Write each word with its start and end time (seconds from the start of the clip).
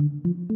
You 0.00 0.47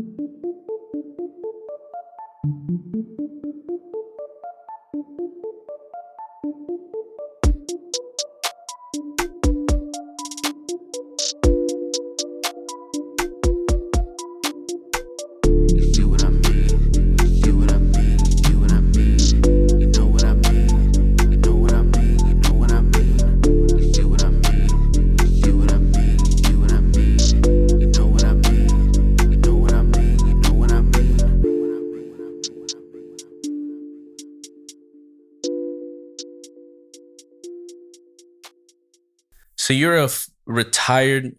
So 39.73 39.77
you're 39.77 39.97
a 39.97 40.05
f- 40.05 40.29
retired 40.45 41.35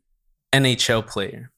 NHL 0.52 1.06
player. 1.06 1.52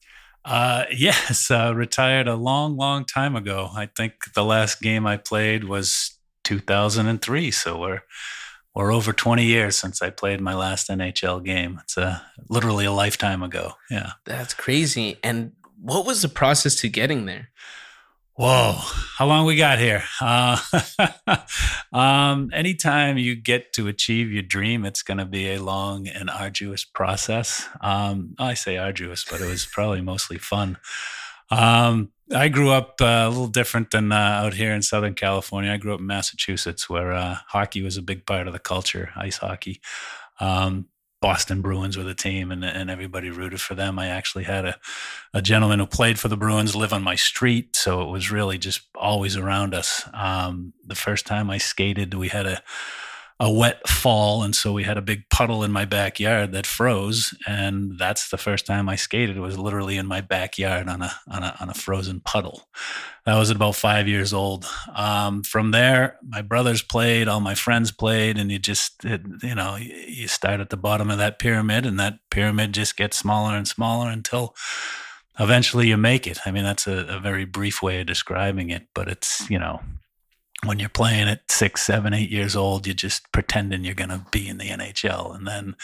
Uh, 0.44 0.84
yes, 0.94 1.50
uh, 1.50 1.72
retired 1.74 2.28
a 2.28 2.36
long, 2.36 2.76
long 2.76 3.06
time 3.06 3.34
ago. 3.34 3.70
I 3.74 3.86
think 3.86 4.34
the 4.34 4.44
last 4.44 4.82
game 4.82 5.06
I 5.06 5.16
played 5.16 5.64
was 5.64 6.18
2003. 6.44 7.50
So 7.50 7.80
we're 7.80 8.02
we're 8.74 8.92
over 8.92 9.14
20 9.14 9.42
years 9.42 9.78
since 9.78 10.02
I 10.02 10.10
played 10.10 10.42
my 10.42 10.52
last 10.52 10.90
NHL 10.90 11.42
game. 11.42 11.80
It's 11.82 11.96
a 11.96 12.26
literally 12.50 12.84
a 12.84 12.92
lifetime 12.92 13.42
ago. 13.42 13.72
Yeah. 13.90 14.10
That's 14.26 14.52
crazy. 14.52 15.16
And 15.22 15.52
what 15.80 16.04
was 16.04 16.20
the 16.20 16.28
process 16.28 16.74
to 16.82 16.90
getting 16.90 17.24
there? 17.24 17.48
Whoa, 18.38 18.74
how 19.16 19.24
long 19.24 19.46
we 19.46 19.56
got 19.56 19.78
here? 19.78 20.04
Uh, 20.20 20.58
um, 21.92 22.50
anytime 22.52 23.16
you 23.16 23.34
get 23.34 23.72
to 23.72 23.88
achieve 23.88 24.30
your 24.30 24.42
dream, 24.42 24.84
it's 24.84 25.02
going 25.02 25.16
to 25.16 25.24
be 25.24 25.54
a 25.54 25.62
long 25.62 26.06
and 26.06 26.28
arduous 26.28 26.84
process. 26.84 27.66
Um, 27.80 28.34
I 28.38 28.52
say 28.52 28.76
arduous, 28.76 29.24
but 29.24 29.40
it 29.40 29.46
was 29.46 29.64
probably 29.64 30.02
mostly 30.02 30.36
fun. 30.36 30.76
Um, 31.50 32.12
I 32.30 32.48
grew 32.48 32.72
up 32.72 33.00
uh, 33.00 33.24
a 33.24 33.28
little 33.30 33.46
different 33.46 33.90
than 33.90 34.12
uh, 34.12 34.16
out 34.16 34.52
here 34.52 34.74
in 34.74 34.82
Southern 34.82 35.14
California. 35.14 35.72
I 35.72 35.78
grew 35.78 35.94
up 35.94 36.00
in 36.00 36.06
Massachusetts, 36.06 36.90
where 36.90 37.14
uh, 37.14 37.38
hockey 37.46 37.80
was 37.80 37.96
a 37.96 38.02
big 38.02 38.26
part 38.26 38.46
of 38.46 38.52
the 38.52 38.58
culture, 38.58 39.12
ice 39.16 39.38
hockey. 39.38 39.80
Um, 40.40 40.88
Boston 41.20 41.62
Bruins 41.62 41.96
were 41.96 42.04
the 42.04 42.14
team, 42.14 42.52
and, 42.52 42.64
and 42.64 42.90
everybody 42.90 43.30
rooted 43.30 43.60
for 43.60 43.74
them. 43.74 43.98
I 43.98 44.08
actually 44.08 44.44
had 44.44 44.64
a, 44.64 44.76
a 45.32 45.40
gentleman 45.40 45.78
who 45.78 45.86
played 45.86 46.18
for 46.18 46.28
the 46.28 46.36
Bruins 46.36 46.76
live 46.76 46.92
on 46.92 47.02
my 47.02 47.14
street, 47.14 47.74
so 47.74 48.02
it 48.02 48.10
was 48.10 48.30
really 48.30 48.58
just 48.58 48.82
always 48.94 49.36
around 49.36 49.74
us. 49.74 50.08
Um, 50.12 50.74
the 50.84 50.94
first 50.94 51.26
time 51.26 51.50
I 51.50 51.58
skated, 51.58 52.14
we 52.14 52.28
had 52.28 52.46
a 52.46 52.62
a 53.38 53.52
wet 53.52 53.86
fall, 53.86 54.42
and 54.42 54.54
so 54.54 54.72
we 54.72 54.84
had 54.84 54.96
a 54.96 55.02
big 55.02 55.28
puddle 55.28 55.62
in 55.62 55.70
my 55.70 55.84
backyard 55.84 56.52
that 56.52 56.66
froze, 56.66 57.36
and 57.46 57.98
that's 57.98 58.30
the 58.30 58.38
first 58.38 58.64
time 58.64 58.88
I 58.88 58.96
skated. 58.96 59.36
It 59.36 59.40
was 59.40 59.58
literally 59.58 59.98
in 59.98 60.06
my 60.06 60.22
backyard 60.22 60.88
on 60.88 61.02
a 61.02 61.12
on 61.28 61.42
a 61.42 61.54
on 61.60 61.68
a 61.68 61.74
frozen 61.74 62.20
puddle. 62.20 62.66
That 63.26 63.36
was 63.36 63.50
at 63.50 63.56
about 63.56 63.74
five 63.74 64.08
years 64.08 64.32
old. 64.32 64.64
Um, 64.94 65.42
from 65.42 65.70
there, 65.72 66.18
my 66.26 66.40
brothers 66.40 66.80
played, 66.80 67.28
all 67.28 67.40
my 67.40 67.54
friends 67.54 67.92
played, 67.92 68.38
and 68.38 68.50
you 68.50 68.58
just 68.58 69.04
it, 69.04 69.20
you 69.42 69.54
know 69.54 69.76
you 69.76 70.28
start 70.28 70.60
at 70.60 70.70
the 70.70 70.76
bottom 70.78 71.10
of 71.10 71.18
that 71.18 71.38
pyramid, 71.38 71.84
and 71.84 72.00
that 72.00 72.20
pyramid 72.30 72.72
just 72.72 72.96
gets 72.96 73.18
smaller 73.18 73.54
and 73.54 73.68
smaller 73.68 74.08
until 74.08 74.54
eventually 75.38 75.88
you 75.88 75.98
make 75.98 76.26
it. 76.26 76.38
I 76.46 76.50
mean, 76.50 76.64
that's 76.64 76.86
a, 76.86 77.16
a 77.16 77.20
very 77.20 77.44
brief 77.44 77.82
way 77.82 78.00
of 78.00 78.06
describing 78.06 78.70
it, 78.70 78.86
but 78.94 79.08
it's 79.08 79.48
you 79.50 79.58
know 79.58 79.82
when 80.64 80.78
you're 80.78 80.88
playing 80.88 81.28
at 81.28 81.50
six, 81.50 81.82
seven, 81.82 82.14
eight 82.14 82.30
years 82.30 82.56
old, 82.56 82.86
you're 82.86 82.94
just 82.94 83.30
pretending 83.30 83.84
you're 83.84 83.94
going 83.94 84.10
to 84.10 84.24
be 84.30 84.48
in 84.48 84.58
the 84.58 84.68
NHL. 84.68 85.34
And 85.34 85.46
then 85.46 85.76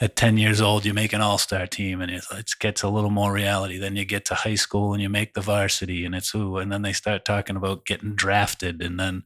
at 0.00 0.16
10 0.16 0.38
years 0.38 0.60
old, 0.60 0.84
you 0.84 0.92
make 0.92 1.12
an 1.12 1.20
all 1.20 1.38
star 1.38 1.66
team 1.66 2.00
and 2.00 2.10
it, 2.10 2.24
gets 2.58 2.82
a 2.82 2.88
little 2.88 3.10
more 3.10 3.32
reality. 3.32 3.78
Then 3.78 3.96
you 3.96 4.04
get 4.04 4.24
to 4.26 4.34
high 4.34 4.56
school 4.56 4.92
and 4.92 5.00
you 5.00 5.08
make 5.08 5.34
the 5.34 5.40
varsity 5.40 6.04
and 6.04 6.14
it's 6.14 6.34
ooh. 6.34 6.56
And 6.56 6.70
then 6.72 6.82
they 6.82 6.92
start 6.92 7.24
talking 7.24 7.56
about 7.56 7.86
getting 7.86 8.14
drafted. 8.14 8.82
And 8.82 8.98
then 8.98 9.22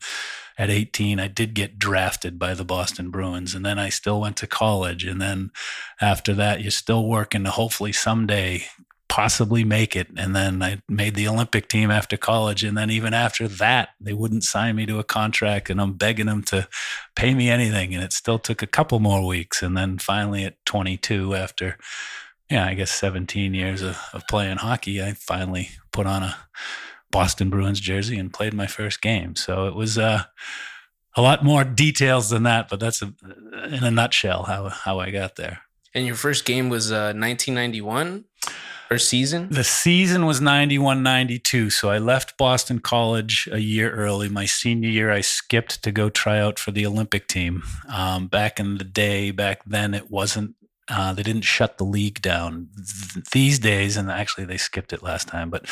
at 0.59 0.71
18, 0.71 1.19
I 1.19 1.29
did 1.29 1.55
get 1.55 1.79
drafted 1.79 2.39
by 2.39 2.55
the 2.55 2.65
Boston 2.65 3.11
Bruins. 3.11 3.55
And 3.55 3.65
then 3.65 3.79
I 3.79 3.89
still 3.89 4.21
went 4.21 4.37
to 4.39 4.47
college. 4.47 5.05
And 5.05 5.21
then 5.21 5.51
after 6.01 6.35
that, 6.35 6.61
you're 6.61 6.71
still 6.71 7.07
working 7.07 7.45
to 7.45 7.51
hopefully 7.51 7.93
someday 7.93 8.65
possibly 9.13 9.63
make 9.63 9.95
it. 9.95 10.09
And 10.17 10.35
then 10.35 10.63
I 10.63 10.81
made 10.89 11.17
the 11.17 11.29
Olympic 11.29 11.69
team 11.69 11.91
after 11.91 12.17
college. 12.17 12.65
And 12.65 12.79
then 12.79 12.89
even 12.89 13.13
after 13.13 13.47
that, 13.47 13.91
they 14.01 14.15
wouldn't 14.15 14.43
sign 14.43 14.77
me 14.77 14.87
to 14.87 15.01
a 15.01 15.05
contract. 15.05 15.69
And 15.69 15.83
I'm 15.83 15.93
begging 15.93 16.25
them 16.25 16.43
to 16.45 16.67
pay 17.15 17.35
me 17.35 17.51
anything. 17.51 17.95
And 17.95 18.03
it 18.03 18.15
still 18.15 18.39
took 18.39 18.63
a 18.63 18.67
couple 18.67 19.01
more 19.01 19.27
weeks. 19.27 19.63
And 19.63 19.77
then 19.77 19.99
finally 19.99 20.45
at 20.45 20.65
22, 20.65 21.35
after, 21.35 21.77
yeah, 22.51 22.65
I 22.65 22.73
guess 22.73 22.91
17 22.91 23.53
years 23.53 23.83
of, 23.83 23.99
of 24.15 24.27
playing 24.31 24.57
hockey, 24.57 25.03
I 25.03 25.13
finally 25.13 25.69
put 25.93 26.07
on 26.07 26.23
a 26.23 26.35
Boston 27.11 27.51
Bruins 27.51 27.81
jersey 27.81 28.19
and 28.19 28.33
played 28.33 28.55
my 28.55 28.67
first 28.67 29.03
game. 29.03 29.37
So 29.37 29.67
it 29.67 29.75
was 29.75 29.99
uh, 29.99 30.23
a 31.15 31.21
lot 31.21 31.45
more 31.45 31.65
details 31.65 32.31
than 32.31 32.45
that, 32.45 32.71
but 32.71 32.81
that's 32.81 33.03
a, 33.03 33.13
in 33.67 33.85
a 33.85 33.91
nutshell 33.91 34.45
how, 34.45 34.71
how 34.71 35.01
I 35.01 35.11
got 35.11 35.37
there. 35.37 35.61
And 35.93 36.07
your 36.07 36.17
first 36.17 36.47
game 36.47 36.71
was 36.71 36.91
uh, 36.91 37.13
1991 37.13 38.25
or 38.93 38.99
season? 38.99 39.49
The 39.51 39.65
season 39.65 40.27
was 40.27 40.41
91 40.41 41.03
92. 41.03 41.71
So 41.71 41.91
I 41.91 41.99
left 41.99 42.37
Boston 42.39 42.79
College 42.79 43.49
a 43.51 43.59
year 43.59 43.91
early. 43.93 44.29
My 44.29 44.45
senior 44.47 44.89
year, 44.89 45.11
I 45.11 45.21
skipped 45.21 45.83
to 45.83 45.93
go 45.93 46.09
try 46.11 46.39
out 46.39 46.59
for 46.59 46.71
the 46.71 46.87
Olympic 46.87 47.27
team. 47.29 47.63
Um, 47.93 48.27
back 48.29 48.61
in 48.61 48.79
the 48.79 48.85
day, 48.85 49.31
back 49.31 49.65
then, 49.65 49.95
it 49.95 50.11
wasn't, 50.11 50.55
uh, 50.89 51.13
they 51.13 51.23
didn't 51.23 51.45
shut 51.45 51.79
the 51.79 51.85
league 51.85 52.21
down. 52.23 52.69
Th- 52.77 53.25
These 53.33 53.59
days, 53.59 53.97
and 53.97 54.11
actually 54.11 54.45
they 54.45 54.57
skipped 54.59 54.93
it 54.93 55.03
last 55.03 55.29
time, 55.29 55.51
but 55.51 55.67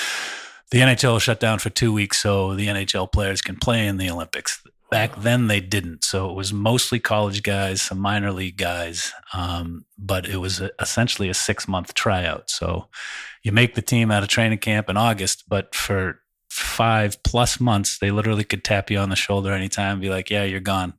the 0.71 0.79
NHL 0.81 1.21
shut 1.21 1.41
down 1.41 1.59
for 1.59 1.69
two 1.71 1.93
weeks 1.93 2.21
so 2.21 2.55
the 2.55 2.69
NHL 2.69 3.11
players 3.11 3.43
can 3.43 3.57
play 3.57 3.87
in 3.87 3.97
the 3.97 4.09
Olympics. 4.11 4.63
Back 4.91 5.21
then, 5.21 5.47
they 5.47 5.61
didn't. 5.61 6.05
So 6.05 6.29
it 6.31 6.35
was 6.35 6.53
mostly 6.53 6.99
college 6.99 7.43
guys, 7.43 7.81
some 7.81 7.99
minor 7.99 8.33
league 8.33 8.57
guys, 8.57 9.13
um, 9.33 9.85
but 9.97 10.27
it 10.27 10.39
was 10.39 10.61
a, 10.61 10.71
essentially 10.81 11.29
a 11.29 11.35
six 11.35 11.69
month 11.69 11.95
tryout. 11.95 12.51
So 12.51 12.89
you 13.43 13.53
make 13.53 13.75
the 13.75 13.83
team 13.83 14.11
out 14.11 14.23
of 14.23 14.29
training 14.29 14.59
camp 14.59 14.89
in 14.89 14.97
August, 14.97 15.45
but 15.49 15.75
for 15.75 16.21
five 16.51 17.23
plus 17.23 17.61
months, 17.61 17.99
they 17.99 18.11
literally 18.11 18.45
could 18.45 18.65
tap 18.65 18.91
you 18.91 18.99
on 18.99 19.11
the 19.11 19.17
shoulder 19.17 19.53
anytime 19.53 19.93
and 19.93 20.01
be 20.01 20.11
like, 20.11 20.29
yeah, 20.29 20.45
you're 20.45 20.61
gone. 20.61 20.95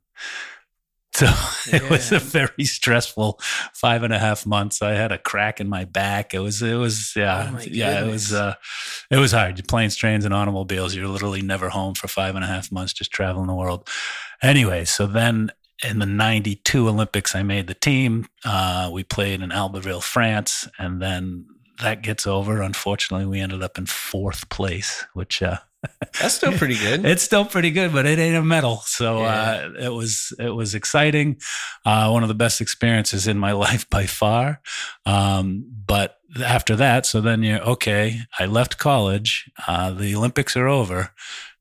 So 1.22 1.70
it 1.76 1.88
was 1.88 2.10
a 2.10 2.18
very 2.18 2.64
stressful 2.64 3.38
five 3.72 4.02
and 4.02 4.12
a 4.12 4.18
half 4.18 4.44
months. 4.44 4.82
I 4.82 4.92
had 4.92 5.12
a 5.12 5.18
crack 5.18 5.60
in 5.60 5.68
my 5.68 5.84
back. 5.84 6.34
It 6.34 6.40
was, 6.40 6.62
it 6.62 6.74
was, 6.74 7.14
yeah, 7.14 7.52
Oh 7.52 7.60
yeah, 7.60 8.04
it 8.04 8.10
was, 8.10 8.32
uh, 8.32 8.54
it 9.10 9.18
was 9.18 9.32
hard. 9.32 9.58
You're 9.58 9.66
planes, 9.66 9.94
trains, 9.94 10.24
and 10.24 10.34
automobiles. 10.34 10.94
You're 10.94 11.08
literally 11.08 11.42
never 11.42 11.68
home 11.68 11.94
for 11.94 12.08
five 12.08 12.34
and 12.34 12.44
a 12.44 12.48
half 12.48 12.72
months, 12.72 12.92
just 12.92 13.12
traveling 13.12 13.46
the 13.46 13.54
world. 13.54 13.88
Anyway, 14.42 14.84
so 14.84 15.06
then 15.06 15.52
in 15.84 15.98
the 15.98 16.06
92 16.06 16.88
Olympics, 16.88 17.34
I 17.34 17.42
made 17.42 17.66
the 17.66 17.74
team. 17.74 18.26
Uh, 18.44 18.90
we 18.92 19.04
played 19.04 19.42
in 19.42 19.50
Albertville, 19.50 20.02
France, 20.02 20.68
and 20.78 21.00
then 21.00 21.46
that 21.80 22.02
gets 22.02 22.26
over. 22.26 22.62
Unfortunately, 22.62 23.26
we 23.26 23.40
ended 23.40 23.62
up 23.62 23.78
in 23.78 23.86
fourth 23.86 24.48
place, 24.48 25.04
which, 25.14 25.42
uh, 25.42 25.58
That's 26.20 26.34
still 26.34 26.52
pretty 26.52 26.76
good. 26.76 27.04
it's 27.06 27.22
still 27.22 27.44
pretty 27.44 27.70
good, 27.70 27.92
but 27.92 28.06
it 28.06 28.18
ain't 28.18 28.36
a 28.36 28.42
medal. 28.42 28.82
So 28.86 29.20
Yeah. 29.20 29.70
uh, 29.76 29.84
it 29.86 29.88
was 29.88 30.32
it 30.38 30.50
was 30.50 30.74
exciting. 30.74 31.40
Uh, 31.84 32.10
one 32.10 32.22
of 32.22 32.28
the 32.28 32.34
best 32.34 32.60
experiences 32.60 33.26
in 33.26 33.38
my 33.38 33.52
life 33.66 33.88
by 33.90 34.06
far. 34.06 34.60
Um, 35.06 35.64
but 35.86 36.18
after 36.44 36.76
that, 36.76 37.06
so 37.06 37.20
then 37.20 37.42
you're 37.42 37.60
okay. 37.62 38.20
I 38.38 38.46
left 38.46 38.78
college. 38.78 39.50
Uh, 39.66 39.90
the 39.92 40.14
Olympics 40.14 40.56
are 40.56 40.68
over. 40.68 41.10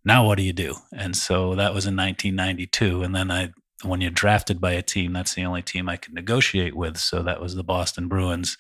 Now 0.06 0.26
what 0.26 0.38
do 0.38 0.44
you 0.44 0.54
do? 0.54 0.76
And 0.92 1.16
so 1.16 1.56
that 1.56 1.74
was 1.74 1.86
in 1.86 1.96
1992. 1.96 3.04
And 3.04 3.16
then 3.16 3.30
I, 3.32 3.52
when 3.84 4.02
you're 4.02 4.12
drafted 4.12 4.60
by 4.62 4.72
a 4.74 4.82
team, 4.82 5.14
that's 5.14 5.34
the 5.36 5.46
only 5.46 5.62
team 5.62 5.88
I 5.90 5.98
could 5.98 6.14
negotiate 6.14 6.76
with. 6.76 6.98
So 6.98 7.22
that 7.24 7.42
was 7.42 7.56
the 7.56 7.64
Boston 7.64 8.08
Bruins. 8.08 8.58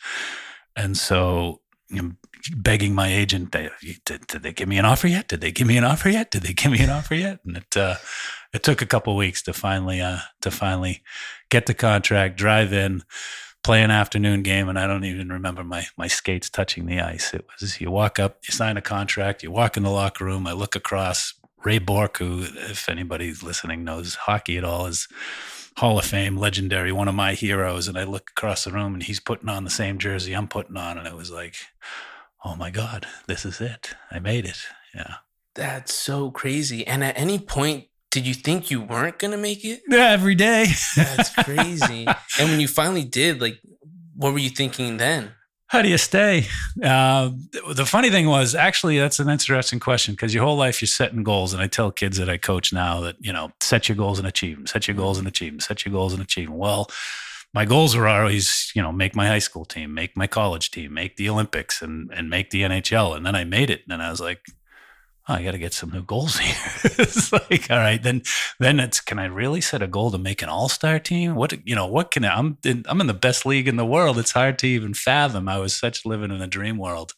And 0.75 0.97
so 0.97 1.61
you 1.89 2.01
know, 2.01 2.11
begging 2.55 2.93
my 2.95 3.13
agent, 3.13 3.51
they, 3.51 3.69
did, 4.05 4.27
did 4.27 4.43
they 4.43 4.53
give 4.53 4.67
me 4.67 4.77
an 4.77 4.85
offer 4.85 5.07
yet? 5.07 5.27
Did 5.27 5.41
they 5.41 5.51
give 5.51 5.67
me 5.67 5.77
an 5.77 5.83
offer 5.83 6.09
yet? 6.09 6.31
Did 6.31 6.43
they 6.43 6.53
give 6.53 6.71
me 6.71 6.79
an 6.81 6.89
offer 6.89 7.15
yet? 7.15 7.39
And 7.45 7.57
it 7.57 7.77
uh, 7.77 7.95
it 8.53 8.63
took 8.63 8.81
a 8.81 8.85
couple 8.85 9.15
weeks 9.15 9.41
to 9.43 9.53
finally 9.53 10.01
uh, 10.01 10.19
to 10.41 10.51
finally 10.51 11.03
get 11.49 11.65
the 11.65 11.73
contract, 11.73 12.37
drive 12.37 12.73
in, 12.73 13.03
play 13.63 13.83
an 13.83 13.91
afternoon 13.91 14.43
game, 14.43 14.69
and 14.69 14.77
I 14.79 14.87
don't 14.87 15.05
even 15.05 15.29
remember 15.29 15.63
my 15.63 15.85
my 15.97 16.07
skates 16.07 16.49
touching 16.49 16.85
the 16.85 16.99
ice. 16.99 17.33
It 17.33 17.45
was 17.59 17.79
you 17.79 17.91
walk 17.91 18.19
up, 18.19 18.39
you 18.47 18.51
sign 18.51 18.77
a 18.77 18.81
contract, 18.81 19.43
you 19.43 19.51
walk 19.51 19.77
in 19.77 19.83
the 19.83 19.89
locker 19.89 20.25
room. 20.25 20.47
I 20.47 20.53
look 20.53 20.75
across 20.75 21.33
Ray 21.63 21.79
Bourque, 21.79 22.17
who, 22.17 22.43
if 22.43 22.89
anybody 22.89 23.33
listening 23.33 23.83
knows 23.83 24.15
hockey 24.15 24.57
at 24.57 24.63
all, 24.63 24.87
is 24.87 25.07
Hall 25.77 25.99
of 25.99 26.05
Fame, 26.05 26.37
legendary, 26.37 26.91
one 26.91 27.07
of 27.07 27.15
my 27.15 27.33
heroes. 27.33 27.87
And 27.87 27.97
I 27.97 28.03
look 28.03 28.31
across 28.31 28.63
the 28.63 28.71
room 28.71 28.93
and 28.93 29.03
he's 29.03 29.19
putting 29.19 29.49
on 29.49 29.63
the 29.63 29.69
same 29.69 29.97
jersey 29.99 30.35
I'm 30.35 30.47
putting 30.47 30.77
on. 30.77 30.97
And 30.97 31.07
it 31.07 31.15
was 31.15 31.31
like, 31.31 31.55
oh 32.43 32.55
my 32.55 32.69
God, 32.69 33.05
this 33.27 33.45
is 33.45 33.61
it. 33.61 33.91
I 34.09 34.19
made 34.19 34.45
it. 34.45 34.59
Yeah. 34.95 35.15
That's 35.55 35.93
so 35.93 36.31
crazy. 36.31 36.85
And 36.87 37.03
at 37.03 37.17
any 37.17 37.39
point, 37.39 37.87
did 38.09 38.27
you 38.27 38.33
think 38.33 38.69
you 38.69 38.81
weren't 38.81 39.19
gonna 39.19 39.37
make 39.37 39.63
it? 39.63 39.81
Yeah, 39.87 40.09
every 40.11 40.35
day. 40.35 40.67
That's 40.95 41.29
crazy. 41.43 42.05
and 42.07 42.49
when 42.49 42.59
you 42.59 42.67
finally 42.67 43.03
did, 43.03 43.41
like, 43.41 43.59
what 44.15 44.33
were 44.33 44.39
you 44.39 44.49
thinking 44.49 44.97
then? 44.97 45.31
How 45.67 45.81
do 45.81 45.87
you 45.87 45.97
stay? 45.97 46.47
Uh, 46.83 47.29
the 47.69 47.85
funny 47.85 48.09
thing 48.09 48.27
was, 48.27 48.55
actually, 48.55 48.99
that's 48.99 49.19
an 49.19 49.29
interesting 49.29 49.79
question 49.79 50.13
because 50.13 50.33
your 50.33 50.43
whole 50.43 50.57
life 50.57 50.81
you're 50.81 50.87
setting 50.87 51.23
goals. 51.23 51.53
And 51.53 51.61
I 51.61 51.67
tell 51.67 51.91
kids 51.91 52.17
that 52.17 52.29
I 52.29 52.35
coach 52.35 52.73
now 52.73 52.99
that, 52.99 53.15
you 53.21 53.31
know, 53.31 53.53
set 53.61 53.87
your 53.87 53.95
goals 53.95 54.19
and 54.19 54.27
achieve 54.27 54.57
them, 54.57 54.67
set 54.67 54.89
your 54.89 54.97
goals 54.97 55.17
and 55.17 55.29
achieve 55.29 55.53
them, 55.53 55.59
set 55.61 55.85
your 55.85 55.93
goals 55.93 56.11
and 56.11 56.21
achieve 56.21 56.49
them. 56.49 56.57
Well, 56.57 56.89
my 57.53 57.65
goals 57.65 57.95
were 57.95 58.07
always, 58.07 58.71
you 58.75 58.81
know, 58.81 58.91
make 58.91 59.15
my 59.15 59.27
high 59.27 59.39
school 59.39 59.65
team, 59.65 59.93
make 59.93 60.15
my 60.15 60.27
college 60.27 60.71
team, 60.71 60.93
make 60.93 61.17
the 61.17 61.29
Olympics 61.29 61.81
and, 61.81 62.09
and 62.13 62.29
make 62.29 62.49
the 62.49 62.61
NHL. 62.61 63.15
And 63.15 63.25
then 63.25 63.35
I 63.35 63.43
made 63.43 63.69
it. 63.69 63.81
And 63.81 63.91
then 63.91 64.01
I 64.01 64.09
was 64.09 64.21
like, 64.21 64.45
oh, 65.27 65.33
I 65.33 65.43
got 65.43 65.51
to 65.51 65.57
get 65.57 65.73
some 65.73 65.91
new 65.91 66.03
goals 66.03 66.37
here. 66.39 66.55
it's 66.83 67.33
like, 67.33 67.69
all 67.69 67.77
right, 67.77 68.01
then, 68.01 68.21
then 68.59 68.79
it's, 68.79 69.01
can 69.01 69.19
I 69.19 69.25
really 69.25 69.59
set 69.59 69.81
a 69.81 69.87
goal 69.87 70.11
to 70.11 70.17
make 70.17 70.41
an 70.41 70.49
all-star 70.49 70.99
team? 70.99 71.35
What, 71.35 71.67
you 71.67 71.75
know, 71.75 71.87
what 71.87 72.11
can 72.11 72.23
I, 72.23 72.37
I'm 72.37 72.57
in, 72.63 72.85
I'm 72.87 73.01
in 73.01 73.07
the 73.07 73.13
best 73.13 73.45
league 73.45 73.67
in 73.67 73.75
the 73.75 73.85
world. 73.85 74.17
It's 74.17 74.31
hard 74.31 74.57
to 74.59 74.67
even 74.67 74.93
fathom. 74.93 75.49
I 75.49 75.57
was 75.57 75.75
such 75.75 76.05
living 76.05 76.31
in 76.31 76.41
a 76.41 76.47
dream 76.47 76.77
world. 76.77 77.13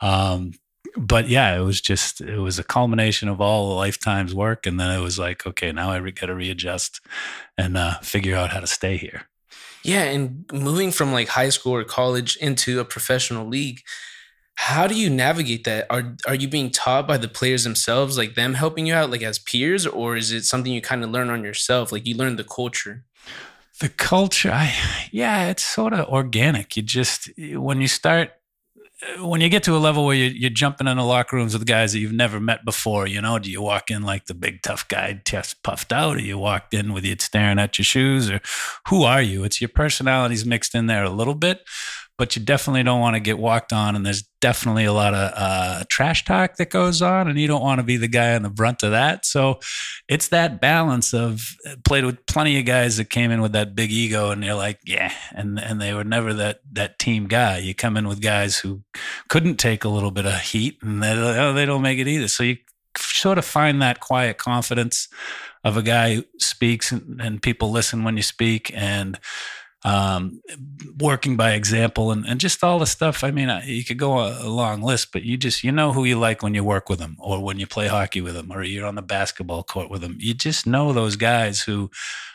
Um, 0.00 0.52
but 0.96 1.28
yeah, 1.28 1.56
it 1.56 1.62
was 1.62 1.80
just, 1.80 2.20
it 2.20 2.38
was 2.38 2.58
a 2.58 2.64
culmination 2.64 3.28
of 3.28 3.40
all 3.40 3.72
a 3.72 3.76
lifetime's 3.76 4.34
work. 4.34 4.66
And 4.66 4.78
then 4.78 4.90
it 4.90 5.02
was 5.02 5.18
like, 5.18 5.46
okay, 5.46 5.72
now 5.72 5.90
I 5.90 5.96
re- 5.98 6.12
got 6.12 6.26
to 6.26 6.34
readjust 6.34 7.00
and 7.56 7.78
uh, 7.78 7.98
figure 8.00 8.36
out 8.36 8.50
how 8.50 8.60
to 8.60 8.66
stay 8.66 8.98
here. 8.98 9.29
Yeah, 9.82 10.02
and 10.04 10.44
moving 10.52 10.92
from 10.92 11.12
like 11.12 11.28
high 11.28 11.48
school 11.48 11.74
or 11.74 11.84
college 11.84 12.36
into 12.36 12.80
a 12.80 12.84
professional 12.84 13.46
league, 13.46 13.80
how 14.56 14.86
do 14.86 14.94
you 14.94 15.08
navigate 15.08 15.64
that? 15.64 15.86
Are 15.90 16.16
are 16.26 16.34
you 16.34 16.48
being 16.48 16.70
taught 16.70 17.08
by 17.08 17.16
the 17.16 17.28
players 17.28 17.64
themselves, 17.64 18.18
like 18.18 18.34
them 18.34 18.54
helping 18.54 18.86
you 18.86 18.94
out, 18.94 19.10
like 19.10 19.22
as 19.22 19.38
peers, 19.38 19.86
or 19.86 20.16
is 20.16 20.32
it 20.32 20.44
something 20.44 20.72
you 20.72 20.82
kind 20.82 21.02
of 21.02 21.10
learn 21.10 21.30
on 21.30 21.44
yourself? 21.44 21.92
Like 21.92 22.06
you 22.06 22.14
learn 22.16 22.36
the 22.36 22.44
culture. 22.44 23.04
The 23.80 23.88
culture, 23.88 24.52
I, 24.52 24.74
yeah, 25.10 25.46
it's 25.48 25.62
sort 25.62 25.94
of 25.94 26.06
organic. 26.08 26.76
You 26.76 26.82
just 26.82 27.30
when 27.38 27.80
you 27.80 27.88
start 27.88 28.32
when 29.18 29.40
you 29.40 29.48
get 29.48 29.62
to 29.64 29.76
a 29.76 29.78
level 29.78 30.04
where 30.04 30.16
you're, 30.16 30.30
you're, 30.32 30.50
jumping 30.50 30.86
in 30.86 30.96
the 30.96 31.04
locker 31.04 31.36
rooms 31.36 31.54
with 31.54 31.66
guys 31.66 31.92
that 31.92 32.00
you've 32.00 32.12
never 32.12 32.38
met 32.38 32.64
before, 32.64 33.06
you 33.06 33.20
know, 33.20 33.38
do 33.38 33.50
you 33.50 33.62
walk 33.62 33.90
in 33.90 34.02
like 34.02 34.26
the 34.26 34.34
big 34.34 34.62
tough 34.62 34.86
guy, 34.88 35.20
chest 35.24 35.62
puffed 35.62 35.92
out, 35.92 36.16
or 36.16 36.20
you 36.20 36.36
walked 36.36 36.74
in 36.74 36.92
with 36.92 37.04
you 37.04 37.16
staring 37.18 37.58
at 37.58 37.78
your 37.78 37.84
shoes, 37.84 38.30
or 38.30 38.40
who 38.88 39.04
are 39.04 39.22
you? 39.22 39.44
It's 39.44 39.60
your 39.60 39.68
personalities 39.68 40.44
mixed 40.44 40.74
in 40.74 40.86
there 40.86 41.04
a 41.04 41.10
little 41.10 41.34
bit 41.34 41.60
but 42.20 42.36
you 42.36 42.42
definitely 42.42 42.82
don't 42.82 43.00
want 43.00 43.16
to 43.16 43.20
get 43.20 43.38
walked 43.38 43.72
on. 43.72 43.96
And 43.96 44.04
there's 44.04 44.24
definitely 44.42 44.84
a 44.84 44.92
lot 44.92 45.14
of 45.14 45.32
uh, 45.34 45.84
trash 45.88 46.22
talk 46.26 46.56
that 46.56 46.68
goes 46.68 47.00
on, 47.00 47.28
and 47.28 47.40
you 47.40 47.46
don't 47.46 47.62
want 47.62 47.78
to 47.78 47.82
be 47.82 47.96
the 47.96 48.08
guy 48.08 48.34
on 48.34 48.42
the 48.42 48.50
brunt 48.50 48.82
of 48.82 48.90
that. 48.90 49.24
So 49.24 49.58
it's 50.06 50.28
that 50.28 50.60
balance 50.60 51.14
of 51.14 51.56
uh, 51.66 51.76
played 51.82 52.04
with 52.04 52.26
plenty 52.26 52.58
of 52.58 52.66
guys 52.66 52.98
that 52.98 53.06
came 53.06 53.30
in 53.30 53.40
with 53.40 53.52
that 53.52 53.74
big 53.74 53.90
ego, 53.90 54.32
and 54.32 54.42
they're 54.42 54.54
like, 54.54 54.80
yeah, 54.84 55.14
and 55.32 55.58
and 55.58 55.80
they 55.80 55.94
were 55.94 56.04
never 56.04 56.34
that 56.34 56.60
that 56.72 56.98
team 56.98 57.26
guy. 57.26 57.56
You 57.56 57.74
come 57.74 57.96
in 57.96 58.06
with 58.06 58.20
guys 58.20 58.58
who 58.58 58.82
couldn't 59.30 59.56
take 59.56 59.84
a 59.84 59.88
little 59.88 60.10
bit 60.10 60.26
of 60.26 60.38
heat, 60.42 60.76
and 60.82 61.02
they 61.02 61.12
oh, 61.12 61.54
they 61.54 61.64
don't 61.64 61.80
make 61.80 61.98
it 61.98 62.06
either. 62.06 62.28
So 62.28 62.42
you 62.42 62.58
sort 62.98 63.38
of 63.38 63.46
find 63.46 63.80
that 63.80 64.00
quiet 64.00 64.36
confidence 64.36 65.08
of 65.64 65.78
a 65.78 65.82
guy 65.82 66.16
who 66.16 66.24
speaks 66.38 66.92
and, 66.92 67.18
and 67.18 67.42
people 67.42 67.70
listen 67.70 68.04
when 68.04 68.18
you 68.18 68.22
speak 68.22 68.70
and 68.74 69.18
um, 69.82 70.40
working 70.98 71.36
by 71.36 71.52
example 71.52 72.10
and, 72.10 72.26
and 72.26 72.38
just 72.38 72.62
all 72.62 72.78
the 72.78 72.86
stuff. 72.86 73.24
I 73.24 73.30
mean, 73.30 73.50
you 73.64 73.84
could 73.84 73.98
go 73.98 74.18
a, 74.18 74.46
a, 74.46 74.48
long 74.48 74.82
list, 74.82 75.08
but 75.12 75.22
you 75.22 75.36
just, 75.36 75.64
you 75.64 75.72
know 75.72 75.92
who 75.92 76.04
you 76.04 76.18
like 76.18 76.42
when 76.42 76.54
you 76.54 76.62
work 76.62 76.90
with 76.90 76.98
them 76.98 77.16
or 77.18 77.42
when 77.42 77.58
you 77.58 77.66
play 77.66 77.88
hockey 77.88 78.20
with 78.20 78.34
them 78.34 78.50
or 78.52 78.62
you're 78.62 78.86
on 78.86 78.94
the 78.94 79.02
basketball 79.02 79.62
court 79.62 79.90
with 79.90 80.02
them. 80.02 80.16
You 80.20 80.34
just 80.34 80.66
know 80.66 80.92
those 80.92 81.16
guys 81.16 81.62
who 81.62 81.90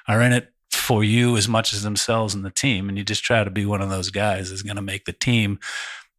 are 0.08 0.22
in 0.22 0.34
it 0.34 0.52
for 0.72 1.04
you 1.04 1.38
as 1.38 1.48
much 1.48 1.74
as 1.74 1.84
themselves 1.84 2.34
and 2.34 2.44
the 2.44 2.50
team. 2.50 2.90
And 2.90 2.98
you 2.98 3.04
just 3.04 3.24
try 3.24 3.44
to 3.44 3.52
be 3.52 3.66
one 3.66 3.82
of 3.82 3.90
those 3.90 4.10
guys 4.10 4.50
that's 4.50 4.64
going 4.64 4.76
to 4.76 4.82
make 4.82 5.06
the 5.06 5.14
team 5.14 5.60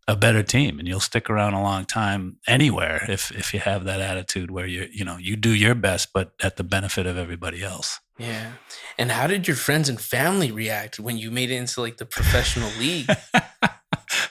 a 0.08 0.14
better 0.14 0.43
team 0.43 0.78
and 0.78 0.87
you'll 0.87 1.00
stick 1.00 1.28
around 1.28 1.55
a 1.55 1.62
long 1.62 1.84
time 1.84 2.37
anywhere 2.46 3.05
if 3.08 3.32
if 3.32 3.52
you 3.52 3.58
have 3.58 3.84
that 3.84 4.00
attitude 4.00 4.52
where 4.52 4.67
you 4.67 4.88
you 4.93 5.05
know 5.05 5.17
you 5.17 5.34
do 5.34 5.50
your 5.50 5.75
best 5.75 6.12
but 6.12 6.32
at 6.40 6.56
the 6.56 6.62
benefit 6.62 7.06
of 7.06 7.19
everybody 7.19 7.62
else 7.62 8.00
yeah 8.18 8.52
and 8.98 9.10
how 9.10 9.26
did 9.26 9.46
your 9.46 9.56
friends 9.56 9.88
and 9.88 10.00
family 10.00 10.50
react 10.50 10.98
when 10.98 11.16
you 11.16 11.30
made 11.30 11.50
it 11.50 11.56
into 11.56 11.80
like 11.80 11.96
the 11.98 12.06
professional 12.06 12.70
league 12.78 13.08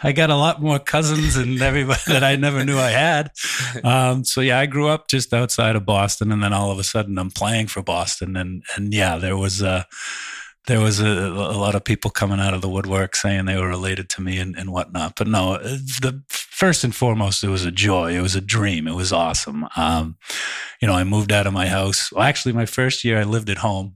I 0.04 0.12
got 0.12 0.30
a 0.30 0.36
lot 0.36 0.62
more 0.62 0.78
cousins 0.78 1.36
and 1.36 1.62
everybody 1.62 2.02
that 2.08 2.24
I 2.24 2.36
never 2.36 2.64
knew 2.64 2.78
I 2.78 2.92
had. 2.92 3.32
Um, 3.84 4.24
so 4.24 4.42
yeah, 4.42 4.60
I 4.60 4.68
grew 4.68 4.88
up 4.88 5.08
just 5.08 5.34
outside 5.34 5.76
of 5.76 5.86
Boston, 5.86 6.32
and 6.32 6.44
then 6.44 6.54
all 6.54 6.70
of 6.70 6.78
a 6.78 6.84
sudden 6.84 7.18
I'm 7.18 7.32
playing 7.32 7.68
for 7.68 7.82
Boston, 7.82 8.36
and 8.36 8.64
and 8.76 8.94
yeah, 8.94 9.18
there 9.18 9.36
was 9.36 9.64
uh, 9.64 9.84
there 10.68 10.80
was 10.80 11.00
a, 11.00 11.08
a, 11.08 11.58
lot 11.58 11.76
of 11.76 11.84
people 11.84 12.10
coming 12.10 12.40
out 12.40 12.54
of 12.54 12.62
the 12.62 12.70
woodwork 12.70 13.16
saying 13.16 13.46
they 13.46 13.58
were 13.58 13.68
related 13.68 14.10
to 14.10 14.22
me 14.22 14.40
and, 14.40 14.56
and 14.56 14.72
whatnot. 14.72 15.14
But 15.16 15.28
no, 15.28 15.58
the 15.58 16.24
first 16.56 16.86
and 16.86 16.96
foremost, 16.96 17.44
it 17.44 17.50
was 17.50 17.66
a 17.66 17.72
joy. 17.72 18.16
It 18.16 18.22
was 18.22 18.34
a 18.34 18.42
dream. 18.42 18.88
It 18.88 18.96
was 18.96 19.12
awesome. 19.12 19.68
Um, 19.76 20.16
you 20.80 20.88
know, 20.88 20.94
I 20.94 21.04
moved 21.04 21.34
out 21.34 21.48
of 21.48 21.54
my 21.54 21.68
house. 21.68 22.14
Well, 22.14 22.24
actually, 22.24 22.54
my 22.54 22.66
first 22.66 23.04
year 23.04 23.20
I 23.20 23.24
lived 23.24 23.50
at 23.50 23.58
home 23.58 23.96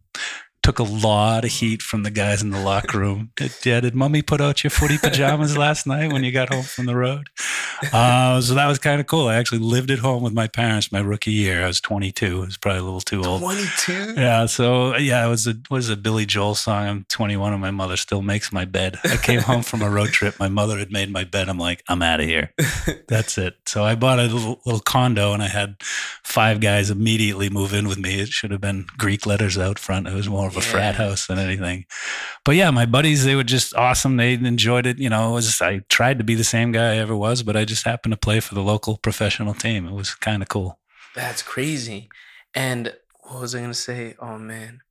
took 0.69 0.77
a 0.77 0.83
lot 0.83 1.44
of 1.44 1.50
heat 1.50 1.81
from 1.81 2.04
the 2.04 2.12
guys 2.12 2.44
in 2.44 2.51
the 2.51 2.60
locker 2.60 3.00
room. 3.00 3.31
Did, 3.38 3.51
yeah, 3.66 3.80
did 3.80 3.95
mommy 3.95 4.21
put 4.21 4.39
out 4.39 4.63
your 4.63 4.69
footy 4.69 5.00
pajamas 5.00 5.57
last 5.57 5.88
night 5.88 6.13
when 6.13 6.24
you 6.24 6.31
got 6.31 6.54
home 6.54 6.63
from 6.63 6.86
the 6.86 6.95
road? 6.95 7.27
Uh, 7.92 8.39
so 8.42 8.54
that 8.54 8.68
was 8.68 8.77
kind 8.77 9.00
of 9.00 9.07
cool. 9.07 9.30
I 9.30 9.36
actually 9.36 9.60
lived 9.60 9.89
at 9.89 10.00
home 10.00 10.21
with 10.21 10.33
my 10.33 10.48
parents 10.48 10.92
my 10.92 11.00
rookie 11.00 11.31
year. 11.31 11.63
I 11.63 11.68
was 11.68 11.81
22. 11.81 12.42
I 12.42 12.45
was 12.45 12.57
probably 12.57 12.81
a 12.81 12.83
little 12.83 13.00
too 13.00 13.24
old. 13.24 13.42
22? 13.42 14.13
Yeah. 14.16 14.45
So 14.45 14.95
yeah, 14.98 15.25
it 15.25 15.30
was 15.30 15.48
a, 15.48 15.56
was 15.71 15.89
a 15.89 15.98
Billy 15.98 16.25
Joel 16.25 16.56
song. 16.56 16.88
I'm 16.88 17.06
21 17.10 17.54
and 17.54 17.62
my 17.62 17.72
mother 17.72 17.98
still 17.98 18.22
makes 18.22 18.51
my 18.51 18.65
bed. 18.65 19.00
I 19.04 19.18
came 19.18 19.39
home 19.39 19.63
from 19.63 19.81
a 19.81 19.89
road 19.89 20.10
trip. 20.10 20.39
My 20.39 20.50
mother 20.50 20.77
had 20.77 20.92
made 20.92 21.10
my 21.10 21.24
bed. 21.24 21.50
I'm 21.50 21.57
like, 21.57 21.83
I'm 21.88 22.04
out 22.04 22.19
of 22.19 22.27
here. 22.27 22.51
That's 23.07 23.38
it. 23.38 23.56
So 23.65 23.86
I 23.86 23.95
bought 23.95 24.19
a 24.19 24.24
little, 24.24 24.60
little 24.65 24.81
condo 24.81 25.33
and 25.33 25.42
I 25.42 25.48
had 25.48 25.77
five 26.24 26.60
guys 26.60 26.92
immediately 26.92 27.50
move 27.50 27.74
in 27.74 27.88
with 27.88 27.98
me. 27.98 28.19
It 28.19 28.30
should 28.30 28.51
have 28.51 28.62
been 28.62 28.86
Greek 28.98 29.25
letters 29.25 29.57
out 29.57 29.80
front. 29.80 30.07
It 30.07 30.13
was 30.13 30.30
more 30.30 30.48
of 30.48 30.57
a 30.59 30.65
yeah. 30.65 30.71
frat 30.71 30.95
house 30.95 31.27
than 31.27 31.39
anything. 31.39 31.85
But 32.45 32.56
yeah, 32.56 32.69
my 32.71 32.85
buddies, 32.85 33.25
they 33.25 33.35
were 33.35 33.44
just 33.44 33.75
awesome. 33.75 34.17
They 34.17 34.33
enjoyed 34.33 34.85
it. 34.85 34.97
You 34.97 35.09
know, 35.09 35.31
it 35.31 35.33
was, 35.33 35.61
I 35.61 35.79
tried 35.89 36.17
to 36.19 36.23
be 36.23 36.35
the 36.35 36.44
same 36.44 36.71
guy 36.71 36.94
I 36.94 36.97
ever 36.97 37.15
was, 37.15 37.44
but 37.44 37.56
I 37.57 37.65
just 37.65 37.85
happened 37.85 38.13
to 38.13 38.17
play 38.17 38.39
for 38.39 38.56
the 38.56 38.61
local 38.61 38.97
professional 38.97 39.53
team. 39.53 39.88
It 39.88 39.94
was 39.94 40.15
kind 40.15 40.41
of 40.41 40.50
cool. 40.50 40.79
That's 41.15 41.41
crazy. 41.41 42.10
And 42.53 42.93
what 43.22 43.41
was 43.41 43.55
I 43.55 43.60
going 43.60 43.72
to 43.72 43.75
say? 43.75 44.15
Oh, 44.19 44.38
man. 44.38 44.81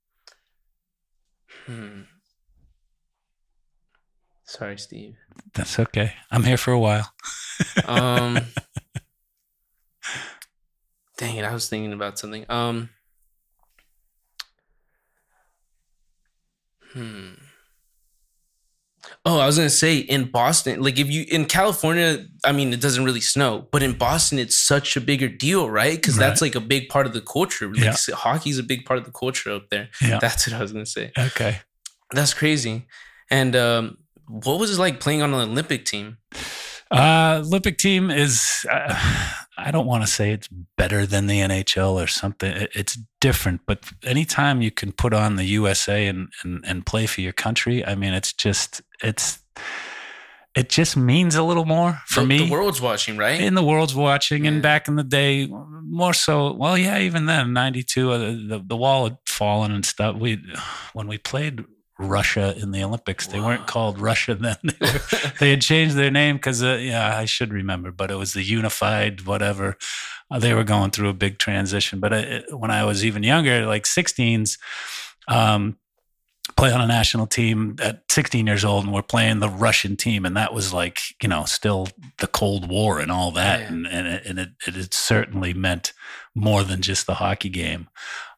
Hmm. 1.66 2.02
Sorry, 4.44 4.78
Steve. 4.78 5.16
That's 5.54 5.78
okay. 5.78 6.14
I'm 6.30 6.44
here 6.44 6.56
for 6.56 6.72
a 6.72 6.78
while. 6.78 7.12
um, 7.86 8.38
dang 11.18 11.36
it, 11.36 11.44
I 11.44 11.52
was 11.52 11.68
thinking 11.68 11.92
about 11.92 12.18
something. 12.18 12.46
Um, 12.48 12.88
Hmm. 16.98 17.34
Oh, 19.24 19.38
I 19.38 19.46
was 19.46 19.56
gonna 19.56 19.70
say 19.70 19.98
in 19.98 20.30
Boston, 20.30 20.82
like 20.82 20.98
if 20.98 21.10
you 21.10 21.24
in 21.30 21.44
California, 21.44 22.26
I 22.44 22.52
mean, 22.52 22.72
it 22.72 22.80
doesn't 22.80 23.04
really 23.04 23.20
snow, 23.20 23.68
but 23.70 23.82
in 23.82 23.92
Boston, 23.92 24.38
it's 24.38 24.58
such 24.58 24.96
a 24.96 25.00
bigger 25.00 25.28
deal, 25.28 25.70
right? 25.70 25.96
Because 25.96 26.18
right. 26.18 26.26
that's 26.26 26.40
like 26.40 26.54
a 26.54 26.60
big 26.60 26.88
part 26.88 27.06
of 27.06 27.12
the 27.12 27.20
culture. 27.20 27.68
Like 27.68 27.84
yeah. 27.84 28.14
hockey's 28.14 28.58
a 28.58 28.62
big 28.62 28.84
part 28.84 28.98
of 28.98 29.04
the 29.04 29.12
culture 29.12 29.52
up 29.52 29.70
there. 29.70 29.90
Yeah. 30.00 30.18
That's 30.20 30.46
what 30.46 30.56
I 30.56 30.60
was 30.60 30.72
gonna 30.72 30.86
say. 30.86 31.12
Okay, 31.16 31.58
that's 32.12 32.34
crazy. 32.34 32.86
And 33.30 33.54
um, 33.54 33.98
what 34.26 34.58
was 34.58 34.76
it 34.76 34.80
like 34.80 35.00
playing 35.00 35.22
on 35.22 35.32
an 35.32 35.50
Olympic 35.50 35.84
team? 35.84 36.18
Uh, 36.90 37.42
Olympic 37.44 37.78
team 37.78 38.10
is, 38.10 38.64
uh, 38.70 38.94
I 39.58 39.70
don't 39.70 39.86
want 39.86 40.04
to 40.04 40.06
say 40.06 40.32
it's 40.32 40.48
better 40.76 41.04
than 41.04 41.26
the 41.26 41.40
NHL 41.40 42.02
or 42.02 42.06
something. 42.06 42.66
It's 42.74 42.98
different, 43.20 43.62
but 43.66 43.84
anytime 44.04 44.62
you 44.62 44.70
can 44.70 44.92
put 44.92 45.12
on 45.12 45.36
the 45.36 45.44
USA 45.44 46.06
and, 46.06 46.28
and, 46.42 46.64
and 46.66 46.86
play 46.86 47.06
for 47.06 47.20
your 47.20 47.32
country, 47.34 47.84
I 47.84 47.94
mean, 47.94 48.14
it's 48.14 48.32
just, 48.32 48.80
it's, 49.02 49.38
it 50.54 50.70
just 50.70 50.96
means 50.96 51.36
a 51.36 51.42
little 51.44 51.66
more 51.66 52.00
for 52.06 52.20
the, 52.20 52.26
me. 52.26 52.38
The 52.46 52.50
world's 52.50 52.80
watching, 52.80 53.16
right? 53.16 53.40
In 53.40 53.54
the 53.54 53.62
world's 53.62 53.94
watching, 53.94 54.44
yeah. 54.44 54.50
and 54.50 54.62
back 54.62 54.88
in 54.88 54.96
the 54.96 55.04
day, 55.04 55.46
more 55.46 56.14
so. 56.14 56.52
Well, 56.52 56.76
yeah, 56.76 56.98
even 56.98 57.26
then, 57.26 57.52
'92, 57.52 58.10
uh, 58.10 58.18
the 58.18 58.64
the 58.66 58.76
wall 58.76 59.04
had 59.04 59.18
fallen 59.26 59.70
and 59.70 59.86
stuff. 59.86 60.16
We 60.16 60.42
when 60.94 61.06
we 61.06 61.16
played 61.18 61.64
Russia 61.98 62.54
in 62.56 62.70
the 62.70 62.82
Olympics. 62.82 63.26
They 63.26 63.40
weren't 63.40 63.66
called 63.66 63.98
Russia 63.98 64.34
then. 64.34 64.56
They, 64.62 64.76
were, 64.80 65.00
they 65.40 65.50
had 65.50 65.62
changed 65.62 65.96
their 65.96 66.10
name 66.10 66.36
because, 66.36 66.62
uh, 66.62 66.78
yeah, 66.80 67.16
I 67.16 67.24
should 67.24 67.52
remember, 67.52 67.90
but 67.90 68.10
it 68.10 68.16
was 68.16 68.32
the 68.32 68.42
unified 68.42 69.26
whatever. 69.26 69.76
Uh, 70.30 70.38
they 70.38 70.54
were 70.54 70.64
going 70.64 70.90
through 70.90 71.08
a 71.08 71.14
big 71.14 71.38
transition. 71.38 72.00
But 72.00 72.12
uh, 72.12 72.40
when 72.50 72.70
I 72.70 72.84
was 72.84 73.04
even 73.04 73.22
younger, 73.22 73.66
like 73.66 73.84
16s, 73.84 74.58
um, 75.26 75.76
play 76.56 76.72
on 76.72 76.80
a 76.80 76.86
national 76.86 77.26
team 77.26 77.76
at 77.82 78.02
16 78.10 78.46
years 78.46 78.64
old 78.64 78.84
and 78.84 78.92
we're 78.92 79.02
playing 79.02 79.40
the 79.40 79.48
Russian 79.48 79.96
team. 79.96 80.24
And 80.24 80.36
that 80.36 80.54
was 80.54 80.72
like, 80.72 81.00
you 81.22 81.28
know, 81.28 81.44
still 81.44 81.88
the 82.18 82.26
Cold 82.26 82.68
War 82.68 82.98
and 83.00 83.12
all 83.12 83.30
that. 83.32 83.60
Yeah. 83.60 83.66
And, 83.68 83.86
and, 83.86 84.06
it, 84.06 84.26
and 84.26 84.38
it, 84.38 84.48
it 84.66 84.94
certainly 84.94 85.52
meant 85.54 85.92
more 86.34 86.64
than 86.64 86.80
just 86.80 87.06
the 87.06 87.14
hockey 87.14 87.48
game. 87.48 87.88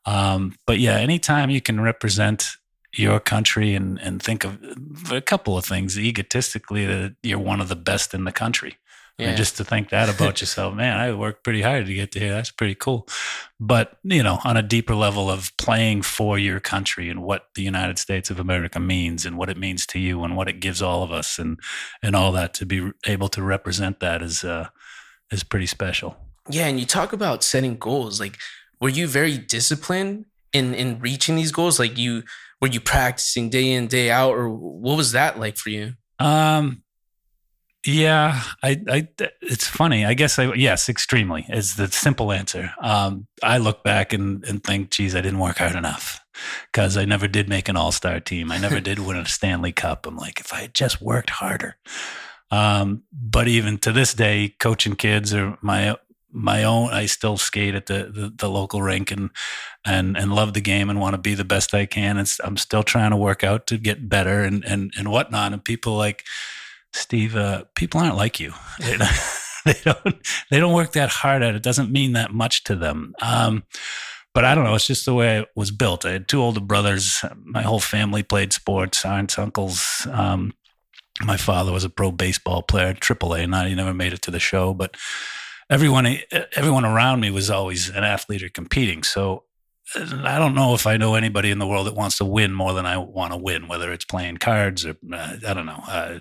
Um, 0.06 0.56
but 0.66 0.78
yeah, 0.78 0.96
anytime 0.96 1.50
you 1.50 1.60
can 1.60 1.80
represent 1.80 2.50
your 2.94 3.20
country 3.20 3.74
and, 3.74 4.00
and 4.00 4.22
think 4.22 4.44
of 4.44 4.58
a 5.12 5.20
couple 5.20 5.56
of 5.56 5.64
things 5.64 5.98
egotistically 5.98 6.86
that 6.86 7.16
you're 7.22 7.38
one 7.38 7.60
of 7.60 7.68
the 7.68 7.76
best 7.76 8.14
in 8.14 8.24
the 8.24 8.32
country. 8.32 8.76
Yeah. 9.18 9.28
And 9.28 9.36
just 9.36 9.58
to 9.58 9.64
think 9.64 9.90
that 9.90 10.08
about 10.08 10.40
yourself, 10.40 10.74
man, 10.74 10.98
I 10.98 11.12
worked 11.12 11.44
pretty 11.44 11.60
hard 11.60 11.84
to 11.84 11.94
get 11.94 12.10
to 12.12 12.18
here. 12.18 12.32
That's 12.32 12.50
pretty 12.50 12.74
cool. 12.74 13.06
But, 13.58 13.98
you 14.02 14.22
know, 14.22 14.38
on 14.44 14.56
a 14.56 14.62
deeper 14.62 14.94
level 14.94 15.28
of 15.28 15.54
playing 15.58 16.02
for 16.02 16.38
your 16.38 16.58
country 16.58 17.10
and 17.10 17.22
what 17.22 17.48
the 17.54 17.62
United 17.62 17.98
States 17.98 18.30
of 18.30 18.40
America 18.40 18.80
means 18.80 19.26
and 19.26 19.36
what 19.36 19.50
it 19.50 19.58
means 19.58 19.84
to 19.88 19.98
you 19.98 20.24
and 20.24 20.36
what 20.36 20.48
it 20.48 20.58
gives 20.58 20.80
all 20.80 21.02
of 21.02 21.12
us 21.12 21.38
and 21.38 21.60
and 22.02 22.16
all 22.16 22.32
that 22.32 22.54
to 22.54 22.66
be 22.66 22.92
able 23.06 23.28
to 23.28 23.42
represent 23.42 24.00
that 24.00 24.22
is 24.22 24.42
uh 24.42 24.68
is 25.30 25.44
pretty 25.44 25.66
special. 25.66 26.16
Yeah, 26.48 26.66
and 26.66 26.80
you 26.80 26.86
talk 26.86 27.12
about 27.12 27.44
setting 27.44 27.76
goals. 27.76 28.20
Like, 28.20 28.38
were 28.80 28.88
you 28.88 29.06
very 29.06 29.36
disciplined 29.36 30.24
in 30.54 30.72
in 30.72 30.98
reaching 30.98 31.36
these 31.36 31.52
goals? 31.52 31.78
Like, 31.78 31.98
you 31.98 32.22
were 32.60 32.68
you 32.68 32.80
practicing 32.80 33.50
day 33.50 33.72
in 33.72 33.86
day 33.86 34.10
out, 34.10 34.32
or 34.32 34.48
what 34.50 34.96
was 34.96 35.12
that 35.12 35.38
like 35.38 35.56
for 35.56 35.70
you? 35.70 35.94
Um, 36.18 36.82
yeah, 37.86 38.42
I, 38.62 38.82
I, 38.88 39.08
it's 39.40 39.66
funny. 39.66 40.04
I 40.04 40.12
guess 40.12 40.38
I, 40.38 40.52
yes, 40.52 40.90
extremely 40.90 41.46
is 41.48 41.76
the 41.76 41.88
simple 41.88 42.30
answer. 42.30 42.72
Um, 42.82 43.26
I 43.42 43.56
look 43.56 43.82
back 43.82 44.12
and, 44.12 44.44
and 44.44 44.62
think, 44.62 44.90
geez, 44.90 45.16
I 45.16 45.22
didn't 45.22 45.38
work 45.38 45.58
hard 45.58 45.74
enough 45.74 46.20
because 46.70 46.98
I 46.98 47.06
never 47.06 47.26
did 47.26 47.48
make 47.48 47.70
an 47.70 47.76
all 47.76 47.92
star 47.92 48.20
team. 48.20 48.52
I 48.52 48.58
never 48.58 48.80
did 48.80 48.98
win 48.98 49.16
a 49.16 49.24
Stanley 49.24 49.72
Cup. 49.72 50.06
I'm 50.06 50.16
like, 50.16 50.40
if 50.40 50.52
I 50.52 50.62
had 50.62 50.74
just 50.74 51.00
worked 51.00 51.30
harder. 51.30 51.76
Um, 52.50 53.04
but 53.12 53.48
even 53.48 53.78
to 53.78 53.92
this 53.92 54.12
day, 54.12 54.54
coaching 54.58 54.96
kids 54.96 55.32
or 55.32 55.56
my, 55.62 55.96
my 56.32 56.64
own, 56.64 56.90
I 56.90 57.06
still 57.06 57.36
skate 57.36 57.74
at 57.74 57.86
the, 57.86 58.10
the, 58.12 58.32
the 58.36 58.48
local 58.48 58.82
rink 58.82 59.10
and, 59.10 59.30
and, 59.84 60.16
and 60.16 60.32
love 60.32 60.54
the 60.54 60.60
game 60.60 60.90
and 60.90 61.00
want 61.00 61.14
to 61.14 61.20
be 61.20 61.34
the 61.34 61.44
best 61.44 61.74
I 61.74 61.86
can. 61.86 62.18
It's, 62.18 62.40
I'm 62.42 62.56
still 62.56 62.82
trying 62.82 63.10
to 63.10 63.16
work 63.16 63.42
out 63.44 63.66
to 63.68 63.78
get 63.78 64.08
better 64.08 64.42
and, 64.42 64.64
and, 64.64 64.92
and 64.98 65.10
whatnot. 65.10 65.52
And 65.52 65.64
people 65.64 65.96
like, 65.96 66.24
Steve, 66.92 67.36
uh, 67.36 67.64
people 67.74 68.00
aren't 68.00 68.16
like 68.16 68.40
you. 68.40 68.52
They 68.80 68.96
don't, 68.96 69.12
they 69.66 69.76
don't 69.84 70.28
they 70.50 70.58
don't 70.58 70.72
work 70.72 70.92
that 70.92 71.10
hard 71.10 71.42
at 71.42 71.50
it. 71.50 71.56
It 71.56 71.62
doesn't 71.62 71.92
mean 71.92 72.12
that 72.14 72.32
much 72.32 72.64
to 72.64 72.74
them. 72.74 73.12
Um, 73.20 73.64
but 74.32 74.44
I 74.44 74.54
don't 74.54 74.64
know. 74.64 74.74
It's 74.74 74.86
just 74.86 75.04
the 75.04 75.14
way 75.14 75.40
I 75.40 75.46
was 75.54 75.70
built. 75.70 76.06
I 76.06 76.12
had 76.12 76.28
two 76.28 76.40
older 76.40 76.60
brothers. 76.60 77.22
My 77.44 77.62
whole 77.62 77.80
family 77.80 78.22
played 78.22 78.52
sports. 78.52 79.04
Aunts, 79.04 79.38
uncles. 79.38 80.06
Um, 80.10 80.54
my 81.22 81.36
father 81.36 81.72
was 81.72 81.84
a 81.84 81.90
pro 81.90 82.10
baseball 82.10 82.62
player, 82.62 82.94
AAA. 82.94 83.48
Not 83.48 83.66
he 83.66 83.74
never 83.74 83.92
made 83.92 84.12
it 84.12 84.22
to 84.22 84.30
the 84.30 84.38
show, 84.38 84.72
but 84.72 84.96
everyone 85.70 86.18
everyone 86.56 86.84
around 86.84 87.20
me 87.20 87.30
was 87.30 87.50
always 87.50 87.88
an 87.88 88.04
athlete 88.04 88.42
or 88.42 88.48
competing. 88.48 89.02
So 89.02 89.44
I 89.96 90.38
don't 90.38 90.54
know 90.54 90.74
if 90.74 90.86
I 90.86 90.96
know 90.96 91.14
anybody 91.14 91.50
in 91.50 91.58
the 91.58 91.66
world 91.66 91.86
that 91.86 91.96
wants 91.96 92.18
to 92.18 92.24
win 92.24 92.52
more 92.52 92.72
than 92.72 92.86
I 92.86 92.96
want 92.98 93.32
to 93.32 93.36
win, 93.36 93.66
whether 93.66 93.92
it's 93.92 94.04
playing 94.04 94.36
cards 94.36 94.86
or 94.86 94.96
uh, 95.12 95.36
I 95.46 95.54
don't 95.54 95.66
know, 95.66 95.82
uh, 95.88 96.20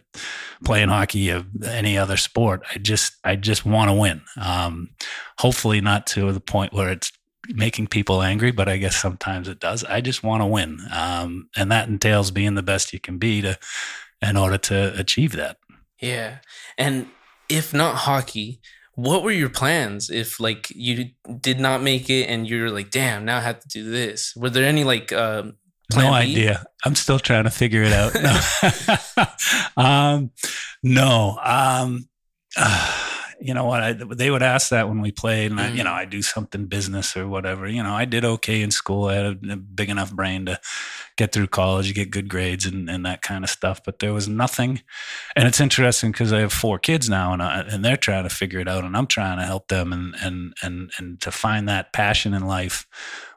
playing 0.64 0.90
hockey 0.90 1.32
or 1.32 1.46
any 1.66 1.98
other 1.98 2.18
sport. 2.18 2.64
I 2.74 2.80
just 2.80 3.18
I 3.24 3.36
just 3.36 3.66
want 3.66 3.90
to 3.90 3.94
win. 3.94 4.22
Um, 4.42 4.90
hopefully 5.38 5.82
not 5.82 6.08
to 6.08 6.32
the 6.32 6.40
point 6.40 6.74
where 6.74 6.90
it's 6.90 7.12
making 7.50 7.88
people 7.88 8.22
angry, 8.22 8.52
but 8.52 8.70
I 8.70 8.78
guess 8.78 8.96
sometimes 8.96 9.48
it 9.48 9.60
does. 9.60 9.84
I 9.84 10.02
just 10.02 10.24
want 10.24 10.42
to 10.42 10.48
win, 10.48 10.80
um, 10.92 11.50
and 11.56 11.72
that 11.72 11.90
entails 11.90 12.32
being 12.32 12.56
the 12.56 12.64
best 12.64 12.94
you 12.94 13.00
can 13.00 13.18
be 13.18 13.42
to 13.42 13.58
in 14.22 14.36
order 14.36 14.58
to 14.58 15.00
achieve 15.00 15.34
that. 15.34 15.58
Yeah, 16.02 16.38
and 16.78 17.08
if 17.50 17.74
not 17.74 17.96
hockey, 17.96 18.62
what 19.04 19.24
were 19.24 19.32
your 19.32 19.50
plans 19.50 20.10
if 20.10 20.40
like 20.40 20.70
you 20.76 21.12
did 21.40 21.60
not 21.60 21.82
make 21.82 22.10
it 22.10 22.26
and 22.32 22.48
you're 22.50 22.70
like 22.70 22.90
damn 22.92 23.24
now 23.26 23.38
i 23.38 23.42
have 23.42 23.60
to 23.60 23.68
do 23.68 23.90
this. 23.90 24.34
Were 24.36 24.50
there 24.50 24.66
any 24.66 24.84
like 24.84 25.12
um 25.14 25.54
no 25.96 26.10
B? 26.12 26.16
idea. 26.16 26.66
I'm 26.86 26.96
still 26.96 27.20
trying 27.20 27.46
to 27.46 27.50
figure 27.52 27.84
it 27.84 27.94
out. 27.94 28.14
No. 29.18 29.26
Um 29.78 30.32
no. 30.84 31.38
Um 31.44 32.08
uh, 32.58 33.09
you 33.40 33.54
know 33.54 33.66
what 33.66 33.82
I, 33.82 33.94
they 33.94 34.30
would 34.30 34.44
ask 34.44 34.70
that 34.70 34.90
when 34.90 35.02
we 35.02 35.12
played 35.12 35.52
and 35.52 35.60
I, 35.60 35.70
you 35.70 35.84
know 35.84 35.92
mm. 35.92 35.96
i 35.96 36.06
do 36.06 36.22
something 36.22 36.66
business 36.66 37.16
or 37.16 37.28
whatever 37.28 37.68
you 37.68 37.82
know 37.82 37.94
i 37.94 38.06
did 38.06 38.26
okay 38.26 38.62
in 38.62 38.72
school 38.72 39.06
i 39.06 39.16
had 39.16 39.26
a, 39.26 39.54
a 39.54 39.56
big 39.56 39.90
enough 39.90 40.12
brain 40.12 40.46
to 40.48 40.60
get 41.18 41.32
through 41.32 41.48
college 41.48 41.94
get 41.94 42.12
good 42.12 42.30
grades 42.30 42.66
and, 42.66 42.90
and 42.90 43.06
that 43.06 43.22
kind 43.22 43.44
of 43.44 43.50
stuff 43.50 43.82
but 43.86 44.00
there 44.00 44.14
was 44.14 44.28
nothing 44.28 44.82
and 45.36 45.48
it's 45.48 45.62
interesting 45.62 46.12
because 46.12 46.34
i 46.34 46.40
have 46.40 46.54
four 46.54 46.78
kids 46.78 47.10
now 47.10 47.34
and, 47.34 47.42
I, 47.42 47.62
and 47.62 47.84
they're 47.84 47.98
trying 47.98 48.24
to 48.24 48.30
figure 48.30 48.60
it 48.60 48.68
out 48.68 48.84
and 48.84 48.96
i'm 48.96 49.08
trying 49.08 49.38
to 49.38 49.46
help 49.46 49.68
them 49.70 49.94
and 49.94 50.16
and 50.22 50.54
and 50.62 50.92
and 50.98 51.22
to 51.22 51.32
find 51.32 51.68
that 51.70 51.94
passion 51.94 52.34
in 52.34 52.46
life 52.46 52.86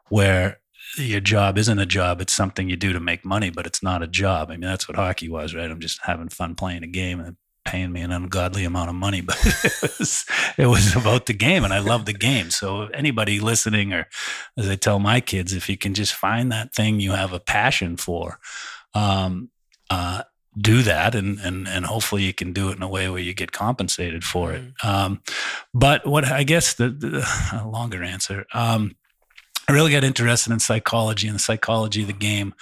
where 0.09 0.59
your 0.97 1.21
job 1.21 1.57
isn't 1.57 1.79
a 1.79 1.87
job 1.87 2.21
it's 2.21 2.35
something 2.35 2.69
you 2.69 2.77
do 2.77 2.93
to 2.93 3.01
make 3.01 3.25
money 3.25 3.51
but 3.51 3.67
it's 3.67 3.83
not 3.83 4.03
a 4.03 4.07
job. 4.07 4.51
I 4.51 4.53
mean 4.55 4.61
that's 4.61 4.87
what 4.87 4.97
hockey 4.97 5.29
was 5.29 5.55
right? 5.55 5.71
I'm 5.71 5.81
just 5.81 6.01
having 6.03 6.29
fun 6.29 6.55
playing 6.55 6.83
a 6.83 6.87
game 6.87 7.21
and 7.21 7.37
paying 7.65 7.93
me 7.93 8.01
an 8.01 8.13
ungodly 8.13 8.65
amount 8.65 8.89
of 8.89 8.95
money, 8.95 9.21
but 9.23 9.39
it 9.45 9.99
was 9.99 10.27
it 10.59 10.67
was 10.67 10.97
about 10.97 11.27
the 11.27 11.33
game, 11.33 11.65
and 11.65 11.73
I 11.73 11.79
love 11.79 12.05
the 12.07 12.13
game. 12.13 12.51
So 12.51 12.83
anybody 12.95 13.41
listening, 13.41 13.93
or 13.93 14.09
as 14.57 14.69
I 14.69 14.77
tell 14.77 14.99
my 14.99 15.21
kids, 15.21 15.53
if 15.53 15.69
you 15.69 15.77
can 15.77 15.95
just 15.95 16.15
find 16.15 16.51
that 16.53 16.75
thing 16.75 17.01
you 17.01 17.13
have 17.13 17.33
a 17.33 17.41
passion 17.41 17.97
for, 17.97 18.39
um, 18.95 19.51
uh, 19.91 20.23
do 20.57 20.83
that, 20.83 21.15
and 21.15 21.39
and 21.41 21.67
and 21.69 21.87
hopefully 21.87 22.23
you 22.23 22.35
can 22.35 22.53
do 22.53 22.71
it 22.71 22.77
in 22.77 22.83
a 22.83 22.89
way 22.89 23.09
where 23.09 23.21
you 23.21 23.35
get 23.35 23.53
compensated 23.53 24.25
for 24.25 24.53
it. 24.53 24.63
Um, 24.83 25.23
but 25.73 26.07
what 26.07 26.25
I 26.25 26.43
guess 26.43 26.75
the, 26.75 26.91
the 26.91 27.63
longer 27.67 28.03
answer. 28.03 28.47
Um, 28.53 28.97
I 29.69 29.73
really 29.73 29.93
got 29.93 30.05
interested 30.05 30.53
in 30.53 30.61
psychology 30.61 31.29
and 31.29 31.37
the 31.37 31.41
psychology 31.41 32.03
of 32.03 32.09
the 32.09 32.13
game. 32.13 32.55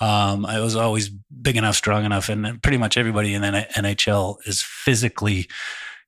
Um, 0.00 0.44
I 0.44 0.60
was 0.60 0.76
always 0.76 1.08
big 1.08 1.56
enough, 1.56 1.76
strong 1.76 2.04
enough, 2.04 2.28
and 2.28 2.62
pretty 2.62 2.78
much 2.78 2.96
everybody 2.96 3.34
in 3.34 3.42
the 3.42 3.66
NHL 3.76 4.38
is 4.46 4.62
physically 4.62 5.48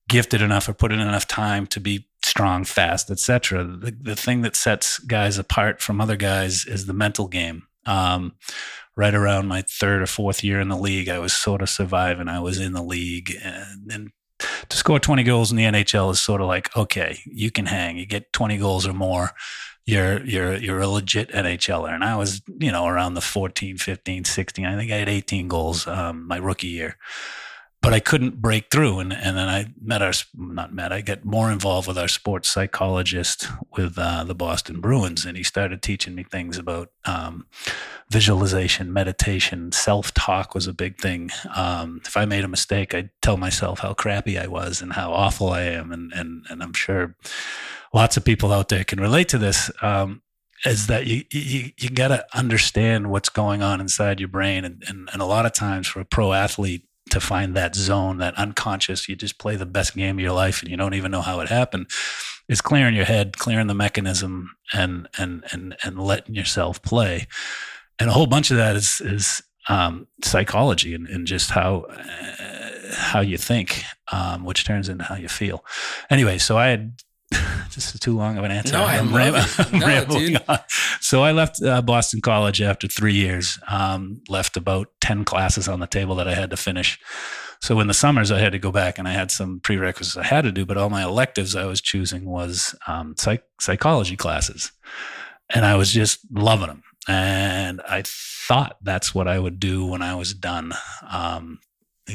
gifted 0.08 0.42
enough 0.42 0.68
or 0.68 0.74
put 0.74 0.92
in 0.92 0.98
enough 0.98 1.26
time 1.26 1.66
to 1.68 1.80
be 1.80 2.08
strong, 2.22 2.64
fast, 2.64 3.10
etc. 3.10 3.64
The, 3.64 3.96
the 3.98 4.16
thing 4.16 4.42
that 4.42 4.56
sets 4.56 4.98
guys 4.98 5.38
apart 5.38 5.80
from 5.80 6.00
other 6.00 6.16
guys 6.16 6.64
is 6.66 6.86
the 6.86 6.92
mental 6.92 7.28
game. 7.28 7.62
Um, 7.86 8.34
right 8.96 9.14
around 9.14 9.46
my 9.46 9.62
third 9.62 10.02
or 10.02 10.06
fourth 10.06 10.44
year 10.44 10.60
in 10.60 10.68
the 10.68 10.76
league, 10.76 11.08
I 11.08 11.18
was 11.20 11.32
sort 11.32 11.62
of 11.62 11.70
surviving. 11.70 12.28
I 12.28 12.40
was 12.40 12.58
in 12.58 12.72
the 12.72 12.82
league, 12.82 13.32
and, 13.42 13.90
and 13.90 14.10
to 14.70 14.76
score 14.76 14.98
20 14.98 15.22
goals 15.24 15.50
in 15.50 15.56
the 15.56 15.64
NHL 15.64 16.10
is 16.10 16.20
sort 16.20 16.40
of 16.40 16.46
like, 16.46 16.74
okay, 16.76 17.18
you 17.26 17.50
can 17.50 17.66
hang. 17.66 17.98
You 17.98 18.06
get 18.06 18.32
20 18.32 18.56
goals 18.56 18.86
or 18.86 18.92
more 18.92 19.32
you're 19.86 20.24
you're 20.24 20.56
you're 20.56 20.80
a 20.80 20.86
legit 20.86 21.30
NHLer. 21.30 21.92
And 21.92 22.04
I 22.04 22.16
was, 22.16 22.42
you 22.58 22.70
know, 22.70 22.86
around 22.86 23.14
the 23.14 23.20
14, 23.20 23.76
15, 23.76 24.24
16. 24.24 24.64
I 24.64 24.76
think 24.76 24.92
I 24.92 24.96
had 24.96 25.08
18 25.08 25.48
goals 25.48 25.86
um, 25.86 26.26
my 26.26 26.36
rookie 26.36 26.68
year. 26.68 26.96
But 27.82 27.94
I 27.94 28.00
couldn't 28.00 28.42
break 28.42 28.70
through. 28.70 29.00
And, 29.00 29.12
and 29.12 29.38
then 29.38 29.48
I 29.48 29.72
met 29.80 30.02
our, 30.02 30.12
not 30.36 30.74
met, 30.74 30.92
I 30.92 31.00
got 31.00 31.24
more 31.24 31.50
involved 31.50 31.88
with 31.88 31.96
our 31.96 32.08
sports 32.08 32.50
psychologist 32.50 33.48
with 33.74 33.94
uh, 33.96 34.24
the 34.24 34.34
Boston 34.34 34.80
Bruins. 34.80 35.24
And 35.24 35.36
he 35.36 35.42
started 35.42 35.80
teaching 35.80 36.14
me 36.14 36.22
things 36.22 36.58
about 36.58 36.90
um, 37.06 37.46
visualization, 38.10 38.92
meditation, 38.92 39.72
self 39.72 40.12
talk 40.12 40.54
was 40.54 40.66
a 40.66 40.74
big 40.74 40.98
thing. 40.98 41.30
Um, 41.56 42.02
if 42.04 42.18
I 42.18 42.26
made 42.26 42.44
a 42.44 42.48
mistake, 42.48 42.94
I'd 42.94 43.10
tell 43.22 43.38
myself 43.38 43.78
how 43.78 43.94
crappy 43.94 44.38
I 44.38 44.46
was 44.46 44.82
and 44.82 44.92
how 44.92 45.12
awful 45.12 45.48
I 45.48 45.62
am. 45.62 45.90
And, 45.90 46.12
and, 46.12 46.44
and 46.50 46.62
I'm 46.62 46.74
sure 46.74 47.16
lots 47.94 48.16
of 48.16 48.24
people 48.24 48.52
out 48.52 48.68
there 48.68 48.84
can 48.84 49.00
relate 49.00 49.28
to 49.30 49.38
this. 49.38 49.70
Um, 49.80 50.22
is 50.64 50.88
that 50.88 51.06
you 51.06 51.24
you, 51.30 51.70
you 51.78 51.88
got 51.88 52.08
to 52.08 52.24
understand 52.34 53.10
what's 53.10 53.28
going 53.28 53.62
on 53.62 53.80
inside 53.80 54.20
your 54.20 54.28
brain, 54.28 54.64
and, 54.64 54.82
and 54.86 55.08
and 55.12 55.22
a 55.22 55.24
lot 55.24 55.46
of 55.46 55.52
times 55.52 55.86
for 55.86 56.00
a 56.00 56.04
pro 56.04 56.32
athlete 56.32 56.84
to 57.10 57.20
find 57.20 57.54
that 57.54 57.74
zone, 57.74 58.18
that 58.18 58.36
unconscious, 58.36 59.08
you 59.08 59.16
just 59.16 59.38
play 59.38 59.56
the 59.56 59.66
best 59.66 59.94
game 59.94 60.18
of 60.18 60.22
your 60.22 60.32
life, 60.32 60.62
and 60.62 60.70
you 60.70 60.76
don't 60.76 60.94
even 60.94 61.10
know 61.10 61.22
how 61.22 61.40
it 61.40 61.48
happened. 61.48 61.86
Is 62.48 62.60
clearing 62.60 62.96
your 62.96 63.04
head, 63.04 63.38
clearing 63.38 63.68
the 63.68 63.74
mechanism, 63.74 64.56
and 64.72 65.08
and 65.18 65.44
and 65.52 65.76
and 65.84 66.02
letting 66.02 66.34
yourself 66.34 66.82
play. 66.82 67.26
And 67.98 68.10
a 68.10 68.12
whole 68.12 68.26
bunch 68.26 68.50
of 68.50 68.56
that 68.56 68.76
is 68.76 69.00
is 69.00 69.42
um, 69.68 70.08
psychology 70.22 70.94
and, 70.94 71.06
and 71.08 71.26
just 71.26 71.50
how 71.50 71.86
uh, 71.90 72.94
how 72.94 73.20
you 73.20 73.38
think, 73.38 73.84
um, 74.10 74.44
which 74.44 74.64
turns 74.64 74.88
into 74.88 75.04
how 75.04 75.14
you 75.14 75.28
feel. 75.28 75.64
Anyway, 76.10 76.38
so 76.38 76.58
I 76.58 76.68
had 76.68 77.02
this 77.74 77.94
is 77.94 78.00
too 78.00 78.16
long 78.16 78.36
of 78.38 78.44
an 78.44 78.50
answer. 78.50 78.72
No, 78.74 78.84
I'm 78.84 79.14
ram- 79.14 79.34
I'm 79.58 79.78
No, 79.78 79.86
rambling 79.86 80.26
dude. 80.32 80.44
on. 80.48 80.58
So 81.00 81.22
I 81.22 81.32
left 81.32 81.62
uh, 81.62 81.80
Boston 81.82 82.20
College 82.20 82.60
after 82.60 82.88
three 82.88 83.14
years. 83.14 83.58
Um, 83.68 84.22
left 84.28 84.56
about 84.56 84.88
ten 85.00 85.24
classes 85.24 85.68
on 85.68 85.80
the 85.80 85.86
table 85.86 86.14
that 86.16 86.28
I 86.28 86.34
had 86.34 86.50
to 86.50 86.56
finish. 86.56 86.98
So 87.62 87.78
in 87.80 87.86
the 87.88 87.94
summers, 87.94 88.32
I 88.32 88.38
had 88.38 88.52
to 88.52 88.58
go 88.58 88.72
back, 88.72 88.98
and 88.98 89.06
I 89.06 89.12
had 89.12 89.30
some 89.30 89.60
prerequisites 89.60 90.16
I 90.16 90.24
had 90.24 90.42
to 90.42 90.52
do. 90.52 90.64
But 90.66 90.76
all 90.78 90.90
my 90.90 91.02
electives 91.04 91.54
I 91.54 91.66
was 91.66 91.80
choosing 91.80 92.24
was 92.24 92.74
um, 92.86 93.14
psych- 93.18 93.44
psychology 93.60 94.16
classes, 94.16 94.72
and 95.50 95.64
I 95.64 95.76
was 95.76 95.92
just 95.92 96.20
loving 96.32 96.68
them. 96.68 96.82
and 97.06 97.80
I 97.88 98.02
thought 98.04 98.76
that's 98.82 99.14
what 99.14 99.28
I 99.28 99.38
would 99.38 99.60
do 99.60 99.86
when 99.86 100.02
I 100.02 100.14
was 100.14 100.34
done. 100.34 100.72
Um, 101.08 101.60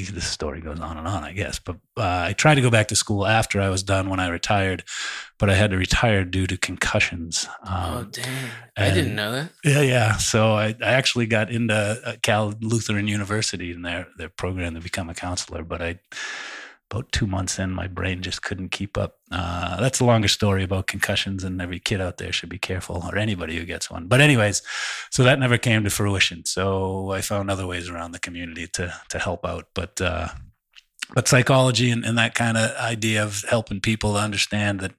this 0.04 0.28
story 0.28 0.62
goes 0.62 0.80
on 0.80 0.98
and 0.98 1.08
on, 1.08 1.24
I 1.24 1.34
guess. 1.34 1.60
But 1.60 1.78
uh, 1.98 2.26
I 2.28 2.34
tried 2.34 2.56
to 2.56 2.62
go 2.62 2.70
back 2.70 2.88
to 2.90 2.96
school 2.96 3.26
after 3.26 3.62
I 3.62 3.70
was 3.70 3.84
done 3.84 4.10
when 4.10 4.20
I 4.20 4.28
retired, 4.28 4.84
but 5.40 5.50
I 5.50 5.56
had 5.56 5.72
to 5.72 5.78
retire 5.78 6.24
due 6.24 6.48
to 6.48 6.58
concussions. 6.58 7.48
oh 7.66 8.08
damn. 8.12 8.50
I 8.78 8.90
didn't 8.92 9.16
know 9.16 9.32
that. 9.32 9.52
yeah, 9.64 9.82
yeah. 9.82 10.18
So 10.18 10.54
I, 10.54 10.76
I 10.82 10.94
actually 10.94 11.28
got 11.28 11.50
into 11.50 11.74
uh, 11.74 12.16
Cal 12.22 12.54
Lutheran 12.62 13.08
University 13.08 13.72
in 13.72 13.82
their 13.82 14.08
their 14.18 14.30
program 14.30 14.76
to 14.76 14.82
become 14.82 15.10
a 15.10 15.16
counselor, 15.16 15.64
but 15.64 15.82
I 15.82 16.00
about 16.92 17.12
two 17.12 17.28
months 17.28 17.58
in, 17.60 17.72
my 17.72 17.88
brain 17.88 18.22
just 18.22 18.44
couldn't 18.44 18.70
keep 18.70 18.98
up. 18.98 19.18
Uh, 19.32 19.80
that's 19.80 20.00
a 20.00 20.06
longer 20.06 20.28
story 20.28 20.64
about 20.64 20.88
concussions, 20.88 21.44
and 21.44 21.62
every 21.62 21.80
kid 21.80 22.00
out 22.00 22.18
there 22.18 22.32
should 22.32 22.50
be 22.50 22.60
careful, 22.60 23.04
or 23.08 23.18
anybody 23.18 23.58
who 23.58 23.66
gets 23.66 23.90
one. 23.90 24.08
But 24.08 24.22
anyways, 24.22 24.62
so 25.10 25.24
that 25.24 25.40
never 25.40 25.58
came 25.58 25.84
to 25.84 25.90
fruition. 25.90 26.46
So 26.46 27.12
I 27.12 27.22
found 27.22 27.50
other 27.50 27.68
ways 27.68 27.90
around 27.90 28.12
the 28.12 28.20
community 28.20 28.68
to 28.74 28.94
to 29.10 29.20
help 29.20 29.46
out, 29.46 29.68
but. 29.74 30.00
Uh, 30.00 30.30
but 31.14 31.28
psychology 31.28 31.92
and, 31.92 32.04
and 32.04 32.18
that 32.18 32.34
kind 32.34 32.58
of 32.58 32.76
idea 32.78 33.24
of 33.24 33.44
helping 33.48 33.80
people 33.80 34.18
understand 34.18 34.80
that 34.80 34.94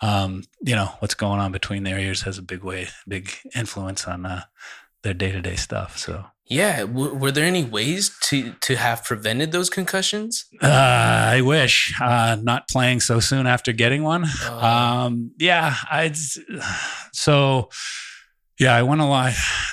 um, 0.00 0.42
you 0.60 0.74
know 0.74 0.90
what's 0.98 1.14
going 1.14 1.38
on 1.38 1.52
between 1.52 1.84
their 1.84 1.96
ears 1.96 2.22
has 2.22 2.38
a 2.38 2.42
big 2.42 2.64
way 2.64 2.88
big 3.06 3.30
influence 3.54 4.08
on 4.08 4.26
uh, 4.26 4.42
their 5.04 5.14
day-to-day 5.14 5.54
stuff 5.54 5.96
so 5.96 6.24
Yeah. 6.46 6.80
W- 6.80 7.14
were 7.14 7.32
there 7.32 7.44
any 7.46 7.64
ways 7.64 8.10
to 8.24 8.52
to 8.60 8.76
have 8.76 9.02
prevented 9.04 9.50
those 9.52 9.70
concussions? 9.70 10.44
uh, 10.62 10.66
i 11.36 11.40
wish 11.40 11.94
uh, 12.00 12.36
not 12.42 12.68
playing 12.68 13.00
so 13.00 13.20
soon 13.20 13.46
after 13.46 13.72
getting 13.72 14.02
one 14.02 14.24
Oh. 14.42 14.58
um, 14.66 15.30
yeah 15.38 15.76
i 15.90 16.12
so 17.12 17.68
yeah 18.60 18.74
i 18.74 18.82
went 18.82 19.00
a 19.00 19.04
lot 19.06 19.32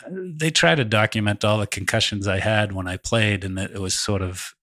they 0.09 0.49
try 0.49 0.75
to 0.75 0.83
document 0.83 1.43
all 1.45 1.59
the 1.59 1.67
concussions 1.67 2.27
i 2.27 2.39
had 2.39 2.71
when 2.73 2.87
i 2.87 2.97
played 2.97 3.43
and 3.43 3.59
it 3.59 3.79
was 3.79 3.93
sort 3.93 4.21
of 4.21 4.53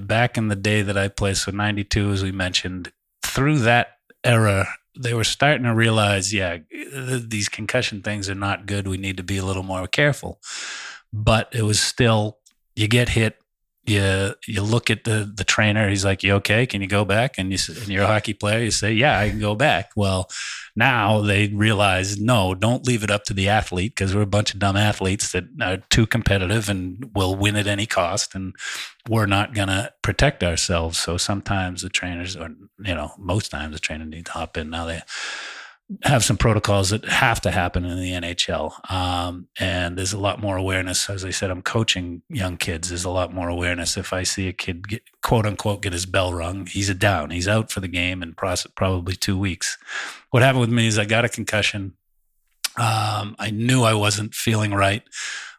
back 0.00 0.36
in 0.36 0.48
the 0.48 0.56
day 0.56 0.82
that 0.82 0.96
i 0.98 1.08
played 1.08 1.36
so 1.36 1.50
92 1.50 2.10
as 2.12 2.22
we 2.22 2.32
mentioned 2.32 2.92
through 3.22 3.58
that 3.58 3.88
era 4.24 4.66
they 5.00 5.14
were 5.14 5.24
starting 5.24 5.64
to 5.64 5.74
realize 5.74 6.34
yeah 6.34 6.58
th- 6.70 7.28
these 7.28 7.48
concussion 7.48 8.02
things 8.02 8.28
are 8.28 8.34
not 8.34 8.66
good 8.66 8.86
we 8.88 8.96
need 8.98 9.16
to 9.16 9.22
be 9.22 9.38
a 9.38 9.44
little 9.44 9.62
more 9.62 9.86
careful 9.86 10.40
but 11.12 11.48
it 11.52 11.62
was 11.62 11.80
still 11.80 12.38
you 12.76 12.88
get 12.88 13.10
hit 13.10 13.38
you 13.88 14.34
you 14.46 14.62
look 14.62 14.90
at 14.90 15.04
the 15.04 15.30
the 15.34 15.44
trainer 15.44 15.88
he's 15.88 16.04
like 16.04 16.22
you 16.22 16.34
okay? 16.34 16.66
Can 16.66 16.82
you 16.82 16.88
go 16.88 17.04
back? 17.04 17.38
And 17.38 17.50
you 17.50 17.58
and 17.68 17.88
you're 17.88 18.04
a 18.04 18.06
hockey 18.06 18.34
player 18.34 18.62
you 18.62 18.70
say 18.70 18.92
yeah 18.92 19.18
i 19.18 19.30
can 19.30 19.40
go 19.40 19.54
back. 19.54 19.90
Well 19.96 20.28
now 20.76 21.20
they 21.20 21.48
realize 21.48 22.20
no 22.20 22.54
don't 22.54 22.86
leave 22.86 23.02
it 23.02 23.10
up 23.10 23.24
to 23.24 23.34
the 23.34 23.48
athlete 23.48 23.94
because 23.94 24.14
we're 24.14 24.22
a 24.22 24.26
bunch 24.26 24.52
of 24.52 24.60
dumb 24.60 24.76
athletes 24.76 25.32
that 25.32 25.44
are 25.62 25.78
too 25.90 26.06
competitive 26.06 26.68
and 26.68 27.10
will 27.14 27.34
win 27.34 27.56
at 27.56 27.66
any 27.66 27.86
cost 27.86 28.34
and 28.34 28.54
we're 29.08 29.26
not 29.26 29.54
going 29.54 29.68
to 29.68 29.90
protect 30.02 30.44
ourselves. 30.44 30.98
So 30.98 31.16
sometimes 31.16 31.80
the 31.80 31.88
trainers 31.88 32.36
or 32.36 32.50
you 32.78 32.94
know 32.94 33.12
most 33.18 33.50
times 33.50 33.72
the 33.72 33.80
trainer 33.80 34.04
needs 34.04 34.26
to 34.26 34.32
hop 34.32 34.56
in. 34.56 34.70
Now 34.70 34.84
they 34.84 35.00
have 36.02 36.22
some 36.22 36.36
protocols 36.36 36.90
that 36.90 37.04
have 37.06 37.40
to 37.40 37.50
happen 37.50 37.84
in 37.84 37.98
the 37.98 38.12
NHL. 38.12 38.90
Um, 38.92 39.48
and 39.58 39.96
there's 39.96 40.12
a 40.12 40.18
lot 40.18 40.40
more 40.40 40.56
awareness. 40.56 41.08
As 41.08 41.24
I 41.24 41.30
said, 41.30 41.50
I'm 41.50 41.62
coaching 41.62 42.22
young 42.28 42.58
kids. 42.58 42.90
There's 42.90 43.06
a 43.06 43.10
lot 43.10 43.32
more 43.32 43.48
awareness. 43.48 43.96
If 43.96 44.12
I 44.12 44.22
see 44.22 44.48
a 44.48 44.52
kid 44.52 44.86
get, 44.86 45.02
quote 45.22 45.46
unquote 45.46 45.82
get 45.82 45.94
his 45.94 46.04
bell 46.04 46.34
rung, 46.34 46.66
he's 46.66 46.90
a 46.90 46.94
down. 46.94 47.30
He's 47.30 47.48
out 47.48 47.70
for 47.70 47.80
the 47.80 47.88
game 47.88 48.22
in 48.22 48.34
probably 48.34 49.16
two 49.16 49.38
weeks. 49.38 49.78
What 50.30 50.42
happened 50.42 50.60
with 50.60 50.70
me 50.70 50.86
is 50.86 50.98
I 50.98 51.06
got 51.06 51.24
a 51.24 51.28
concussion. 51.28 51.94
Um, 52.76 53.34
I 53.38 53.50
knew 53.50 53.82
I 53.82 53.94
wasn't 53.94 54.34
feeling 54.34 54.72
right, 54.72 55.02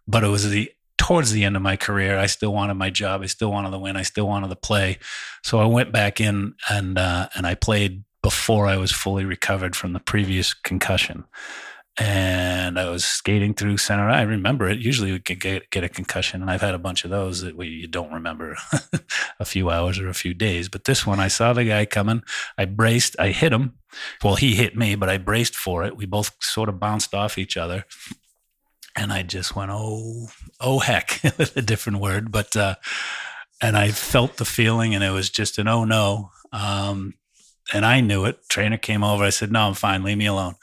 but 0.08 0.24
it 0.24 0.28
was 0.28 0.50
the 0.50 0.72
towards 1.00 1.32
the 1.32 1.44
end 1.44 1.56
of 1.56 1.64
my 1.64 1.76
career. 1.76 2.20
I 2.20 2.28
still 2.28 2.54
wanted 2.54 2.76
my 2.76 2.92
job. 2.92 3.22
I 3.24 3.26
still 3.26 3.52
wanted 3.52 3.72
to 3.72 3.80
win. 3.80 3.98
I 3.98 4.04
still 4.04 4.28
wanted 4.28 4.50
to 4.50 4.56
play. 4.56 5.00
So 5.44 5.58
I 5.58 5.66
went 5.66 5.92
back 5.92 6.22
in 6.22 6.54
and 6.70 7.00
uh, 7.00 7.30
and 7.36 7.48
I 7.48 7.56
played 7.56 8.04
before 8.22 8.68
I 8.68 8.78
was 8.78 8.92
fully 8.92 9.26
recovered 9.26 9.76
from 9.76 9.94
the 9.94 10.00
previous 10.00 10.54
concussion. 10.54 11.26
And 11.98 12.80
I 12.80 12.90
was 12.90 13.04
skating 13.04 13.54
through 13.54 13.78
center. 13.78 14.08
I 14.08 14.22
remember 14.22 14.70
it. 14.70 14.80
Usually 14.80 15.12
we 15.12 15.20
could 15.20 15.42
get, 15.42 15.70
get 15.70 15.84
a 15.84 15.90
concussion, 15.90 16.42
and 16.42 16.50
I've 16.50 16.62
had 16.62 16.74
a 16.74 16.80
bunch 16.80 17.04
of 17.04 17.10
those 17.10 17.42
that 17.42 17.58
we, 17.58 17.68
you 17.68 17.88
don't 17.88 18.14
remember 18.14 18.56
a 19.40 19.44
few 19.44 19.70
hours 19.70 20.00
or 20.00 20.08
a 20.08 20.14
few 20.14 20.34
days. 20.34 20.70
But 20.70 20.86
this 20.86 21.06
one, 21.06 21.20
I 21.20 21.28
saw 21.28 21.52
the 21.52 21.66
guy 21.66 21.86
coming. 21.86 22.24
I 22.58 22.66
braced. 22.66 23.18
I 23.20 23.30
hit 23.30 23.52
him. 23.52 23.74
Well, 24.24 24.36
he 24.36 24.56
hit 24.56 24.78
me, 24.78 24.96
but 24.96 25.10
I 25.10 25.18
braced 25.18 25.58
for 25.58 25.84
it. 25.84 25.98
We 25.98 26.06
both 26.06 26.32
sort 26.40 26.70
of 26.70 26.80
bounced 26.80 27.14
off 27.14 27.38
each 27.38 27.58
other. 27.58 27.86
And 28.96 29.12
I 29.12 29.24
just 29.24 29.56
went, 29.56 29.72
oh, 29.74 30.30
oh 30.62 30.80
heck, 30.80 31.20
with 31.38 31.58
a 31.58 31.62
different 31.62 32.00
word. 32.00 32.32
But, 32.32 32.56
uh, 32.56 32.76
and 33.62 33.76
I 33.76 33.92
felt 33.92 34.38
the 34.38 34.46
feeling, 34.46 34.96
and 34.96 35.04
it 35.04 35.12
was 35.12 35.30
just 35.30 35.58
an 35.58 35.68
oh 35.68 35.84
no. 35.84 36.32
Um, 36.54 37.16
and 37.74 37.86
I 37.86 38.02
knew 38.02 38.26
it. 38.26 38.40
Trainer 38.50 38.78
came 38.78 39.04
over. 39.04 39.24
I 39.24 39.30
said, 39.30 39.52
"No, 39.52 39.62
I'm 39.62 39.74
fine. 39.74 40.04
Leave 40.04 40.18
me 40.18 40.26
alone." 40.26 40.56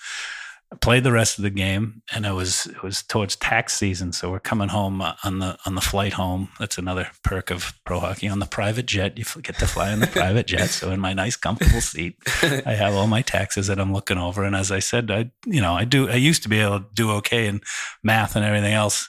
I 0.73 0.77
played 0.77 1.05
the 1.05 1.13
rest 1.13 1.39
of 1.39 1.45
the 1.45 1.51
game, 1.51 2.03
and 2.13 2.27
it 2.27 2.33
was 2.33 2.67
it 2.67 2.83
was 2.83 3.05
towards 3.05 3.37
tax 3.37 3.75
season, 3.75 4.13
so 4.13 4.33
we're 4.33 4.41
coming 4.41 4.69
home 4.69 5.01
uh, 5.01 5.15
on 5.23 5.39
the 5.39 5.57
on 5.65 5.77
the 5.77 5.81
flight 5.81 6.15
home. 6.15 6.49
That's 6.59 6.77
another 6.77 7.09
perk 7.23 7.53
of 7.53 7.73
pro 7.85 8.01
hockey 8.01 8.27
on 8.27 8.41
the 8.41 8.47
private 8.47 8.87
jet. 8.87 9.17
You 9.17 9.25
get 9.43 9.61
to 9.61 9.67
fly 9.69 9.93
in 9.93 10.01
the 10.01 10.09
private 10.09 10.49
jet, 10.49 10.71
so 10.71 10.91
in 10.91 10.99
my 10.99 11.13
nice 11.13 11.37
comfortable 11.37 11.81
seat, 11.81 12.17
I 12.43 12.75
have 12.77 12.95
all 12.95 13.07
my 13.07 13.23
taxes 13.23 13.69
that 13.69 13.79
I'm 13.79 13.93
looking 13.93 14.19
over. 14.19 14.43
And 14.43 14.57
as 14.57 14.73
I 14.73 14.81
said, 14.81 15.09
I 15.09 15.31
you 15.47 15.61
know 15.61 15.75
I 15.75 15.85
do 15.85 16.09
I 16.11 16.17
used 16.17 16.43
to 16.43 16.49
be 16.49 16.59
able 16.59 16.81
to 16.81 16.87
do 16.93 17.13
okay 17.13 17.47
in 17.47 17.61
math 18.03 18.35
and 18.35 18.45
everything 18.45 18.75
else, 18.75 19.09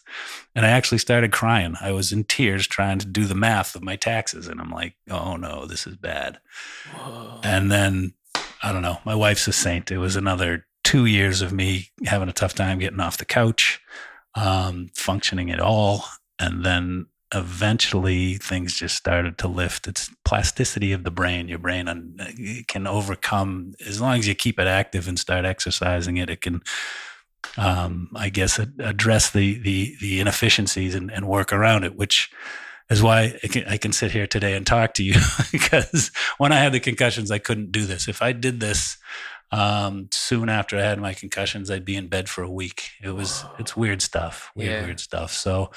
and 0.57 0.65
I 0.65 0.69
actually 0.69 0.97
started 0.97 1.31
crying. 1.31 1.75
I 1.79 1.91
was 1.91 2.11
in 2.11 2.23
tears 2.23 2.65
trying 2.65 2.97
to 2.97 3.05
do 3.05 3.25
the 3.25 3.35
math 3.35 3.75
of 3.75 3.83
my 3.83 3.95
taxes, 3.95 4.47
and 4.47 4.59
I'm 4.59 4.71
like, 4.71 4.95
oh 5.07 5.35
no, 5.35 5.67
this 5.67 5.85
is 5.85 5.95
bad. 5.95 6.39
Whoa. 6.95 7.39
And 7.43 7.71
then 7.71 8.15
I 8.63 8.73
don't 8.73 8.81
know. 8.81 8.97
My 9.05 9.13
wife's 9.13 9.47
a 9.47 9.53
saint. 9.53 9.91
It 9.91 9.99
was 9.99 10.15
another 10.15 10.65
two 10.83 11.05
years 11.05 11.43
of 11.43 11.53
me 11.53 11.89
having 12.05 12.27
a 12.27 12.33
tough 12.33 12.55
time 12.55 12.79
getting 12.79 12.99
off 12.99 13.19
the 13.19 13.25
couch, 13.25 13.79
um, 14.33 14.89
functioning 14.95 15.51
at 15.51 15.59
all, 15.59 16.05
and 16.39 16.65
then 16.65 17.05
eventually 17.35 18.35
things 18.35 18.73
just 18.73 18.95
started 18.95 19.37
to 19.37 19.47
lift. 19.47 19.87
It's 19.87 20.09
plasticity 20.25 20.91
of 20.91 21.03
the 21.03 21.11
brain. 21.11 21.49
Your 21.49 21.59
brain 21.59 21.87
un- 21.87 22.65
can 22.67 22.87
overcome 22.87 23.75
as 23.85 24.01
long 24.01 24.17
as 24.17 24.27
you 24.27 24.33
keep 24.33 24.57
it 24.57 24.65
active 24.65 25.07
and 25.07 25.19
start 25.19 25.45
exercising 25.45 26.17
it. 26.17 26.31
It 26.31 26.41
can. 26.41 26.63
Um, 27.57 28.09
I 28.15 28.29
guess 28.29 28.59
ad- 28.59 28.79
address 28.79 29.31
the 29.31 29.59
the 29.59 29.95
the 29.99 30.19
inefficiencies 30.19 30.95
and, 30.95 31.11
and 31.11 31.27
work 31.27 31.51
around 31.51 31.83
it, 31.83 31.95
which 31.95 32.29
is 32.89 33.01
why 33.03 33.37
I 33.43 33.47
can, 33.47 33.65
I 33.65 33.77
can 33.77 33.91
sit 33.91 34.11
here 34.11 34.27
today 34.27 34.55
and 34.55 34.65
talk 34.65 34.93
to 34.95 35.03
you 35.03 35.15
because 35.51 36.11
when 36.37 36.51
I 36.51 36.59
had 36.59 36.71
the 36.71 36.79
concussions, 36.79 37.31
I 37.31 37.39
couldn't 37.39 37.71
do 37.71 37.85
this. 37.85 38.07
If 38.07 38.21
I 38.21 38.31
did 38.31 38.59
this 38.59 38.97
um, 39.51 40.07
soon 40.11 40.49
after 40.49 40.77
I 40.77 40.81
had 40.81 40.99
my 40.99 41.13
concussions, 41.13 41.71
I'd 41.71 41.85
be 41.85 41.95
in 41.95 42.07
bed 42.07 42.29
for 42.29 42.43
a 42.43 42.49
week. 42.51 42.91
It 43.01 43.11
was, 43.11 43.45
it's 43.59 43.77
weird 43.77 44.01
stuff, 44.01 44.51
weird, 44.55 44.71
Yeah. 44.71 44.85
weird 44.85 44.99
stuff. 44.99 45.31
So, 45.31 45.71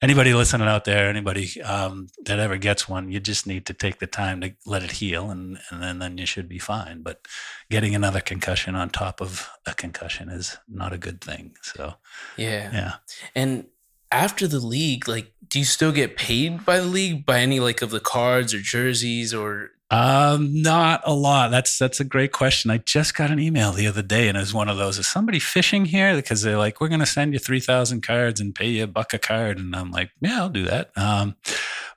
anybody 0.00 0.32
listening 0.32 0.68
out 0.68 0.84
there, 0.84 1.08
anybody 1.08 1.60
um, 1.62 2.06
that 2.24 2.38
ever 2.38 2.56
gets 2.56 2.88
one, 2.88 3.10
you 3.10 3.18
just 3.20 3.46
need 3.46 3.66
to 3.66 3.74
take 3.74 3.98
the 3.98 4.06
time 4.06 4.40
to 4.40 4.52
let 4.64 4.82
it 4.84 4.92
heal, 4.92 5.30
and 5.30 5.58
and 5.70 5.82
then 5.82 5.98
then 5.98 6.18
you 6.18 6.26
should 6.26 6.48
be 6.48 6.58
fine. 6.58 7.02
But 7.02 7.26
getting 7.70 7.94
another 7.94 8.20
concussion 8.20 8.74
on 8.76 8.90
top 8.90 9.20
of 9.20 9.48
a 9.66 9.74
concussion 9.74 10.28
is 10.28 10.56
not 10.68 10.92
a 10.92 10.98
good 10.98 11.20
thing. 11.20 11.56
So, 11.62 11.94
yeah. 12.36 12.70
yeah. 12.72 12.92
And 13.34 13.66
after 14.12 14.46
the 14.46 14.60
league, 14.60 15.08
like, 15.08 15.32
do 15.48 15.58
you 15.58 15.64
still 15.64 15.92
get 15.92 16.16
paid 16.16 16.64
by 16.64 16.78
the 16.78 16.86
league 16.86 17.26
by 17.26 17.40
any 17.40 17.58
like 17.60 17.82
of 17.82 17.90
the 17.90 18.00
cards 18.00 18.54
or 18.54 18.60
jerseys 18.60 19.34
or? 19.34 19.72
Um, 19.90 20.60
not 20.60 21.00
a 21.04 21.14
lot. 21.14 21.50
That's 21.50 21.78
that's 21.78 22.00
a 22.00 22.04
great 22.04 22.32
question. 22.32 22.70
I 22.70 22.78
just 22.78 23.14
got 23.14 23.30
an 23.30 23.38
email 23.38 23.72
the 23.72 23.86
other 23.86 24.02
day, 24.02 24.28
and 24.28 24.36
it 24.36 24.40
was 24.40 24.52
one 24.52 24.68
of 24.68 24.76
those. 24.76 24.98
Is 24.98 25.06
somebody 25.06 25.38
fishing 25.38 25.86
here? 25.86 26.14
Because 26.14 26.42
they're 26.42 26.58
like, 26.58 26.80
we're 26.80 26.88
going 26.88 27.00
to 27.00 27.06
send 27.06 27.32
you 27.32 27.38
three 27.38 27.60
thousand 27.60 28.02
cards 28.02 28.38
and 28.40 28.54
pay 28.54 28.68
you 28.68 28.84
a 28.84 28.86
buck 28.86 29.14
a 29.14 29.18
card, 29.18 29.58
and 29.58 29.74
I'm 29.74 29.90
like, 29.90 30.10
yeah, 30.20 30.40
I'll 30.40 30.50
do 30.50 30.64
that. 30.66 30.90
Um, 30.96 31.36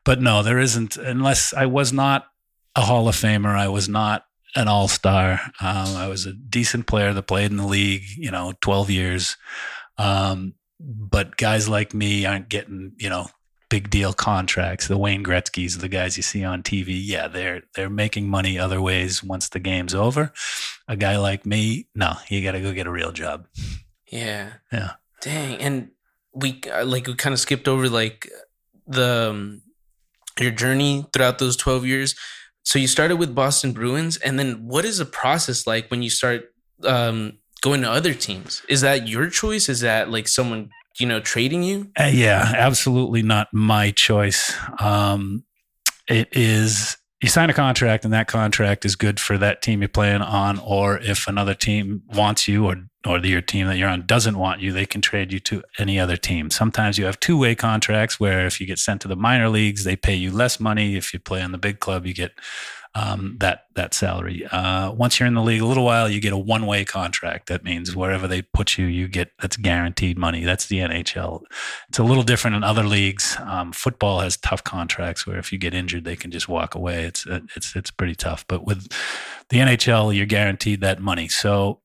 but 0.06 0.22
no, 0.22 0.42
there 0.42 0.60
isn't. 0.60 0.96
Unless 0.96 1.54
I 1.54 1.66
was 1.66 1.92
not 1.92 2.28
a 2.76 2.82
Hall 2.82 3.10
of 3.10 3.16
Famer, 3.16 3.58
I 3.58 3.68
was 3.68 3.90
not 3.90 4.26
an 4.56 4.70
All 4.70 4.88
Star. 4.88 5.42
Um, 5.60 5.96
I 5.98 6.08
was 6.08 6.26
a 6.26 6.34
decent 6.34 6.88
player 6.88 7.14
that 7.14 7.24
played 7.24 7.52
in 7.52 7.58
the 7.58 7.68
league. 7.68 8.04
You 8.16 8.32
know, 8.32 8.54
twelve 8.62 8.90
years. 8.90 9.36
Um, 9.98 10.54
but 10.80 11.36
guys 11.36 11.68
like 11.68 11.94
me 11.94 12.26
aren't 12.26 12.48
getting 12.48 12.94
you 12.98 13.10
know 13.10 13.28
big 13.72 13.90
deal 13.90 14.12
contracts. 14.12 14.90
The 14.90 14.98
Wayne 14.98 15.24
Gretzky's, 15.24 15.78
the 15.78 15.88
guys 15.88 16.18
you 16.18 16.24
see 16.24 16.44
on 16.44 16.62
TV, 16.62 16.88
yeah, 16.90 17.30
they're 17.30 17.64
they're 17.74 17.90
making 17.90 18.30
money 18.30 18.60
other 18.60 18.82
ways 18.82 19.24
once 19.24 19.48
the 19.50 19.60
game's 19.60 19.96
over. 19.96 20.34
A 20.90 20.98
guy 20.98 21.18
like 21.18 21.46
me, 21.46 21.88
no, 21.96 22.16
you 22.28 22.44
got 22.44 22.52
to 22.52 22.60
go 22.60 22.74
get 22.74 22.86
a 22.86 22.92
real 22.92 23.14
job. 23.14 23.48
Yeah. 24.12 24.54
Yeah. 24.72 24.92
Dang. 25.22 25.58
And 25.60 25.92
we 26.34 26.60
uh, 26.72 26.86
like 26.86 27.08
we 27.08 27.16
kind 27.16 27.34
of 27.34 27.40
skipped 27.40 27.68
over 27.70 27.90
like 27.90 28.30
the 28.86 29.30
um, 29.30 29.62
your 30.38 30.52
journey 30.52 31.06
throughout 31.14 31.40
those 31.40 31.56
12 31.56 31.86
years. 31.86 32.16
So 32.64 32.78
you 32.78 32.88
started 32.88 33.16
with 33.16 33.34
Boston 33.34 33.72
Bruins 33.72 34.18
and 34.18 34.38
then 34.38 34.68
what 34.68 34.84
is 34.84 34.98
the 34.98 35.06
process 35.06 35.66
like 35.66 35.90
when 35.90 36.04
you 36.04 36.10
start 36.10 36.54
um 36.84 37.38
going 37.62 37.82
to 37.82 37.90
other 37.90 38.14
teams. 38.14 38.64
Is 38.68 38.82
that 38.82 39.08
your 39.08 39.30
choice? 39.30 39.70
Is 39.70 39.80
that 39.80 40.10
like 40.10 40.28
someone 40.28 40.72
you 41.00 41.06
know 41.06 41.20
trading 41.20 41.64
you? 41.64 41.92
Uh, 42.00 42.12
yeah, 42.12 42.54
absolutely 42.56 43.22
not 43.22 43.48
my 43.54 43.92
choice. 43.92 44.54
Um, 44.80 45.44
it 46.08 46.30
is 46.32 46.98
you 47.22 47.30
sign 47.30 47.52
a 47.52 47.54
contract 47.54 48.04
and 48.04 48.14
that 48.14 48.28
contract 48.28 48.84
is 48.84 48.96
good 48.96 49.20
for 49.20 49.38
that 49.38 49.62
team 49.62 49.82
you're 49.82 49.90
playing 49.90 50.22
on 50.22 50.60
or 50.60 50.98
if 50.98 51.28
another 51.28 51.54
team 51.54 52.02
wants 52.14 52.48
you 52.48 52.66
or 52.66 52.76
or 53.06 53.20
the, 53.20 53.30
your 53.30 53.42
team 53.42 53.66
that 53.68 53.78
you're 53.78 53.90
on 53.90 54.06
doesn't 54.06 54.38
want 54.38 54.60
you 54.60 54.72
they 54.72 54.86
can 54.86 55.02
trade 55.02 55.32
you 55.32 55.40
to 55.40 55.64
any 55.78 56.00
other 56.00 56.18
team 56.18 56.50
sometimes 56.50 56.98
you 56.98 57.06
have 57.06 57.20
two-way 57.20 57.56
contracts 57.56 58.20
where 58.20 58.46
if 58.46 58.60
you 58.60 58.68
get 58.68 58.80
sent 58.80 59.02
to 59.02 59.08
the 59.08 59.16
minor 59.16 59.50
leagues 59.50 59.84
they 59.84 59.96
pay 59.96 60.16
you 60.16 60.32
less 60.32 60.60
money 60.60 60.96
if 60.96 61.14
you 61.14 61.20
play 61.20 61.42
on 61.42 61.52
the 61.52 61.58
big 61.58 61.80
club 61.80 62.06
you 62.06 62.14
get 62.14 62.32
um, 62.94 63.38
that 63.40 63.66
that 63.76 63.94
salary. 63.94 64.46
Uh, 64.48 64.92
once 64.92 65.20
you're 65.20 65.28
in 65.28 65.34
the 65.34 65.42
league 65.42 65.62
a 65.62 65.66
little 65.66 65.86
while, 65.86 66.10
you 66.10 66.20
get 66.20 66.34
a 66.34 66.38
one 66.38 66.66
way 66.66 66.84
contract. 66.84 67.48
That 67.48 67.64
means 67.64 67.96
wherever 67.96 68.28
they 68.28 68.42
put 68.42 68.78
you, 68.78 68.86
you 68.86 69.08
get 69.08 69.32
that's 69.40 69.56
guaranteed 69.56 70.18
money. 70.18 70.44
That's 70.44 70.68
the 70.68 70.80
NHL. 70.80 71.44
It's 71.90 72.00
a 72.00 72.04
little 72.04 72.24
different 72.24 72.58
in 72.58 72.64
other 72.64 72.84
leagues. 72.84 73.38
Um, 73.40 73.72
football 73.72 74.20
has 74.20 74.38
tough 74.38 74.64
contracts 74.64 75.26
where 75.26 75.38
if 75.38 75.54
you 75.54 75.58
get 75.58 75.74
injured, 75.74 76.04
they 76.04 76.18
can 76.18 76.32
just 76.32 76.50
walk 76.50 76.76
away. 76.76 77.04
It's 77.04 77.26
it's 77.28 77.76
it's 77.76 77.92
pretty 77.92 78.16
tough. 78.16 78.46
But 78.48 78.66
with 78.66 78.88
the 79.50 79.58
NHL, 79.58 80.16
you're 80.16 80.26
guaranteed 80.26 80.82
that 80.82 81.02
money. 81.02 81.30
So 81.30 81.80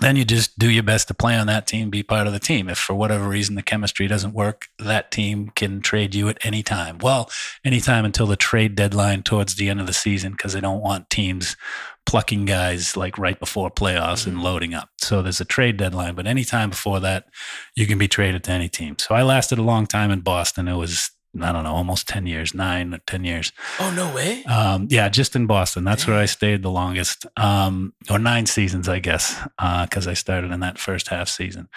then 0.00 0.16
you 0.16 0.24
just 0.24 0.58
do 0.58 0.70
your 0.70 0.82
best 0.82 1.08
to 1.08 1.14
play 1.14 1.36
on 1.36 1.46
that 1.46 1.66
team, 1.66 1.88
be 1.88 2.02
part 2.02 2.26
of 2.26 2.32
the 2.32 2.38
team. 2.38 2.68
If 2.68 2.78
for 2.78 2.94
whatever 2.94 3.26
reason 3.26 3.54
the 3.54 3.62
chemistry 3.62 4.06
doesn't 4.06 4.34
work, 4.34 4.68
that 4.78 5.10
team 5.10 5.50
can 5.54 5.80
trade 5.80 6.14
you 6.14 6.28
at 6.28 6.38
any 6.44 6.62
time. 6.62 6.98
Well, 6.98 7.30
anytime 7.64 8.04
until 8.04 8.26
the 8.26 8.36
trade 8.36 8.74
deadline 8.74 9.22
towards 9.22 9.54
the 9.54 9.70
end 9.70 9.80
of 9.80 9.86
the 9.86 9.94
season, 9.94 10.32
because 10.32 10.52
they 10.52 10.60
don't 10.60 10.82
want 10.82 11.08
teams 11.08 11.56
plucking 12.04 12.44
guys 12.44 12.96
like 12.96 13.18
right 13.18 13.40
before 13.40 13.70
playoffs 13.70 14.20
mm-hmm. 14.20 14.30
and 14.30 14.42
loading 14.42 14.74
up. 14.74 14.90
So 14.98 15.22
there's 15.22 15.40
a 15.40 15.44
trade 15.44 15.76
deadline, 15.76 16.14
but 16.14 16.26
anytime 16.26 16.70
before 16.70 17.00
that, 17.00 17.26
you 17.74 17.86
can 17.86 17.98
be 17.98 18.08
traded 18.08 18.44
to 18.44 18.52
any 18.52 18.68
team. 18.68 18.96
So 18.98 19.14
I 19.14 19.22
lasted 19.22 19.58
a 19.58 19.62
long 19.62 19.86
time 19.86 20.10
in 20.10 20.20
Boston. 20.20 20.68
It 20.68 20.76
was 20.76 21.10
I 21.42 21.52
don't 21.52 21.64
know, 21.64 21.74
almost 21.74 22.08
10 22.08 22.26
years, 22.26 22.54
nine 22.54 22.94
or 22.94 22.98
10 23.06 23.24
years. 23.24 23.52
Oh, 23.78 23.92
no 23.94 24.14
way. 24.14 24.44
Um, 24.44 24.86
yeah, 24.90 25.08
just 25.08 25.36
in 25.36 25.46
Boston. 25.46 25.84
That's 25.84 26.04
Damn. 26.04 26.14
where 26.14 26.22
I 26.22 26.26
stayed 26.26 26.62
the 26.62 26.70
longest, 26.70 27.26
um, 27.36 27.92
or 28.10 28.18
nine 28.18 28.46
seasons, 28.46 28.88
I 28.88 28.98
guess, 28.98 29.40
because 29.58 30.06
uh, 30.06 30.10
I 30.10 30.14
started 30.14 30.50
in 30.50 30.60
that 30.60 30.78
first 30.78 31.08
half 31.08 31.28
season. 31.28 31.68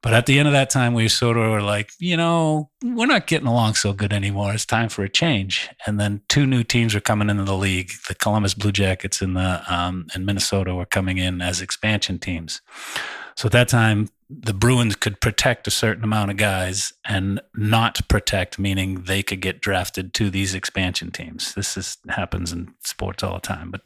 But 0.00 0.14
at 0.14 0.26
the 0.26 0.38
end 0.38 0.46
of 0.46 0.52
that 0.52 0.70
time, 0.70 0.94
we 0.94 1.08
sort 1.08 1.36
of 1.36 1.50
were 1.50 1.62
like, 1.62 1.90
you 1.98 2.16
know, 2.16 2.70
we're 2.84 3.06
not 3.06 3.26
getting 3.26 3.48
along 3.48 3.74
so 3.74 3.92
good 3.92 4.12
anymore. 4.12 4.54
It's 4.54 4.64
time 4.64 4.88
for 4.88 5.02
a 5.02 5.08
change. 5.08 5.68
And 5.86 5.98
then 5.98 6.22
two 6.28 6.46
new 6.46 6.62
teams 6.62 6.94
were 6.94 7.00
coming 7.00 7.28
into 7.28 7.44
the 7.44 7.56
league. 7.56 7.90
The 8.06 8.14
Columbus 8.14 8.54
Blue 8.54 8.70
Jackets 8.70 9.20
and 9.20 9.36
the 9.36 9.62
um, 9.68 10.06
and 10.14 10.24
Minnesota 10.24 10.74
were 10.74 10.86
coming 10.86 11.18
in 11.18 11.42
as 11.42 11.60
expansion 11.60 12.20
teams. 12.20 12.60
So 13.38 13.46
at 13.46 13.52
that 13.52 13.68
time, 13.68 14.08
the 14.28 14.52
Bruins 14.52 14.96
could 14.96 15.20
protect 15.20 15.68
a 15.68 15.70
certain 15.70 16.02
amount 16.02 16.32
of 16.32 16.36
guys 16.36 16.92
and 17.06 17.40
not 17.54 18.00
protect, 18.08 18.58
meaning 18.58 19.02
they 19.02 19.22
could 19.22 19.40
get 19.40 19.60
drafted 19.60 20.12
to 20.14 20.28
these 20.28 20.56
expansion 20.56 21.12
teams. 21.12 21.54
This 21.54 21.76
is 21.76 21.98
happens 22.08 22.52
in 22.52 22.74
sports 22.84 23.22
all 23.22 23.34
the 23.34 23.40
time. 23.40 23.70
But 23.70 23.82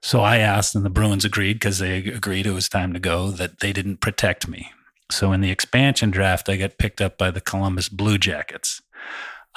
so 0.00 0.20
I 0.20 0.36
asked, 0.36 0.76
and 0.76 0.84
the 0.84 0.90
Bruins 0.90 1.24
agreed 1.24 1.54
because 1.54 1.80
they 1.80 1.96
agreed 1.96 2.46
it 2.46 2.52
was 2.52 2.68
time 2.68 2.92
to 2.92 3.00
go. 3.00 3.32
That 3.32 3.58
they 3.58 3.72
didn't 3.72 4.00
protect 4.00 4.46
me. 4.46 4.70
So 5.10 5.32
in 5.32 5.40
the 5.40 5.50
expansion 5.50 6.12
draft, 6.12 6.48
I 6.48 6.56
got 6.56 6.78
picked 6.78 7.00
up 7.00 7.18
by 7.18 7.32
the 7.32 7.40
Columbus 7.40 7.88
Blue 7.88 8.18
Jackets, 8.18 8.80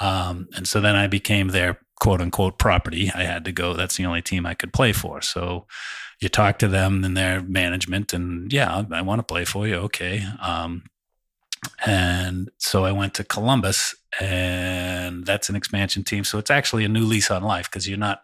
um, 0.00 0.48
and 0.56 0.66
so 0.66 0.80
then 0.80 0.96
I 0.96 1.06
became 1.06 1.48
their 1.48 1.78
quote 2.00 2.20
unquote 2.20 2.58
property. 2.58 3.12
I 3.14 3.22
had 3.22 3.44
to 3.44 3.52
go. 3.52 3.74
That's 3.74 3.96
the 3.96 4.06
only 4.06 4.22
team 4.22 4.44
I 4.44 4.54
could 4.54 4.72
play 4.72 4.92
for. 4.92 5.22
So 5.22 5.68
you 6.20 6.28
talk 6.28 6.58
to 6.58 6.68
them 6.68 7.04
and 7.04 7.16
their 7.16 7.42
management, 7.42 8.12
and 8.12 8.52
yeah, 8.52 8.84
I 8.90 9.02
want 9.02 9.18
to 9.20 9.22
play 9.22 9.44
for 9.44 9.66
you. 9.66 9.76
Okay. 9.76 10.24
Um, 10.40 10.84
and 11.84 12.50
so 12.58 12.84
I 12.84 12.92
went 12.92 13.14
to 13.14 13.24
Columbus, 13.24 13.94
and 14.18 15.24
that's 15.24 15.48
an 15.48 15.56
expansion 15.56 16.04
team. 16.04 16.24
So 16.24 16.38
it's 16.38 16.50
actually 16.50 16.84
a 16.84 16.88
new 16.88 17.04
lease 17.04 17.30
on 17.30 17.42
life 17.42 17.70
because 17.70 17.88
you're 17.88 17.98
not 17.98 18.22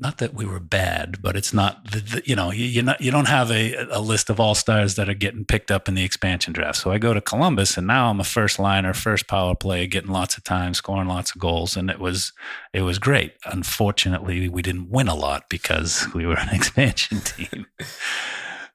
not 0.00 0.18
that 0.18 0.32
we 0.32 0.46
were 0.46 0.60
bad, 0.60 1.20
but 1.20 1.36
it's 1.36 1.52
not 1.52 1.90
the, 1.90 1.98
the, 1.98 2.22
you 2.24 2.36
know 2.36 2.52
you 2.52 2.82
not 2.82 3.00
you 3.00 3.10
don't 3.10 3.28
have 3.28 3.50
a, 3.50 3.74
a 3.90 4.00
list 4.00 4.30
of 4.30 4.38
all 4.38 4.54
stars 4.54 4.94
that 4.94 5.08
are 5.08 5.14
getting 5.14 5.44
picked 5.44 5.70
up 5.70 5.88
in 5.88 5.94
the 5.94 6.04
expansion 6.04 6.52
draft. 6.52 6.78
So 6.78 6.92
I 6.92 6.98
go 6.98 7.12
to 7.12 7.20
Columbus, 7.20 7.76
and 7.76 7.86
now 7.86 8.08
I'm 8.08 8.20
a 8.20 8.24
first 8.24 8.58
liner, 8.58 8.94
first 8.94 9.26
power 9.26 9.54
play, 9.54 9.86
getting 9.86 10.12
lots 10.12 10.36
of 10.36 10.44
time, 10.44 10.74
scoring 10.74 11.08
lots 11.08 11.34
of 11.34 11.40
goals, 11.40 11.76
and 11.76 11.90
it 11.90 11.98
was 11.98 12.32
it 12.72 12.82
was 12.82 12.98
great. 12.98 13.34
Unfortunately, 13.44 14.48
we 14.48 14.62
didn't 14.62 14.90
win 14.90 15.08
a 15.08 15.14
lot 15.14 15.44
because 15.48 16.06
we 16.14 16.26
were 16.26 16.38
an 16.38 16.48
expansion 16.52 17.20
team. 17.20 17.66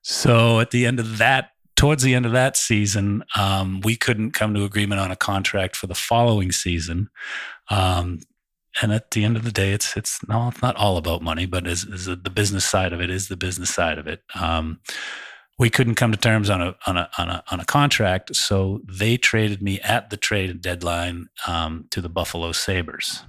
so 0.01 0.59
at 0.59 0.71
the 0.71 0.85
end 0.85 0.99
of 0.99 1.17
that 1.19 1.51
towards 1.75 2.03
the 2.03 2.13
end 2.13 2.25
of 2.25 2.33
that 2.33 2.55
season, 2.55 3.23
um, 3.35 3.81
we 3.81 3.95
couldn't 3.95 4.31
come 4.31 4.53
to 4.53 4.63
agreement 4.63 5.01
on 5.01 5.09
a 5.09 5.15
contract 5.15 5.75
for 5.75 5.87
the 5.87 5.95
following 5.95 6.51
season. 6.51 7.09
Um, 7.69 8.19
and 8.81 8.91
at 8.91 9.11
the 9.11 9.23
end 9.23 9.37
of 9.37 9.43
the 9.43 9.51
day, 9.51 9.71
it's 9.71 9.95
it's 9.95 10.19
no, 10.27 10.47
it's 10.47 10.61
not 10.61 10.75
all 10.75 10.97
about 10.97 11.21
money, 11.21 11.45
but 11.45 11.67
is, 11.67 11.85
the 11.85 12.31
business 12.33 12.65
side 12.65 12.93
of 12.93 13.01
it 13.01 13.09
is 13.09 13.27
the 13.27 13.37
business 13.37 13.69
side 13.69 13.97
of 13.97 14.07
it. 14.07 14.21
Um, 14.35 14.79
we 15.59 15.69
couldn't 15.69 15.95
come 15.95 16.11
to 16.11 16.17
terms 16.17 16.49
on 16.49 16.61
a 16.61 16.75
on 16.87 16.97
a 16.97 17.09
on 17.17 17.29
a 17.29 17.43
on 17.51 17.59
a 17.59 17.65
contract, 17.65 18.35
so 18.35 18.81
they 18.89 19.17
traded 19.17 19.61
me 19.61 19.79
at 19.81 20.09
the 20.09 20.17
trade 20.17 20.61
deadline 20.61 21.27
um, 21.47 21.85
to 21.91 22.01
the 22.01 22.09
Buffalo 22.09 22.51
Sabres. 22.51 23.23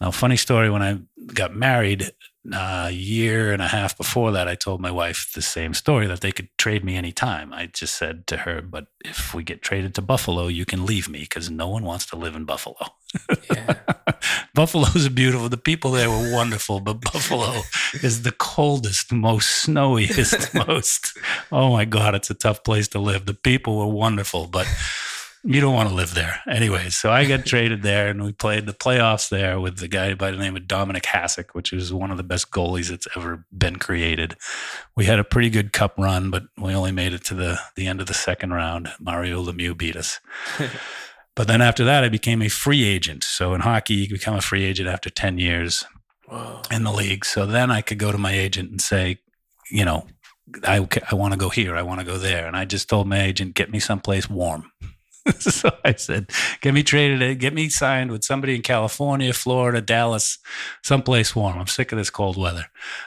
Now, 0.00 0.10
funny 0.10 0.36
story: 0.36 0.68
when 0.68 0.82
I 0.82 0.98
got 1.32 1.54
married, 1.54 2.12
a 2.52 2.90
year 2.90 3.52
and 3.52 3.62
a 3.62 3.68
half 3.68 3.96
before 3.96 4.32
that, 4.32 4.48
I 4.48 4.56
told 4.56 4.80
my 4.80 4.90
wife 4.90 5.30
the 5.34 5.42
same 5.42 5.74
story 5.74 6.06
that 6.08 6.20
they 6.20 6.32
could 6.32 6.48
trade 6.58 6.84
me 6.84 6.96
anytime. 6.96 7.52
I 7.52 7.66
just 7.66 7.94
said 7.94 8.26
to 8.26 8.38
her, 8.38 8.60
but 8.60 8.86
if 9.04 9.32
we 9.32 9.44
get 9.44 9.62
traded 9.62 9.94
to 9.94 10.02
Buffalo, 10.02 10.48
you 10.48 10.64
can 10.64 10.84
leave 10.84 11.08
me 11.08 11.20
because 11.20 11.50
no 11.50 11.68
one 11.68 11.84
wants 11.84 12.06
to 12.06 12.16
live 12.16 12.34
in 12.34 12.44
Buffalo. 12.44 12.76
Yeah. 13.50 13.74
Buffalo's 14.54 15.08
beautiful. 15.08 15.48
The 15.48 15.56
people 15.56 15.92
there 15.92 16.10
were 16.10 16.32
wonderful, 16.32 16.80
but 16.80 17.00
Buffalo 17.00 17.62
is 18.02 18.22
the 18.22 18.32
coldest, 18.32 19.12
most 19.12 19.48
snowiest, 19.62 20.54
most, 20.68 21.16
oh 21.50 21.72
my 21.72 21.84
God, 21.84 22.14
it's 22.14 22.30
a 22.30 22.34
tough 22.34 22.62
place 22.62 22.88
to 22.88 22.98
live. 22.98 23.26
The 23.26 23.34
people 23.34 23.78
were 23.78 23.86
wonderful, 23.92 24.46
but 24.46 24.66
you 25.44 25.60
don't 25.60 25.74
want 25.74 25.88
to 25.88 25.94
live 25.94 26.14
there. 26.14 26.40
Anyways, 26.48 26.96
so 26.96 27.10
I 27.10 27.26
got 27.26 27.44
traded 27.46 27.82
there 27.82 28.08
and 28.08 28.22
we 28.22 28.32
played 28.32 28.66
the 28.66 28.72
playoffs 28.72 29.28
there 29.28 29.58
with 29.58 29.78
the 29.78 29.88
guy 29.88 30.14
by 30.14 30.30
the 30.30 30.36
name 30.36 30.56
of 30.56 30.64
Dominik 30.64 31.04
Hasek, 31.04 31.50
which 31.52 31.72
is 31.72 31.92
one 31.92 32.10
of 32.10 32.16
the 32.16 32.22
best 32.22 32.50
goalies 32.50 32.90
that's 32.90 33.08
ever 33.16 33.44
been 33.56 33.76
created. 33.76 34.36
We 34.96 35.06
had 35.06 35.18
a 35.18 35.24
pretty 35.24 35.50
good 35.50 35.72
cup 35.72 35.94
run, 35.98 36.30
but 36.30 36.44
we 36.56 36.74
only 36.74 36.92
made 36.92 37.12
it 37.12 37.24
to 37.24 37.34
the, 37.34 37.58
the 37.74 37.88
end 37.88 38.00
of 38.00 38.06
the 38.06 38.14
second 38.14 38.52
round. 38.52 38.90
Mario 39.00 39.42
Lemieux 39.42 39.76
beat 39.76 39.96
us. 39.96 40.20
But 41.34 41.48
then 41.48 41.62
after 41.62 41.84
that, 41.84 42.04
I 42.04 42.08
became 42.08 42.42
a 42.42 42.48
free 42.48 42.84
agent. 42.84 43.24
So 43.24 43.54
in 43.54 43.62
hockey, 43.62 43.94
you 43.94 44.08
become 44.08 44.34
a 44.34 44.42
free 44.42 44.64
agent 44.64 44.88
after 44.88 45.08
10 45.08 45.38
years 45.38 45.84
Whoa. 46.28 46.62
in 46.70 46.84
the 46.84 46.92
league. 46.92 47.24
So 47.24 47.46
then 47.46 47.70
I 47.70 47.80
could 47.80 47.98
go 47.98 48.12
to 48.12 48.18
my 48.18 48.32
agent 48.32 48.70
and 48.70 48.80
say, 48.80 49.18
you 49.70 49.84
know, 49.84 50.06
I, 50.64 50.86
I 51.10 51.14
want 51.14 51.32
to 51.32 51.38
go 51.38 51.48
here. 51.48 51.76
I 51.76 51.82
want 51.82 52.00
to 52.00 52.06
go 52.06 52.18
there. 52.18 52.46
And 52.46 52.56
I 52.56 52.64
just 52.66 52.88
told 52.88 53.06
my 53.06 53.22
agent, 53.22 53.54
get 53.54 53.70
me 53.70 53.80
someplace 53.80 54.28
warm. 54.28 54.70
so 55.38 55.70
I 55.84 55.94
said, 55.94 56.30
get 56.60 56.74
me 56.74 56.82
traded, 56.82 57.38
get 57.38 57.54
me 57.54 57.68
signed 57.68 58.10
with 58.10 58.24
somebody 58.24 58.56
in 58.56 58.62
California, 58.62 59.32
Florida, 59.32 59.80
Dallas, 59.80 60.38
someplace 60.82 61.36
warm. 61.36 61.58
I'm 61.58 61.66
sick 61.66 61.92
of 61.92 61.98
this 61.98 62.10
cold 62.10 62.36
weather. 62.36 62.66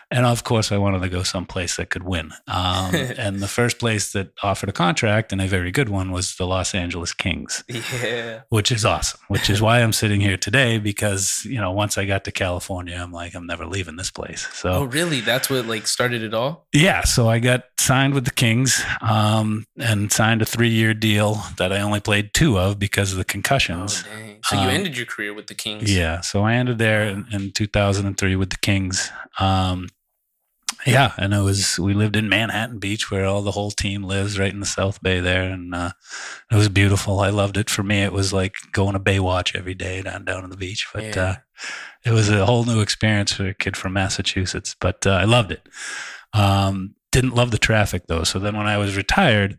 And 0.09 0.25
of 0.25 0.43
course, 0.43 0.71
I 0.71 0.77
wanted 0.77 1.01
to 1.01 1.09
go 1.09 1.23
someplace 1.23 1.75
that 1.75 1.89
could 1.89 2.03
win. 2.03 2.31
Um, 2.47 2.95
and 3.17 3.39
the 3.39 3.47
first 3.47 3.79
place 3.79 4.11
that 4.13 4.31
offered 4.43 4.69
a 4.69 4.73
contract, 4.73 5.31
and 5.31 5.41
a 5.41 5.47
very 5.47 5.71
good 5.71 5.89
one, 5.89 6.11
was 6.11 6.35
the 6.35 6.47
Los 6.47 6.73
Angeles 6.73 7.13
Kings. 7.13 7.63
Yeah. 7.67 8.41
Which 8.49 8.71
is 8.71 8.85
awesome, 8.85 9.19
which 9.27 9.49
is 9.49 9.61
why 9.61 9.81
I'm 9.81 9.93
sitting 9.93 10.21
here 10.21 10.37
today 10.37 10.79
because, 10.79 11.45
you 11.45 11.59
know, 11.59 11.71
once 11.71 11.97
I 11.97 12.05
got 12.05 12.23
to 12.25 12.31
California, 12.31 12.95
I'm 12.95 13.11
like, 13.11 13.35
I'm 13.35 13.47
never 13.47 13.65
leaving 13.65 13.95
this 13.95 14.11
place. 14.11 14.47
So, 14.53 14.71
oh, 14.71 14.83
really? 14.85 15.21
That's 15.21 15.49
what 15.49 15.65
like 15.65 15.87
started 15.87 16.23
it 16.23 16.33
all? 16.33 16.67
Yeah. 16.73 17.03
So 17.03 17.29
I 17.29 17.39
got 17.39 17.65
signed 17.77 18.13
with 18.13 18.25
the 18.25 18.31
Kings 18.31 18.83
um, 19.01 19.65
and 19.77 20.11
signed 20.11 20.41
a 20.41 20.45
three 20.45 20.69
year 20.69 20.93
deal 20.93 21.41
that 21.57 21.71
I 21.73 21.81
only 21.81 21.99
played 22.05 22.33
two 22.33 22.57
of 22.57 22.79
because 22.79 23.11
of 23.11 23.17
the 23.17 23.25
concussions. 23.25 24.05
Oh, 24.07 24.35
so 24.43 24.55
you 24.55 24.61
um, 24.61 24.69
ended 24.69 24.95
your 24.95 25.05
career 25.05 25.33
with 25.33 25.47
the 25.47 25.55
Kings? 25.55 25.93
Yeah. 25.93 26.21
So 26.21 26.43
I 26.43 26.53
ended 26.53 26.77
there 26.77 27.03
in, 27.03 27.25
in 27.33 27.51
2003 27.51 28.35
with 28.37 28.51
the 28.51 28.57
Kings. 28.57 29.11
Um, 29.39 29.89
yeah, 30.85 31.13
and 31.17 31.33
it 31.33 31.41
was 31.41 31.79
we 31.79 31.93
lived 31.93 32.15
in 32.15 32.29
Manhattan 32.29 32.77
Beach, 32.77 33.09
where 33.09 33.25
all 33.25 33.41
the 33.41 33.51
whole 33.51 33.71
team 33.71 34.03
lives, 34.03 34.37
right 34.37 34.53
in 34.53 34.59
the 34.59 34.65
South 34.67 35.01
Bay 35.01 35.19
there, 35.19 35.49
and 35.49 35.73
uh, 35.73 35.91
it 36.51 36.55
was 36.55 36.69
beautiful. 36.69 37.21
I 37.21 37.29
loved 37.29 37.57
it. 37.57 37.71
For 37.71 37.81
me, 37.81 38.03
it 38.03 38.13
was 38.13 38.31
like 38.31 38.53
going 38.71 38.93
to 38.93 38.99
Baywatch 38.99 39.55
every 39.55 39.73
day 39.73 40.03
down 40.03 40.25
down 40.25 40.43
on 40.43 40.51
the 40.51 40.57
beach. 40.57 40.87
But 40.93 41.15
yeah. 41.15 41.23
uh, 41.23 41.35
it 42.03 42.11
was 42.11 42.29
a 42.29 42.45
whole 42.45 42.65
new 42.65 42.81
experience 42.81 43.33
for 43.33 43.47
a 43.47 43.53
kid 43.53 43.75
from 43.75 43.93
Massachusetts. 43.93 44.75
But 44.79 45.07
uh, 45.07 45.11
I 45.11 45.23
loved 45.23 45.51
it. 45.51 45.67
Um, 46.33 46.95
didn't 47.11 47.35
love 47.35 47.51
the 47.51 47.57
traffic 47.57 48.03
though. 48.07 48.23
So 48.23 48.39
then 48.39 48.57
when 48.57 48.67
I 48.67 48.77
was 48.77 48.97
retired, 48.97 49.57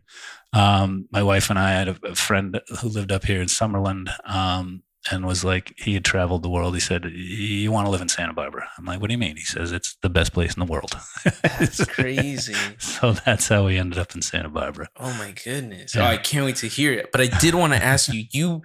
um, 0.57 1.07
my 1.11 1.23
wife 1.23 1.49
and 1.49 1.59
I 1.59 1.71
had 1.71 1.87
a, 1.87 1.97
a, 2.03 2.15
friend 2.15 2.59
who 2.79 2.89
lived 2.89 3.11
up 3.11 3.25
here 3.25 3.41
in 3.41 3.47
Summerland. 3.47 4.09
Um, 4.25 4.83
and 5.11 5.25
was 5.25 5.43
like, 5.43 5.73
he 5.77 5.93
had 5.93 6.03
traveled 6.03 6.43
the 6.43 6.49
world. 6.49 6.73
He 6.73 6.81
said, 6.81 7.05
"You 7.05 7.71
want 7.71 7.85
to 7.85 7.91
live 7.91 8.01
in 8.01 8.09
Santa 8.09 8.33
Barbara?" 8.33 8.67
I'm 8.77 8.83
like, 8.83 8.99
"What 8.99 9.07
do 9.07 9.13
you 9.13 9.17
mean?" 9.17 9.37
He 9.37 9.43
says, 9.43 9.71
"It's 9.71 9.95
the 10.01 10.09
best 10.09 10.33
place 10.33 10.53
in 10.55 10.59
the 10.59 10.69
world." 10.69 10.95
That's 11.43 11.85
crazy. 11.95 12.55
so 12.77 13.13
that's 13.13 13.47
how 13.47 13.65
we 13.67 13.77
ended 13.77 13.99
up 13.99 14.15
in 14.15 14.21
Santa 14.21 14.49
Barbara. 14.49 14.89
Oh 14.97 15.13
my 15.13 15.31
goodness. 15.31 15.95
Yeah. 15.95 16.03
Oh, 16.03 16.07
I 16.07 16.17
can't 16.17 16.45
wait 16.45 16.57
to 16.57 16.67
hear 16.67 16.91
it. 16.91 17.11
But 17.11 17.21
I 17.21 17.27
did 17.39 17.55
want 17.55 17.73
to 17.73 17.81
ask 17.81 18.11
you, 18.11 18.25
you 18.31 18.63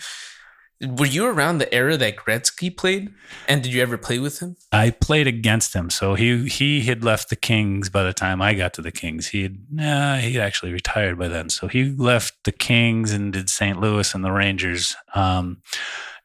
were 0.83 1.07
you 1.07 1.27
around 1.27 1.59
the 1.59 1.73
era 1.73 1.97
that 1.97 2.17
Gretzky 2.17 2.75
played? 2.77 3.13
And 3.47 3.63
did 3.63 3.73
you 3.73 3.83
ever 3.83 3.97
play 3.97 4.19
with 4.19 4.41
him? 4.41 4.57
I 4.73 4.91
played 4.91 5.27
against 5.27 5.75
him, 5.75 5.91
so 5.91 6.15
he 6.15 6.49
he 6.49 6.83
had 6.83 7.05
left 7.05 7.31
the 7.31 7.37
Kings 7.37 7.89
by 7.89 8.03
the 8.03 8.13
time 8.13 8.43
I 8.43 8.55
got 8.55 8.75
to 8.75 8.83
the 8.83 8.93
Kings. 8.93 9.29
He 9.29 9.43
had 9.43 9.59
nah, 9.71 10.17
he 10.17 10.41
actually 10.41 10.73
retired 10.73 11.19
by 11.19 11.29
then. 11.29 11.49
So 11.51 11.69
he 11.69 11.85
left 11.85 12.35
the 12.45 12.53
Kings 12.53 13.13
and 13.13 13.33
did 13.33 13.49
St. 13.49 13.81
Louis 13.81 14.15
and 14.15 14.25
the 14.25 14.33
Rangers. 14.33 14.97
Um, 15.15 15.63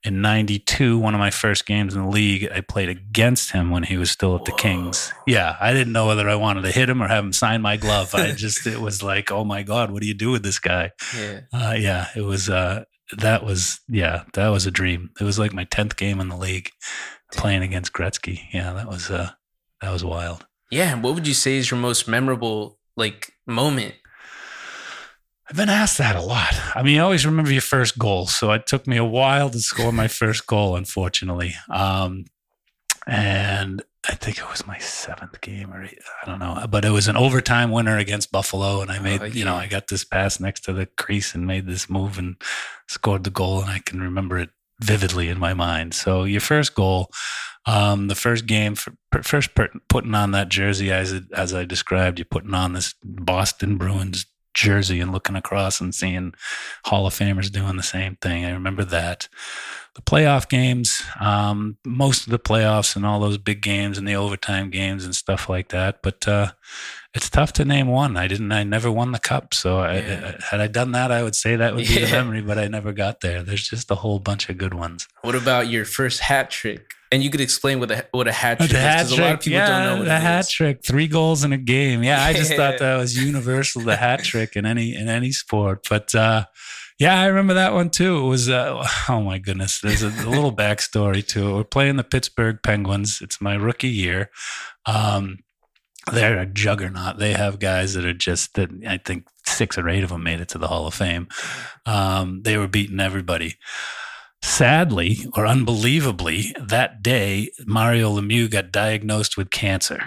in 0.03 0.21
'92, 0.21 0.97
one 0.97 1.13
of 1.13 1.19
my 1.19 1.31
first 1.31 1.65
games 1.65 1.95
in 1.95 2.03
the 2.03 2.09
league, 2.09 2.49
I 2.53 2.61
played 2.61 2.89
against 2.89 3.51
him 3.51 3.71
when 3.71 3.83
he 3.83 3.97
was 3.97 4.09
still 4.09 4.35
at 4.35 4.45
the 4.45 4.51
Kings. 4.53 5.11
Yeah, 5.25 5.57
I 5.59 5.73
didn't 5.73 5.91
know 5.91 6.07
whether 6.07 6.29
I 6.29 6.35
wanted 6.35 6.61
to 6.61 6.71
hit 6.71 6.89
him 6.89 7.01
or 7.01 7.07
have 7.07 7.23
him 7.23 7.33
sign 7.33 7.61
my 7.61 7.77
glove. 7.77 8.13
I 8.15 8.31
just 8.35 8.65
it 8.65 8.79
was 8.79 9.03
like, 9.03 9.31
oh 9.31 9.43
my 9.43 9.63
god, 9.63 9.91
what 9.91 10.01
do 10.01 10.07
you 10.07 10.13
do 10.13 10.31
with 10.31 10.43
this 10.43 10.59
guy? 10.59 10.91
Yeah. 11.15 11.41
Uh, 11.51 11.75
yeah, 11.77 12.07
it 12.15 12.21
was. 12.21 12.49
Uh, 12.49 12.85
that 13.15 13.43
was 13.43 13.79
yeah, 13.87 14.23
that 14.33 14.49
was 14.49 14.65
a 14.65 14.71
dream. 14.71 15.11
It 15.19 15.23
was 15.23 15.39
like 15.39 15.53
my 15.53 15.63
tenth 15.63 15.95
game 15.95 16.19
in 16.19 16.29
the 16.29 16.37
league, 16.37 16.71
playing 17.33 17.63
against 17.63 17.93
Gretzky. 17.93 18.41
Yeah, 18.51 18.73
that 18.73 18.87
was 18.87 19.09
uh, 19.09 19.31
that 19.81 19.91
was 19.91 20.03
wild. 20.03 20.45
Yeah. 20.69 20.99
What 20.99 21.15
would 21.15 21.27
you 21.27 21.33
say 21.33 21.57
is 21.57 21.71
your 21.71 21.79
most 21.79 22.07
memorable 22.07 22.79
like 22.95 23.31
moment? 23.45 23.95
I've 25.49 25.55
been 25.55 25.69
asked 25.69 25.97
that 25.99 26.17
a 26.17 26.21
lot. 26.21 26.53
I 26.75 26.83
mean, 26.83 26.99
I 26.99 27.03
always 27.03 27.25
remember 27.25 27.51
your 27.53 27.61
first 27.61 27.97
goal, 27.97 28.27
so 28.27 28.51
it 28.51 28.65
took 28.67 28.85
me 28.85 28.97
a 28.97 29.05
while 29.05 29.49
to 29.49 29.59
score 29.59 29.93
my 29.93 30.09
first 30.09 30.45
goal, 30.45 30.75
unfortunately. 30.75 31.55
Um, 31.69 32.25
and 33.07 33.81
I 34.09 34.15
think 34.15 34.37
it 34.37 34.49
was 34.49 34.65
my 34.65 34.77
seventh 34.77 35.41
game, 35.41 35.73
or 35.73 35.83
eight- 35.83 35.99
I 36.23 36.25
don't 36.29 36.39
know, 36.39 36.65
but 36.69 36.85
it 36.85 36.91
was 36.91 37.07
an 37.07 37.17
overtime 37.17 37.71
winner 37.71 37.97
against 37.97 38.31
Buffalo, 38.31 38.81
and 38.81 38.89
I 38.91 38.99
made, 38.99 39.21
Oh, 39.21 39.25
you 39.25 39.43
know. 39.45 39.55
I 39.55 39.67
got 39.67 39.87
this 39.87 40.03
pass 40.05 40.39
next 40.39 40.61
to 40.65 40.73
the 40.73 40.85
crease 40.85 41.35
and 41.35 41.45
made 41.45 41.67
this 41.67 41.89
move 41.89 42.17
and 42.17 42.35
scored 42.87 43.23
the 43.25 43.29
goal, 43.29 43.61
and 43.61 43.69
I 43.69 43.79
can 43.79 44.01
remember 44.01 44.37
it 44.37 44.49
vividly 44.79 45.27
in 45.29 45.39
my 45.39 45.53
mind. 45.53 45.93
So 45.93 46.23
your 46.23 46.39
first 46.41 46.73
goal, 46.75 47.11
um, 47.65 48.07
the 48.07 48.15
first 48.15 48.45
game, 48.45 48.75
for, 48.75 48.93
first 49.23 49.53
per, 49.55 49.69
putting 49.89 50.15
on 50.15 50.31
that 50.31 50.49
jersey 50.49 50.91
as 50.91 51.19
as 51.33 51.53
I 51.53 51.65
described, 51.65 52.17
you're 52.19 52.25
putting 52.25 52.53
on 52.53 52.73
this 52.73 52.93
Boston 53.03 53.77
Bruins 53.77 54.25
jersey 54.53 54.99
and 55.01 55.11
looking 55.11 55.35
across 55.35 55.81
and 55.81 55.93
seeing 55.93 56.33
Hall 56.85 57.05
of 57.05 57.13
Famers 57.13 57.51
doing 57.51 57.75
the 57.77 57.83
same 57.83 58.15
thing. 58.21 58.45
I 58.45 58.51
remember 58.51 58.83
that. 58.85 59.27
The 59.97 60.03
playoff 60.03 60.47
games, 60.47 61.01
um, 61.19 61.77
most 61.83 62.27
of 62.27 62.31
the 62.31 62.37
playoffs 62.37 62.95
and 62.95 63.03
all 63.03 63.19
those 63.19 63.39
big 63.39 63.63
games 63.63 63.97
and 63.97 64.07
the 64.07 64.13
overtime 64.13 64.69
games 64.69 65.03
and 65.03 65.15
stuff 65.15 65.49
like 65.49 65.69
that. 65.69 66.03
But 66.03 66.27
uh, 66.27 66.51
it's 67.15 67.31
tough 67.31 67.51
to 67.53 67.65
name 67.65 67.87
one. 67.87 68.15
I 68.15 68.27
didn't. 68.27 68.51
I 68.51 68.63
never 68.63 68.91
won 68.91 69.11
the 69.11 69.17
cup. 69.17 69.55
So 69.55 69.79
I, 69.79 69.95
Yeah. 69.97 70.35
I, 70.39 70.43
had 70.51 70.61
I 70.61 70.67
done 70.67 70.91
that, 70.91 71.11
I 71.11 71.23
would 71.23 71.33
say 71.33 71.55
that 71.55 71.73
would 71.73 71.87
be 71.87 72.05
the 72.05 72.11
memory. 72.11 72.41
But 72.41 72.59
I 72.59 72.67
never 72.67 72.93
got 72.93 73.21
there. 73.21 73.41
There's 73.41 73.67
just 73.67 73.89
a 73.89 73.95
whole 73.95 74.19
bunch 74.19 74.49
of 74.49 74.59
good 74.59 74.75
ones. 74.75 75.07
What 75.23 75.33
about 75.33 75.67
your 75.67 75.83
first 75.83 76.19
hat 76.19 76.51
trick? 76.51 76.91
And 77.11 77.23
you 77.23 77.31
could 77.31 77.41
explain 77.41 77.79
what 77.79 77.89
a 77.89 78.05
what 78.11 78.27
a 78.27 78.31
hat 78.31 78.59
trick 78.59 78.69
The 78.69 78.77
is 78.77 78.83
hat 78.83 78.97
because 79.05 79.17
a 79.17 79.21
lot 79.23 79.33
of 79.33 79.39
people 79.39 79.57
yeah, 79.57 79.67
don't 79.67 79.83
know 79.93 79.97
what 79.97 80.05
the 80.05 80.19
hat 80.19 80.41
is. 80.41 80.51
trick, 80.51 80.83
three 80.85 81.07
goals 81.07 81.43
in 81.43 81.53
a 81.53 81.57
game. 81.57 82.03
Yeah, 82.03 82.23
I 82.23 82.33
just 82.33 82.53
thought 82.53 82.77
that 82.79 82.97
was 82.97 83.17
universal, 83.17 83.81
the 83.81 83.95
hat 83.95 84.23
trick 84.23 84.55
in 84.55 84.67
any 84.67 84.93
in 84.93 85.09
any 85.09 85.31
sport. 85.31 85.87
But 85.89 86.13
uh, 86.13 86.45
yeah, 86.99 87.19
I 87.19 87.27
remember 87.27 87.53
that 87.55 87.73
one 87.73 87.89
too. 87.89 88.17
It 88.17 88.27
was 88.29 88.49
uh, 88.49 88.87
oh 89.09 89.21
my 89.21 89.37
goodness. 89.37 89.81
There's 89.81 90.03
a, 90.03 90.07
a 90.07 90.29
little 90.29 90.55
backstory 90.55 91.25
to 91.27 91.49
it. 91.49 91.53
We're 91.53 91.63
playing 91.63 91.97
the 91.97 92.03
Pittsburgh 92.03 92.59
Penguins. 92.63 93.19
It's 93.21 93.41
my 93.41 93.53
rookie 93.55 93.89
year. 93.89 94.31
Um, 94.85 95.39
they're 96.11 96.39
a 96.39 96.45
juggernaut. 96.45 97.17
They 97.17 97.33
have 97.33 97.59
guys 97.59 97.93
that 97.93 98.05
are 98.05 98.13
just 98.13 98.55
that. 98.55 98.69
I 98.87 98.97
think 98.97 99.27
six 99.45 99.77
or 99.77 99.89
eight 99.89 100.03
of 100.03 100.09
them 100.09 100.23
made 100.23 100.39
it 100.39 100.49
to 100.49 100.57
the 100.57 100.67
Hall 100.67 100.87
of 100.87 100.93
Fame. 100.93 101.27
Um, 101.85 102.41
they 102.43 102.57
were 102.57 102.67
beating 102.67 102.99
everybody. 102.99 103.55
Sadly 104.41 105.17
or 105.33 105.45
unbelievably, 105.45 106.55
that 106.59 107.01
day, 107.01 107.51
Mario 107.65 108.15
Lemieux 108.15 108.49
got 108.49 108.71
diagnosed 108.71 109.35
with 109.35 109.49
cancer. 109.49 110.01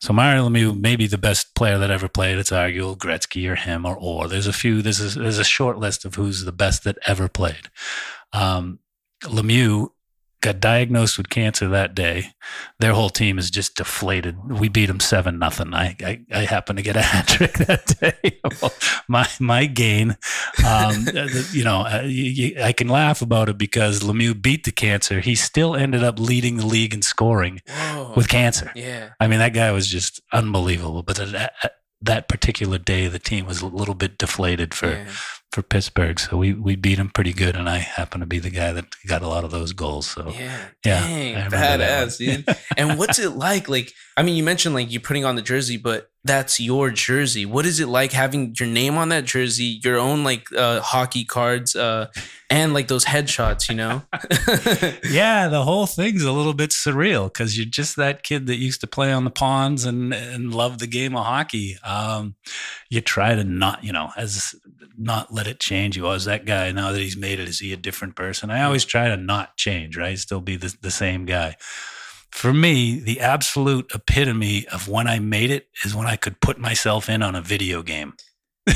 So 0.00 0.12
Mario 0.12 0.48
Lemieux 0.48 0.78
may 0.78 0.96
be 0.96 1.06
the 1.06 1.18
best 1.18 1.54
player 1.54 1.78
that 1.78 1.90
ever 1.90 2.08
played. 2.08 2.38
It's 2.38 2.52
arguable 2.52 2.96
Gretzky 2.96 3.48
or 3.50 3.56
him 3.56 3.84
or 3.84 3.96
or. 3.96 4.28
There's 4.28 4.46
a 4.46 4.52
few. 4.52 4.82
There's 4.82 5.16
a, 5.16 5.18
there's 5.18 5.38
a 5.38 5.44
short 5.44 5.78
list 5.78 6.04
of 6.04 6.14
who's 6.14 6.44
the 6.44 6.52
best 6.52 6.84
that 6.84 6.98
ever 7.06 7.28
played. 7.28 7.68
Um, 8.32 8.80
Lemieux 9.24 9.90
got 10.40 10.60
diagnosed 10.60 11.18
with 11.18 11.28
cancer 11.30 11.68
that 11.68 11.94
day. 11.94 12.32
Their 12.78 12.92
whole 12.92 13.10
team 13.10 13.38
is 13.38 13.50
just 13.50 13.76
deflated. 13.76 14.36
We 14.48 14.68
beat 14.68 14.86
them 14.86 15.00
seven 15.00 15.38
nothing. 15.38 15.74
I, 15.74 15.96
I 16.00 16.20
I 16.32 16.40
happen 16.44 16.76
to 16.76 16.82
get 16.82 16.96
a 16.96 17.02
hat 17.12 17.28
trick 17.28 17.54
that 17.54 17.86
day. 18.00 18.40
My 19.08 19.26
my 19.40 19.64
gain, 19.64 20.18
um, 20.66 21.06
you 21.52 21.64
know, 21.64 21.80
uh, 21.80 22.02
you, 22.04 22.24
you, 22.24 22.62
I 22.62 22.72
can 22.72 22.88
laugh 22.88 23.22
about 23.22 23.48
it 23.48 23.56
because 23.56 24.00
Lemieux 24.00 24.40
beat 24.40 24.64
the 24.64 24.70
cancer. 24.70 25.20
He 25.20 25.34
still 25.34 25.74
ended 25.74 26.04
up 26.04 26.18
leading 26.18 26.58
the 26.58 26.66
league 26.66 26.92
in 26.92 27.00
scoring 27.00 27.62
Whoa. 27.66 28.12
with 28.14 28.28
cancer. 28.28 28.70
yeah. 28.74 29.10
I 29.18 29.26
mean, 29.26 29.38
that 29.38 29.54
guy 29.54 29.72
was 29.72 29.88
just 29.88 30.20
unbelievable. 30.30 31.02
But 31.02 31.16
that, 31.16 31.52
that 32.02 32.28
particular 32.28 32.78
day, 32.78 33.08
the 33.08 33.18
team 33.18 33.46
was 33.46 33.62
a 33.62 33.66
little 33.66 33.94
bit 33.94 34.18
deflated 34.18 34.74
for 34.74 34.90
yeah. 34.90 35.08
For 35.52 35.62
Pittsburgh. 35.62 36.18
So 36.20 36.36
we 36.36 36.52
we 36.52 36.76
beat 36.76 36.98
him 36.98 37.08
pretty 37.10 37.32
good, 37.32 37.56
and 37.56 37.68
I 37.68 37.78
happen 37.78 38.20
to 38.20 38.26
be 38.26 38.38
the 38.38 38.50
guy 38.50 38.72
that 38.72 38.86
got 39.06 39.22
a 39.22 39.28
lot 39.28 39.44
of 39.44 39.50
those 39.50 39.72
goals. 39.72 40.06
So 40.08 40.30
Yeah. 40.30 40.68
yeah, 40.84 41.48
Dang, 41.48 41.50
badass, 41.50 42.18
dude. 42.18 42.46
And 42.76 42.98
what's 42.98 43.18
it 43.26 43.30
like? 43.30 43.68
Like, 43.68 43.92
I 44.16 44.22
mean, 44.22 44.36
you 44.36 44.42
mentioned 44.42 44.74
like 44.74 44.90
you 44.90 45.00
putting 45.00 45.24
on 45.24 45.36
the 45.36 45.42
jersey, 45.42 45.76
but 45.76 46.10
that's 46.24 46.60
your 46.60 46.90
jersey. 46.90 47.46
What 47.46 47.64
is 47.64 47.80
it 47.80 47.88
like 47.88 48.12
having 48.12 48.54
your 48.58 48.68
name 48.68 48.96
on 48.96 49.08
that 49.10 49.24
jersey, 49.24 49.80
your 49.82 49.98
own 49.98 50.24
like 50.24 50.46
uh, 50.52 50.80
hockey 50.80 51.24
cards, 51.24 51.76
uh, 51.76 52.08
and 52.50 52.74
like 52.74 52.88
those 52.88 53.04
headshots? 53.04 53.68
You 53.68 53.76
know? 53.76 54.02
yeah, 55.10 55.48
the 55.48 55.62
whole 55.62 55.86
thing's 55.86 56.24
a 56.24 56.32
little 56.32 56.54
bit 56.54 56.70
surreal 56.70 57.32
because 57.32 57.56
you're 57.56 57.66
just 57.66 57.96
that 57.96 58.22
kid 58.22 58.46
that 58.46 58.56
used 58.56 58.80
to 58.80 58.86
play 58.86 59.12
on 59.12 59.24
the 59.24 59.30
ponds 59.30 59.84
and 59.84 60.12
and 60.12 60.54
love 60.54 60.78
the 60.78 60.86
game 60.86 61.16
of 61.16 61.24
hockey. 61.24 61.76
Um, 61.84 62.34
you 62.90 63.00
try 63.00 63.34
to 63.34 63.44
not, 63.44 63.84
you 63.84 63.92
know, 63.92 64.10
as 64.16 64.54
not 64.98 65.32
let 65.32 65.46
it 65.46 65.60
change 65.60 65.96
you. 65.96 66.06
Oh, 66.06 66.18
that 66.18 66.44
guy 66.44 66.72
now 66.72 66.90
that 66.90 67.00
he's 67.00 67.16
made 67.16 67.38
it? 67.38 67.48
Is 67.48 67.60
he 67.60 67.72
a 67.72 67.76
different 67.76 68.16
person? 68.16 68.50
I 68.50 68.64
always 68.64 68.84
try 68.84 69.08
to 69.08 69.16
not 69.16 69.56
change, 69.56 69.96
right? 69.96 70.18
Still 70.18 70.40
be 70.40 70.56
the, 70.56 70.74
the 70.82 70.90
same 70.90 71.24
guy. 71.24 71.56
For 72.38 72.52
me, 72.54 73.00
the 73.00 73.18
absolute 73.18 73.90
epitome 73.92 74.64
of 74.68 74.86
when 74.86 75.08
I 75.08 75.18
made 75.18 75.50
it 75.50 75.66
is 75.84 75.92
when 75.92 76.06
I 76.06 76.14
could 76.14 76.40
put 76.40 76.56
myself 76.56 77.08
in 77.08 77.20
on 77.20 77.34
a 77.34 77.40
video 77.40 77.82
game. 77.82 78.14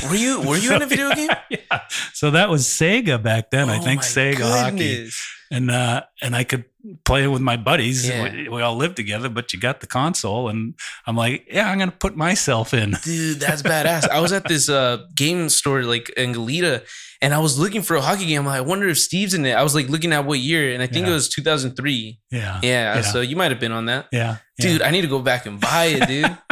were 0.09 0.15
you 0.15 0.41
Were 0.41 0.57
you 0.57 0.75
in 0.75 0.81
a 0.81 0.85
video 0.93 1.09
game? 1.15 1.29
yeah. 1.49 1.79
So 2.13 2.31
that 2.31 2.49
was 2.49 2.65
Sega 2.65 3.23
back 3.23 3.51
then. 3.51 3.69
I 3.69 3.77
Oh 3.77 3.81
think 3.81 4.01
my 4.01 4.05
Sega 4.05 4.41
hockey 4.51 4.77
goodness. 4.95 5.21
and 5.49 5.71
uh, 5.71 6.03
and 6.21 6.35
I 6.35 6.43
could 6.43 6.65
play 7.05 7.27
with 7.27 7.41
my 7.41 7.57
buddies. 7.57 8.07
Yeah. 8.07 8.23
We, 8.31 8.49
we 8.49 8.61
all 8.61 8.75
lived 8.75 8.95
together, 8.95 9.29
but 9.29 9.53
you 9.53 9.59
got 9.59 9.79
the 9.81 9.87
console, 9.87 10.49
and 10.49 10.75
I'm 11.07 11.15
like, 11.15 11.47
yeah, 11.51 11.69
I'm 11.69 11.79
gonna 11.79 11.91
put 11.91 12.15
myself 12.15 12.73
in. 12.73 12.91
Dude, 13.03 13.39
that's 13.39 13.61
badass. 13.61 14.09
I 14.09 14.19
was 14.19 14.31
at 14.33 14.47
this 14.47 14.69
uh, 14.69 14.99
game 15.15 15.49
store 15.49 15.83
like 15.83 16.09
in 16.17 16.33
Goleta, 16.33 16.83
and 17.21 17.33
I 17.33 17.39
was 17.39 17.57
looking 17.57 17.81
for 17.81 17.95
a 17.95 18.01
hockey 18.01 18.25
game. 18.25 18.41
I'm 18.41 18.45
like, 18.47 18.57
I 18.57 18.61
wonder 18.61 18.87
if 18.89 18.97
Steve's 18.99 19.33
in 19.33 19.45
it. 19.45 19.53
I 19.53 19.63
was 19.63 19.75
like 19.75 19.87
looking 19.89 20.11
at 20.13 20.25
what 20.25 20.39
year, 20.39 20.73
and 20.73 20.83
I 20.83 20.87
think 20.87 21.05
Yeah. 21.05 21.11
it 21.11 21.15
was 21.15 21.29
2003. 21.29 22.19
Yeah, 22.31 22.59
Yeah, 22.61 22.95
Yeah. 22.95 23.01
so 23.01 23.21
you 23.21 23.35
might 23.35 23.51
have 23.51 23.59
been 23.59 23.71
on 23.71 23.85
that, 23.85 24.07
yeah, 24.11 24.37
dude. 24.59 24.81
I 24.81 24.91
need 24.91 25.01
to 25.01 25.07
go 25.07 25.19
back 25.19 25.45
and 25.45 25.59
buy 25.59 25.85
it, 25.85 26.07
dude. 26.07 26.37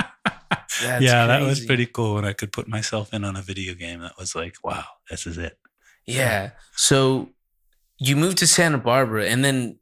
Yeah, 0.82 1.28
that 1.28 1.42
was 1.42 1.64
pretty 1.66 1.86
cool 1.86 2.16
when 2.16 2.26
I 2.26 2.34
could 2.34 2.52
put 2.52 2.68
myself 2.68 3.14
in 3.14 3.24
on 3.24 3.36
a 3.36 3.42
video 3.42 3.74
game. 3.76 4.00
That 4.02 4.18
was 4.18 4.34
like, 4.36 4.56
wow, 4.64 4.84
this 5.10 5.28
is 5.28 5.38
it. 5.38 5.58
Yeah. 6.08 6.52
So 6.76 7.30
you 8.00 8.16
moved 8.16 8.38
to 8.40 8.48
Santa 8.48 8.78
Barbara, 8.78 9.26
and 9.26 9.44
then 9.46 9.78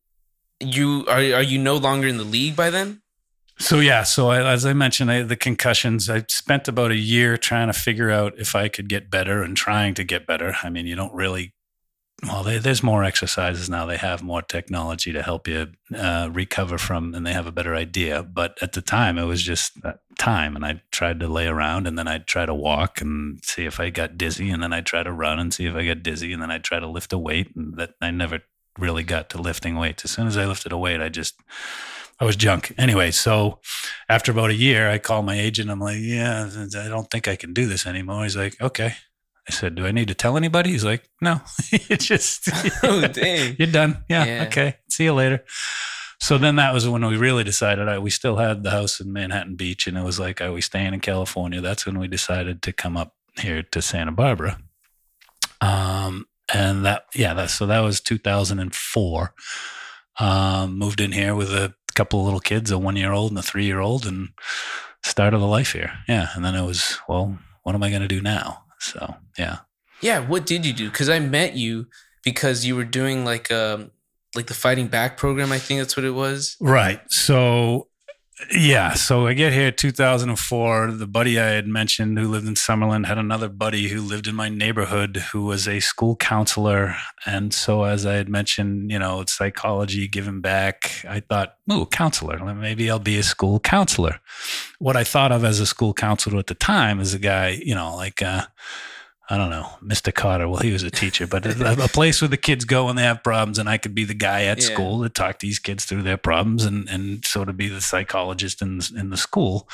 you 0.60 1.06
are 1.08 1.17
are 1.17 1.43
you 1.43 1.58
no 1.58 1.78
longer 1.78 2.08
in 2.08 2.17
the 2.17 2.24
league 2.24 2.56
by 2.56 2.69
then? 2.69 3.02
So 3.62 3.82
yeah, 3.82 4.04
so 4.04 4.30
I, 4.30 4.54
as 4.54 4.65
I 4.65 4.72
mentioned, 4.72 5.12
I, 5.12 5.22
the 5.24 5.36
concussions. 5.36 6.10
I 6.10 6.24
spent 6.30 6.69
about 6.69 6.91
a 6.91 6.98
year 6.98 7.36
trying 7.36 7.67
to 7.67 7.74
figure 7.74 8.10
out 8.10 8.39
if 8.39 8.56
I 8.56 8.69
could 8.69 8.88
get 8.88 9.12
better 9.12 9.43
and 9.43 9.56
trying 9.56 9.95
to 9.95 10.06
get 10.06 10.26
better. 10.26 10.56
I 10.63 10.69
mean, 10.69 10.88
you 10.88 10.95
don't 10.95 11.13
really. 11.13 11.54
Well, 12.24 12.43
they, 12.43 12.58
there's 12.58 12.84
more 12.84 13.06
exercises 13.06 13.69
now. 13.69 13.86
They 13.86 13.95
have 13.95 14.22
more 14.22 14.41
technology 14.41 15.13
to 15.13 15.22
help 15.22 15.48
you 15.48 15.67
uh, 15.95 16.30
recover 16.32 16.78
from, 16.78 17.13
and 17.13 17.26
they 17.26 17.32
have 17.32 17.48
a 17.48 17.52
better 17.52 17.76
idea. 17.76 18.24
But 18.24 18.58
at 18.62 18.74
the 18.74 18.82
time, 18.82 19.17
it 19.17 19.24
was 19.24 19.41
just 19.41 19.74
uh, 19.86 19.93
time, 20.17 20.56
and 20.56 20.65
I 20.65 20.82
tried 20.91 21.22
to 21.22 21.28
lay 21.28 21.48
around, 21.48 21.88
and 21.88 21.98
then 21.98 22.10
I'd 22.10 22.28
try 22.28 22.45
to 22.45 22.54
walk 22.54 23.00
and 23.00 23.39
see 23.43 23.65
if 23.65 23.80
I 23.80 23.89
got 23.89 24.17
dizzy, 24.17 24.50
and 24.50 24.62
then 24.62 24.74
I'd 24.74 24.86
try 24.86 25.04
to 25.04 25.13
run 25.13 25.39
and 25.39 25.54
see 25.54 25.65
if 25.65 25.76
I 25.76 25.86
got 25.86 26.04
dizzy, 26.04 26.34
and 26.34 26.41
then 26.41 26.52
I'd 26.52 26.63
try 26.63 26.80
to 26.80 26.88
lift 26.88 27.13
a 27.13 27.17
weight, 27.17 27.56
and 27.56 27.78
that 27.78 27.91
I 28.02 28.12
never 28.12 28.41
really 28.77 29.03
got 29.03 29.29
to 29.32 29.41
lifting 29.41 29.75
weights. 29.75 30.05
As 30.05 30.12
soon 30.12 30.27
as 30.27 30.38
I 30.38 30.45
lifted 30.45 30.71
a 30.71 30.77
weight, 30.77 31.01
I 31.01 31.10
just 31.10 31.36
I 32.19 32.25
was 32.25 32.36
junk. 32.36 32.73
Anyway, 32.77 33.12
so 33.12 33.60
after 34.10 34.32
about 34.32 34.49
a 34.49 34.55
year, 34.55 34.89
I 34.89 34.97
called 34.97 35.25
my 35.25 35.39
agent. 35.39 35.69
I'm 35.69 35.79
like, 35.79 35.97
yeah, 35.99 36.49
I 36.77 36.88
don't 36.88 37.10
think 37.10 37.27
I 37.27 37.36
can 37.36 37.53
do 37.53 37.65
this 37.67 37.86
anymore. 37.88 38.23
He's 38.23 38.38
like, 38.38 38.60
okay. 38.62 38.93
I 39.47 39.51
said, 39.51 39.73
"Do 39.73 39.86
I 39.88 39.91
need 39.91 40.10
to 40.10 40.13
tell 40.13 40.38
anybody?" 40.38 40.69
He's 40.69 40.84
like, 40.86 41.10
"No, 41.21 41.41
it's 41.71 42.05
just 42.05 42.47
Oh, 42.84 43.08
dang. 43.08 43.55
you're 43.58 43.67
done. 43.71 44.03
Yeah, 44.08 44.25
Yeah. 44.25 44.43
okay. 44.43 44.75
See 44.89 45.05
you 45.05 45.13
later." 45.13 45.43
So 46.21 46.38
then 46.38 46.58
that 46.58 46.71
was 46.71 46.88
when 46.88 47.03
we 47.03 47.17
really 47.17 47.43
decided. 47.43 47.88
I, 47.88 47.97
we 47.97 48.12
still 48.12 48.36
had 48.36 48.62
the 48.62 48.69
house 48.69 48.99
in 48.99 49.12
Manhattan 49.12 49.55
Beach, 49.55 49.88
and 49.88 49.97
it 49.97 50.03
was 50.03 50.19
like, 50.19 50.39
"Are 50.39 50.51
we 50.51 50.62
staying 50.62 50.93
in 50.93 50.99
California?" 50.99 51.62
That's 51.62 51.86
when 51.88 51.97
we 51.97 52.08
decided 52.08 52.62
to 52.62 52.71
come 52.73 52.95
up 52.95 53.15
here 53.39 53.63
to 53.63 53.82
Santa 53.82 54.12
Barbara. 54.12 54.60
Um, 55.62 56.27
and 56.54 56.86
that, 56.86 57.04
yeah, 57.16 57.34
that 57.34 57.50
so 57.50 57.66
that 57.66 57.80
was 57.80 58.02
2004. 58.02 59.34
Um, 60.20 60.78
moved 60.78 61.00
in 61.00 61.14
here 61.14 61.34
with 61.34 61.54
a 61.54 61.74
couple 61.96 62.20
of 62.20 62.26
little 62.26 62.40
kids, 62.42 62.72
a 62.72 62.78
one 62.78 62.96
year 62.96 63.12
old 63.12 63.32
and 63.32 63.40
a 63.40 63.44
three 63.44 63.66
year 63.66 63.80
old, 63.80 64.06
and 64.06 64.30
started 65.04 65.38
a 65.38 65.46
life 65.46 65.72
here. 65.74 65.94
Yeah, 66.08 66.30
and 66.36 66.44
then 66.44 66.56
it 66.56 66.66
was, 66.66 66.98
well, 67.08 67.38
what 67.64 67.76
am 67.76 67.84
I 67.84 67.90
going 67.90 68.02
to 68.02 68.08
do 68.08 68.22
now? 68.22 68.64
So 68.80 69.16
yeah. 69.38 69.60
Yeah, 70.02 70.20
what 70.20 70.46
did 70.46 70.66
you 70.66 70.74
do? 70.74 70.90
Because 70.90 71.10
I 71.10 71.20
met 71.20 71.56
you 71.56 71.88
because 72.24 72.66
you 72.66 72.76
were 72.76 72.86
doing 72.86 73.26
like 73.26 73.52
um 73.52 73.92
like 74.36 74.48
the 74.48 74.54
fighting 74.54 74.88
back 74.88 75.18
program. 75.18 75.52
I 75.52 75.60
think 75.60 75.80
that's 75.80 75.98
what 75.98 76.06
it 76.06 76.12
was. 76.12 76.56
Right. 76.60 77.02
So, 77.10 77.88
yeah. 78.52 78.93
So 78.93 79.28
I 79.28 79.34
get 79.34 79.52
here 79.52 79.71
2004. 79.71 80.91
The 80.91 81.08
buddy 81.08 81.39
I 81.39 81.47
had 81.47 81.67
mentioned 81.67 82.17
who 82.17 82.28
lived 82.28 82.47
in 82.47 82.54
Summerland 82.54 83.06
had 83.06 83.17
another 83.17 83.49
buddy 83.49 83.89
who 83.89 84.02
lived 84.02 84.28
in 84.28 84.36
my 84.36 84.49
neighborhood 84.49 85.17
who 85.32 85.43
was 85.43 85.67
a 85.67 85.80
school 85.80 86.15
counselor. 86.15 86.95
And 87.25 87.54
so, 87.54 87.84
as 87.84 88.06
I 88.06 88.13
had 88.13 88.30
mentioned, 88.30 88.91
you 88.91 88.99
know, 88.99 89.21
it's 89.21 89.34
psychology, 89.34 90.08
giving 90.08 90.41
back. 90.41 91.04
I 91.08 91.19
thought, 91.19 91.56
ooh, 91.71 91.86
counselor. 91.86 92.39
Maybe 92.54 92.89
I'll 92.89 92.99
be 92.99 93.17
a 93.17 93.23
school 93.23 93.60
counselor. 93.60 94.19
What 94.80 94.95
I 94.95 95.04
thought 95.04 95.32
of 95.32 95.43
as 95.43 95.60
a 95.60 95.65
school 95.65 95.93
counselor 95.93 96.39
at 96.39 96.47
the 96.47 96.56
time 96.56 96.99
is 96.99 97.13
a 97.13 97.19
guy, 97.19 97.49
you 97.49 97.75
know, 97.75 97.95
like, 97.95 98.21
uh, 98.21 98.45
I 99.32 99.38
don't 99.38 99.52
know, 99.52 99.70
Mr. 99.84 100.12
Carter. 100.13 100.48
Well, 100.50 100.60
he 100.62 100.72
was 100.74 100.82
a 100.82 100.89
teacher, 100.89 101.28
but 101.28 101.46
a, 101.46 101.84
a 101.84 101.88
place 101.88 102.20
where 102.20 102.28
the 102.28 102.36
kids 102.38 102.65
go 102.65 102.86
when 102.86 102.96
they 102.96 103.04
have 103.04 103.24
problems, 103.24 103.60
and 103.60 103.70
I 103.70 103.78
could 103.78 103.94
be 103.94 104.04
the 104.04 104.15
guy 104.15 104.46
at 104.46 104.58
Yeah. 104.60 104.65
school 104.74 105.04
to 105.04 105.10
talk 105.10 105.38
these 105.39 105.60
kids 105.60 105.86
through 105.86 106.02
their 106.02 106.18
problems 106.18 106.65
and 106.65 106.89
and 106.89 107.24
sort 107.24 107.48
of 107.48 107.56
be 107.56 107.68
the 107.68 107.80
psychologist 107.82 108.62
in 108.62 108.82
in 108.98 109.12
the 109.12 109.18
school. 109.18 109.70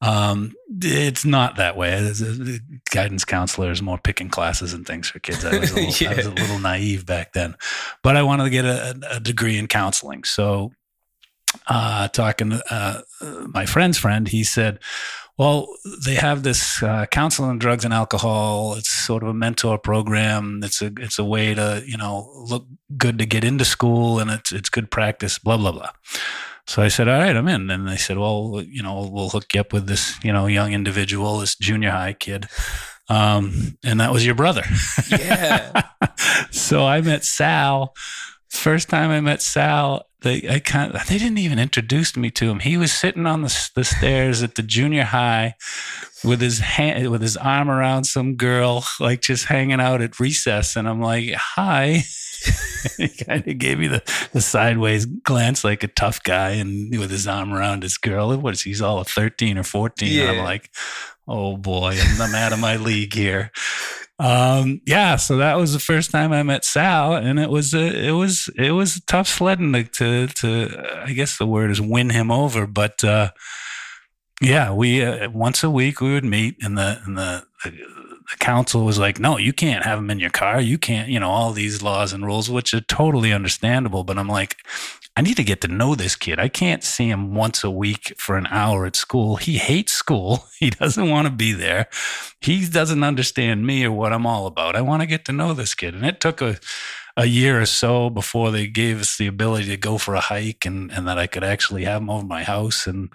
Um, 0.00 0.52
it's 0.82 1.24
not 1.24 1.56
that 1.56 1.76
way. 1.76 1.92
A- 1.92 2.60
guidance 2.90 3.24
counselor 3.24 3.70
is 3.70 3.80
more 3.82 3.98
picking 3.98 4.28
classes 4.30 4.72
and 4.72 4.86
things 4.86 5.08
for 5.08 5.18
kids. 5.18 5.44
I 5.44 5.58
was 5.58 5.70
a 5.70 5.74
little, 5.80 6.08
I 6.08 6.14
was 6.16 6.26
a 6.26 6.30
little 6.30 6.58
naive 6.58 7.04
back 7.06 7.32
then, 7.34 7.56
but 8.02 8.16
I 8.16 8.22
wanted 8.22 8.44
to 8.44 8.50
get 8.50 8.64
a, 8.64 8.98
a 9.12 9.20
degree 9.20 9.58
in 9.58 9.66
counseling. 9.66 10.24
So, 10.24 10.72
uh, 11.68 12.08
talking 12.08 12.50
to 12.50 12.62
uh, 12.70 13.00
my 13.48 13.64
friend's 13.66 13.96
friend, 13.98 14.26
he 14.28 14.44
said, 14.44 14.78
well, 15.36 15.66
they 16.04 16.14
have 16.14 16.42
this 16.42 16.82
uh, 16.82 17.06
counseling 17.06 17.50
on 17.50 17.58
drugs 17.58 17.84
and 17.84 17.92
alcohol. 17.92 18.74
It's 18.76 18.90
sort 18.90 19.22
of 19.22 19.30
a 19.30 19.34
mentor 19.34 19.78
program. 19.78 20.60
It's 20.62 20.80
a 20.80 20.92
it's 20.98 21.18
a 21.18 21.24
way 21.24 21.54
to 21.54 21.82
you 21.86 21.96
know 21.96 22.30
look 22.48 22.66
good 22.96 23.18
to 23.18 23.26
get 23.26 23.42
into 23.42 23.64
school, 23.64 24.20
and 24.20 24.30
it's 24.30 24.52
it's 24.52 24.68
good 24.68 24.90
practice. 24.90 25.38
Blah 25.38 25.56
blah 25.56 25.72
blah. 25.72 25.90
So 26.66 26.82
I 26.82 26.88
said, 26.88 27.08
all 27.08 27.18
right, 27.18 27.36
I'm 27.36 27.48
in. 27.48 27.70
And 27.70 27.86
they 27.86 27.98
said, 27.98 28.16
well, 28.16 28.62
you 28.66 28.82
know, 28.82 29.10
we'll 29.12 29.28
hook 29.28 29.52
you 29.52 29.60
up 29.60 29.72
with 29.72 29.86
this 29.86 30.22
you 30.22 30.32
know 30.32 30.46
young 30.46 30.72
individual, 30.72 31.38
this 31.38 31.56
junior 31.56 31.90
high 31.90 32.12
kid, 32.12 32.46
um, 33.08 33.76
and 33.84 34.00
that 34.00 34.12
was 34.12 34.24
your 34.24 34.36
brother. 34.36 34.64
Yeah. 35.10 35.82
so 36.52 36.86
I 36.86 37.00
met 37.00 37.24
Sal. 37.24 37.94
First 38.50 38.88
time 38.88 39.10
I 39.10 39.20
met 39.20 39.42
Sal, 39.42 40.06
they 40.24 40.48
I 40.48 40.58
kind 40.58 40.92
they 41.08 41.18
didn't 41.18 41.38
even 41.38 41.58
introduce 41.60 42.16
me 42.16 42.30
to 42.32 42.50
him. 42.50 42.58
He 42.58 42.76
was 42.76 42.92
sitting 42.92 43.26
on 43.26 43.42
the, 43.42 43.70
the 43.76 43.84
stairs 43.84 44.42
at 44.42 44.56
the 44.56 44.62
junior 44.62 45.04
high 45.04 45.54
with 46.24 46.40
his 46.40 46.58
hand 46.58 47.10
with 47.10 47.22
his 47.22 47.36
arm 47.36 47.70
around 47.70 48.04
some 48.04 48.34
girl, 48.34 48.84
like 48.98 49.20
just 49.20 49.44
hanging 49.44 49.80
out 49.80 50.02
at 50.02 50.18
recess. 50.18 50.74
And 50.74 50.88
I'm 50.88 51.00
like, 51.00 51.32
"Hi." 51.34 52.02
he 52.98 53.08
kind 53.08 53.46
of 53.46 53.58
gave 53.58 53.78
me 53.78 53.88
the, 53.88 54.02
the 54.32 54.40
sideways 54.40 55.06
glance, 55.06 55.64
like 55.64 55.82
a 55.82 55.88
tough 55.88 56.22
guy, 56.22 56.50
and 56.50 56.98
with 56.98 57.10
his 57.10 57.26
arm 57.26 57.52
around 57.54 57.82
his 57.82 57.96
girl. 57.96 58.36
What 58.36 58.54
is 58.54 58.62
he's 58.62 58.82
all 58.82 58.98
of 58.98 59.08
13 59.08 59.56
or 59.56 59.62
14? 59.62 60.08
And 60.08 60.16
Yeah. 60.16 60.30
I'm 60.32 60.44
like, 60.44 60.70
"Oh 61.28 61.56
boy, 61.56 61.96
I'm, 62.00 62.20
I'm 62.20 62.34
out 62.34 62.52
of 62.52 62.58
my 62.58 62.76
league 62.76 63.14
here." 63.14 63.52
Um 64.20 64.80
yeah 64.86 65.16
so 65.16 65.36
that 65.38 65.56
was 65.56 65.72
the 65.72 65.78
first 65.78 66.12
time 66.12 66.32
i 66.32 66.42
met 66.42 66.64
sal 66.64 67.14
and 67.14 67.40
it 67.40 67.50
was 67.50 67.74
a, 67.74 68.06
it 68.06 68.12
was 68.12 68.48
it 68.56 68.70
was 68.70 69.00
tough 69.06 69.26
sledding 69.26 69.72
to, 69.72 69.84
to 69.88 70.28
to 70.28 71.02
i 71.04 71.12
guess 71.12 71.36
the 71.36 71.46
word 71.46 71.70
is 71.70 71.80
win 71.80 72.10
him 72.10 72.30
over 72.30 72.64
but 72.64 73.02
uh 73.02 73.30
yeah 74.40 74.72
we 74.72 75.04
uh, 75.04 75.28
once 75.30 75.64
a 75.64 75.70
week 75.70 76.00
we 76.00 76.12
would 76.12 76.24
meet 76.24 76.56
in 76.60 76.76
the 76.76 77.00
and 77.04 77.18
the, 77.18 77.44
council 78.38 78.84
was 78.84 78.98
like 78.98 79.18
no 79.18 79.38
you 79.38 79.52
can't 79.52 79.84
have 79.84 79.98
him 79.98 80.10
in 80.10 80.20
your 80.20 80.30
car 80.30 80.60
you 80.60 80.78
can't 80.78 81.08
you 81.08 81.18
know 81.18 81.30
all 81.30 81.52
these 81.52 81.82
laws 81.82 82.12
and 82.12 82.24
rules 82.24 82.50
which 82.50 82.74
are 82.74 82.80
totally 82.80 83.32
understandable 83.32 84.04
but 84.04 84.18
i'm 84.18 84.28
like 84.28 84.56
I 85.16 85.22
need 85.22 85.36
to 85.36 85.44
get 85.44 85.60
to 85.60 85.68
know 85.68 85.94
this 85.94 86.16
kid. 86.16 86.40
I 86.40 86.48
can't 86.48 86.82
see 86.82 87.08
him 87.08 87.36
once 87.36 87.62
a 87.62 87.70
week 87.70 88.14
for 88.18 88.36
an 88.36 88.48
hour 88.48 88.84
at 88.84 88.96
school. 88.96 89.36
He 89.36 89.58
hates 89.58 89.92
school. 89.92 90.46
He 90.58 90.70
doesn't 90.70 91.10
want 91.10 91.26
to 91.26 91.32
be 91.32 91.52
there. 91.52 91.88
He 92.40 92.66
doesn't 92.66 93.04
understand 93.04 93.66
me 93.66 93.84
or 93.84 93.92
what 93.92 94.14
I'm 94.14 94.24
all 94.24 94.46
about. 94.46 94.76
I 94.76 94.80
want 94.80 95.02
to 95.02 95.06
get 95.06 95.26
to 95.26 95.32
know 95.32 95.52
this 95.52 95.74
kid. 95.74 95.94
And 95.94 96.06
it 96.06 96.20
took 96.20 96.40
a, 96.40 96.58
a 97.18 97.26
year 97.26 97.60
or 97.60 97.66
so 97.66 98.08
before 98.08 98.50
they 98.50 98.66
gave 98.66 98.98
us 98.98 99.18
the 99.18 99.26
ability 99.26 99.66
to 99.66 99.76
go 99.76 99.98
for 99.98 100.14
a 100.14 100.20
hike 100.20 100.64
and, 100.64 100.90
and 100.90 101.06
that 101.06 101.18
I 101.18 101.26
could 101.26 101.44
actually 101.44 101.84
have 101.84 102.00
him 102.00 102.08
over 102.08 102.24
my 102.24 102.44
house. 102.44 102.86
And 102.86 103.10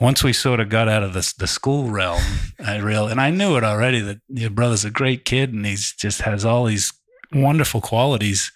once 0.00 0.22
we 0.22 0.32
sort 0.32 0.60
of 0.60 0.68
got 0.68 0.88
out 0.88 1.02
of 1.02 1.14
the, 1.14 1.34
the 1.38 1.46
school 1.46 1.90
realm, 1.90 2.22
I 2.64 2.78
real 2.78 3.08
and 3.08 3.20
I 3.20 3.30
knew 3.30 3.56
it 3.56 3.64
already 3.64 4.00
that 4.00 4.18
your 4.28 4.50
brother's 4.50 4.84
a 4.84 4.90
great 4.90 5.24
kid 5.24 5.52
and 5.52 5.64
he's 5.64 5.92
just 5.92 6.22
has 6.22 6.44
all 6.44 6.64
these 6.66 6.92
wonderful 7.32 7.80
qualities. 7.80 8.52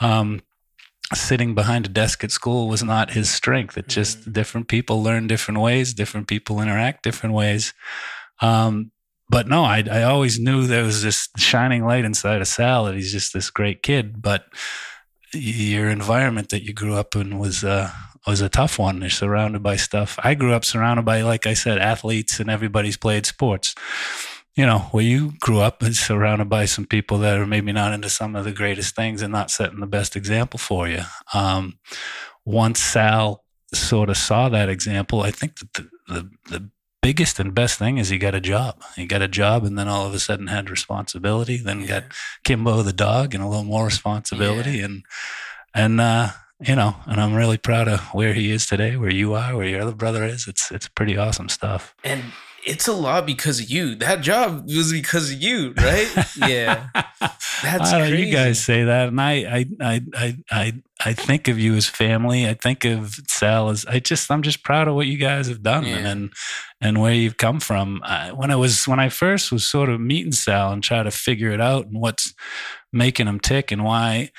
Um, 0.00 0.42
sitting 1.14 1.54
behind 1.54 1.86
a 1.86 1.88
desk 1.88 2.24
at 2.24 2.32
school 2.32 2.68
was 2.68 2.82
not 2.82 3.12
his 3.12 3.30
strength. 3.30 3.78
It 3.78 3.88
just 3.88 4.32
different 4.32 4.68
people 4.68 5.02
learn 5.02 5.28
different 5.28 5.60
ways, 5.60 5.94
different 5.94 6.26
people 6.26 6.60
interact 6.60 7.04
different 7.04 7.34
ways. 7.34 7.72
Um, 8.40 8.90
but 9.28 9.48
no, 9.48 9.64
I, 9.64 9.84
I 9.90 10.02
always 10.02 10.38
knew 10.38 10.66
there 10.66 10.84
was 10.84 11.02
this 11.02 11.28
shining 11.36 11.84
light 11.84 12.04
inside 12.04 12.40
of 12.40 12.48
Sal 12.48 12.84
that 12.84 12.94
he's 12.94 13.12
just 13.12 13.32
this 13.32 13.50
great 13.50 13.82
kid. 13.82 14.22
But 14.22 14.46
your 15.32 15.90
environment 15.90 16.50
that 16.50 16.64
you 16.64 16.72
grew 16.72 16.94
up 16.94 17.16
in 17.16 17.38
was 17.38 17.64
uh, 17.64 17.90
was 18.30 18.40
a 18.40 18.48
tough 18.48 18.78
one. 18.78 19.00
You're 19.00 19.10
surrounded 19.10 19.62
by 19.62 19.76
stuff. 19.76 20.18
I 20.22 20.34
grew 20.34 20.52
up 20.52 20.64
surrounded 20.64 21.04
by, 21.04 21.22
like 21.22 21.46
I 21.46 21.54
said, 21.54 21.78
athletes, 21.78 22.40
and 22.40 22.50
everybody's 22.50 22.96
played 22.96 23.26
sports 23.26 23.74
you 24.56 24.64
know, 24.64 24.78
where 24.90 25.04
you 25.04 25.34
grew 25.38 25.60
up 25.60 25.82
and 25.82 25.94
surrounded 25.96 26.48
by 26.48 26.64
some 26.64 26.86
people 26.86 27.18
that 27.18 27.38
are 27.38 27.46
maybe 27.46 27.72
not 27.72 27.92
into 27.92 28.08
some 28.08 28.34
of 28.34 28.44
the 28.44 28.52
greatest 28.52 28.96
things 28.96 29.22
and 29.22 29.30
not 29.30 29.50
setting 29.50 29.80
the 29.80 29.86
best 29.86 30.16
example 30.16 30.58
for 30.58 30.88
you. 30.88 31.02
Um, 31.34 31.78
once 32.44 32.80
Sal 32.80 33.44
sort 33.72 34.08
of 34.08 34.16
saw 34.16 34.48
that 34.48 34.68
example, 34.68 35.22
I 35.22 35.30
think 35.30 35.58
that 35.58 35.74
the, 35.74 35.90
the, 36.08 36.30
the 36.48 36.70
biggest 37.02 37.38
and 37.38 37.54
best 37.54 37.78
thing 37.78 37.98
is 37.98 38.08
he 38.08 38.18
got 38.18 38.34
a 38.34 38.40
job. 38.40 38.82
He 38.96 39.06
got 39.06 39.22
a 39.22 39.28
job 39.28 39.64
and 39.64 39.78
then 39.78 39.88
all 39.88 40.06
of 40.06 40.14
a 40.14 40.18
sudden 40.18 40.46
had 40.46 40.70
responsibility, 40.70 41.58
then 41.58 41.86
got 41.86 42.04
Kimbo 42.42 42.82
the 42.82 42.92
dog 42.92 43.34
and 43.34 43.44
a 43.44 43.48
little 43.48 43.64
more 43.64 43.84
responsibility 43.84 44.80
and, 44.80 45.04
and, 45.74 46.00
uh, 46.00 46.30
you 46.60 46.74
know, 46.74 46.96
and 47.06 47.20
I'm 47.20 47.34
really 47.34 47.58
proud 47.58 47.88
of 47.88 48.00
where 48.14 48.32
he 48.34 48.50
is 48.50 48.66
today, 48.66 48.96
where 48.96 49.12
you 49.12 49.34
are, 49.34 49.56
where 49.56 49.66
your 49.66 49.82
other 49.82 49.94
brother 49.94 50.24
is. 50.24 50.46
It's 50.48 50.70
it's 50.70 50.88
pretty 50.88 51.16
awesome 51.16 51.48
stuff. 51.48 51.94
And 52.04 52.22
it's 52.64 52.88
a 52.88 52.92
lot 52.92 53.26
because 53.26 53.60
of 53.60 53.70
you. 53.70 53.94
That 53.94 54.22
job 54.22 54.64
was 54.66 54.90
because 54.92 55.30
of 55.30 55.40
you, 55.40 55.72
right? 55.76 56.08
yeah. 56.36 56.88
That's 57.62 57.92
I 57.92 58.08
crazy. 58.08 58.26
you 58.26 58.32
guys 58.32 58.62
say 58.62 58.84
that, 58.84 59.08
and 59.08 59.20
I, 59.20 59.32
I, 59.32 59.66
I, 59.80 60.00
I, 60.14 60.36
I, 60.50 60.72
I 61.04 61.12
think 61.12 61.46
of 61.48 61.58
you 61.60 61.74
as 61.74 61.86
family. 61.86 62.46
I 62.48 62.54
think 62.54 62.84
of 62.84 63.14
Sal 63.28 63.68
as 63.70 63.86
I 63.86 63.98
just, 64.00 64.30
I'm 64.30 64.42
just 64.42 64.62
proud 64.64 64.88
of 64.88 64.94
what 64.94 65.06
you 65.06 65.16
guys 65.16 65.46
have 65.48 65.62
done 65.62 65.84
Yeah. 65.86 65.98
and 66.08 66.32
and 66.80 67.00
where 67.00 67.14
you've 67.14 67.36
come 67.38 67.60
from. 67.60 68.00
I, 68.04 68.32
when 68.32 68.50
I 68.50 68.56
was 68.56 68.86
when 68.88 68.98
I 68.98 69.08
first 69.10 69.52
was 69.52 69.64
sort 69.64 69.88
of 69.88 70.00
meeting 70.00 70.32
Sal 70.32 70.72
and 70.72 70.82
try 70.82 71.02
to 71.02 71.10
figure 71.10 71.50
it 71.52 71.60
out 71.60 71.86
and 71.86 72.00
what's 72.00 72.34
making 72.92 73.26
him 73.28 73.38
tick 73.40 73.70
and 73.70 73.84
why. 73.84 74.30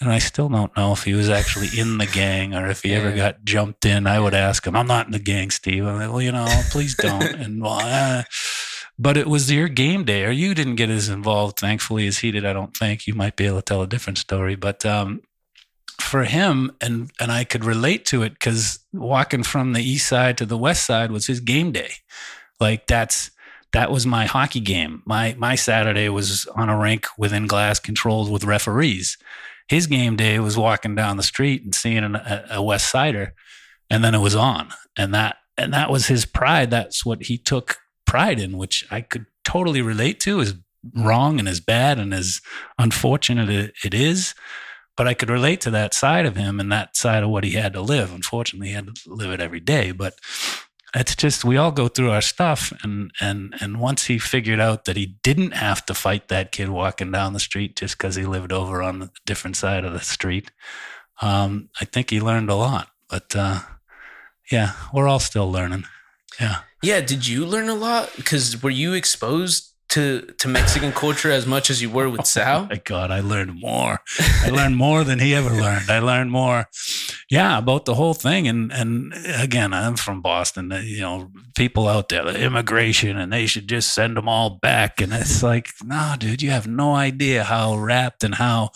And 0.00 0.10
I 0.10 0.18
still 0.18 0.48
don't 0.48 0.74
know 0.78 0.92
if 0.92 1.04
he 1.04 1.12
was 1.12 1.28
actually 1.28 1.78
in 1.78 1.98
the 1.98 2.06
gang 2.06 2.54
or 2.54 2.68
if 2.68 2.82
he 2.82 2.94
ever 2.94 3.12
got 3.12 3.44
jumped 3.44 3.84
in. 3.84 4.06
I 4.06 4.18
would 4.18 4.32
ask 4.32 4.66
him, 4.66 4.74
I'm 4.74 4.86
not 4.86 5.04
in 5.04 5.12
the 5.12 5.18
gang, 5.18 5.50
Steve. 5.50 5.84
I'm 5.84 5.98
like, 5.98 6.08
well, 6.08 6.22
you 6.22 6.32
know, 6.32 6.46
please 6.70 6.94
don't. 6.94 7.22
and 7.22 7.60
well, 7.62 7.80
uh, 7.82 8.22
but 8.98 9.18
it 9.18 9.26
was 9.26 9.50
your 9.50 9.68
game 9.68 10.04
day, 10.04 10.24
or 10.24 10.30
you 10.30 10.54
didn't 10.54 10.76
get 10.76 10.88
as 10.88 11.10
involved, 11.10 11.58
thankfully, 11.58 12.06
as 12.06 12.18
he 12.18 12.30
did. 12.30 12.46
I 12.46 12.54
don't 12.54 12.74
think 12.74 13.06
you 13.06 13.14
might 13.14 13.36
be 13.36 13.46
able 13.46 13.58
to 13.58 13.62
tell 13.62 13.82
a 13.82 13.86
different 13.86 14.18
story. 14.18 14.56
But 14.56 14.86
um, 14.86 15.20
for 16.00 16.24
him, 16.24 16.72
and 16.80 17.10
and 17.20 17.30
I 17.30 17.44
could 17.44 17.64
relate 17.64 18.06
to 18.06 18.22
it 18.22 18.34
because 18.34 18.78
walking 18.92 19.42
from 19.42 19.74
the 19.74 19.82
east 19.82 20.08
side 20.08 20.38
to 20.38 20.46
the 20.46 20.58
west 20.58 20.86
side 20.86 21.12
was 21.12 21.26
his 21.26 21.40
game 21.40 21.72
day. 21.72 21.92
Like 22.58 22.86
that's 22.86 23.30
that 23.72 23.90
was 23.90 24.06
my 24.06 24.26
hockey 24.26 24.60
game. 24.60 25.02
My 25.04 25.34
my 25.38 25.54
Saturday 25.54 26.08
was 26.08 26.46
on 26.54 26.68
a 26.68 26.78
rink 26.78 27.06
within 27.16 27.46
glass, 27.46 27.78
controlled 27.78 28.30
with 28.30 28.44
referees. 28.44 29.16
His 29.70 29.86
game 29.86 30.16
day 30.16 30.40
was 30.40 30.58
walking 30.58 30.96
down 30.96 31.16
the 31.16 31.22
street 31.22 31.62
and 31.62 31.72
seeing 31.72 32.02
an, 32.02 32.16
a, 32.16 32.44
a 32.50 32.62
West 32.62 32.90
Sider, 32.90 33.34
and 33.88 34.02
then 34.02 34.16
it 34.16 34.20
was 34.20 34.34
on, 34.34 34.70
and 34.96 35.14
that 35.14 35.36
and 35.56 35.72
that 35.72 35.92
was 35.92 36.08
his 36.08 36.26
pride. 36.26 36.72
That's 36.72 37.06
what 37.06 37.22
he 37.22 37.38
took 37.38 37.78
pride 38.04 38.40
in, 38.40 38.58
which 38.58 38.84
I 38.90 39.00
could 39.00 39.26
totally 39.44 39.80
relate 39.80 40.18
to. 40.20 40.40
As 40.40 40.54
wrong 40.96 41.38
and 41.38 41.48
as 41.48 41.60
bad 41.60 42.00
and 42.00 42.12
as 42.12 42.40
unfortunate 42.80 43.72
it 43.84 43.94
is. 43.94 44.34
But 44.96 45.06
I 45.06 45.14
could 45.14 45.30
relate 45.30 45.60
to 45.60 45.70
that 45.70 45.94
side 45.94 46.26
of 46.26 46.34
him 46.34 46.58
and 46.58 46.72
that 46.72 46.96
side 46.96 47.22
of 47.22 47.30
what 47.30 47.44
he 47.44 47.52
had 47.52 47.74
to 47.74 47.80
live. 47.80 48.12
Unfortunately, 48.12 48.68
he 48.68 48.74
had 48.74 48.92
to 48.92 48.94
live 49.06 49.30
it 49.30 49.40
every 49.40 49.60
day. 49.60 49.92
But 49.92 50.14
it's 50.94 51.14
just 51.14 51.44
we 51.44 51.56
all 51.56 51.70
go 51.70 51.88
through 51.88 52.10
our 52.10 52.20
stuff 52.20 52.72
and 52.82 53.12
and 53.20 53.54
and 53.60 53.80
once 53.80 54.06
he 54.06 54.18
figured 54.18 54.60
out 54.60 54.84
that 54.84 54.96
he 54.96 55.16
didn't 55.22 55.52
have 55.52 55.84
to 55.86 55.94
fight 55.94 56.28
that 56.28 56.52
kid 56.52 56.68
walking 56.68 57.12
down 57.12 57.32
the 57.32 57.40
street 57.40 57.76
just 57.76 57.96
because 57.96 58.16
he 58.16 58.24
lived 58.24 58.52
over 58.52 58.82
on 58.82 58.98
the 58.98 59.10
different 59.24 59.56
side 59.56 59.84
of 59.84 59.92
the 59.92 60.00
street 60.00 60.50
um, 61.22 61.68
i 61.80 61.84
think 61.84 62.10
he 62.10 62.20
learned 62.20 62.50
a 62.50 62.54
lot. 62.54 62.88
But 63.08 63.34
uh, 63.34 63.60
yeah 64.50 64.72
we're 64.92 65.08
all 65.08 65.20
still 65.20 65.50
learning. 65.50 65.84
Yeah. 66.40 66.60
Yeah, 66.82 67.00
did 67.02 67.26
you 67.26 67.44
learn 67.44 67.68
a 67.68 67.74
lot? 67.74 68.10
Because 68.16 68.62
were 68.62 68.70
you 68.70 68.94
exposed 68.94 69.69
to 69.90 70.22
to 70.38 70.48
Mexican 70.48 70.92
culture 70.92 71.30
as 71.30 71.46
much 71.46 71.70
as 71.70 71.82
you 71.82 71.90
were 71.90 72.08
with 72.08 72.26
Sal? 72.26 72.66
my 72.66 72.80
god 72.84 73.10
i 73.10 73.20
learned 73.20 73.60
more. 73.60 74.00
I 74.44 74.50
learned 74.50 74.76
more 74.76 75.04
than 75.04 75.18
he 75.18 75.34
ever 75.34 75.50
learned. 75.50 75.90
I 75.90 75.98
learned 75.98 76.30
more 76.30 76.66
yeah 77.28 77.58
about 77.58 77.84
the 77.84 77.94
whole 77.94 78.14
thing. 78.14 78.48
And 78.48 78.72
and 78.72 79.12
again 79.26 79.72
i'm 79.72 79.96
from 79.96 80.22
boston 80.22 80.72
uh, 80.72 80.78
you 80.78 81.00
know 81.00 81.30
people 81.56 81.88
out 81.88 82.08
there 82.08 82.24
the 82.24 82.40
immigration 82.40 83.18
and 83.18 83.32
they 83.32 83.46
should 83.46 83.68
just 83.68 83.94
send 83.94 84.16
them 84.16 84.28
all 84.28 84.50
back. 84.50 85.00
And 85.00 85.12
it's 85.12 85.42
like 85.42 85.68
no 85.84 86.14
dude 86.18 86.42
you 86.42 86.50
have 86.50 86.66
no 86.66 86.94
idea 86.94 87.44
how 87.44 87.76
wrapped 87.76 88.24
and 88.24 88.34
how 88.36 88.70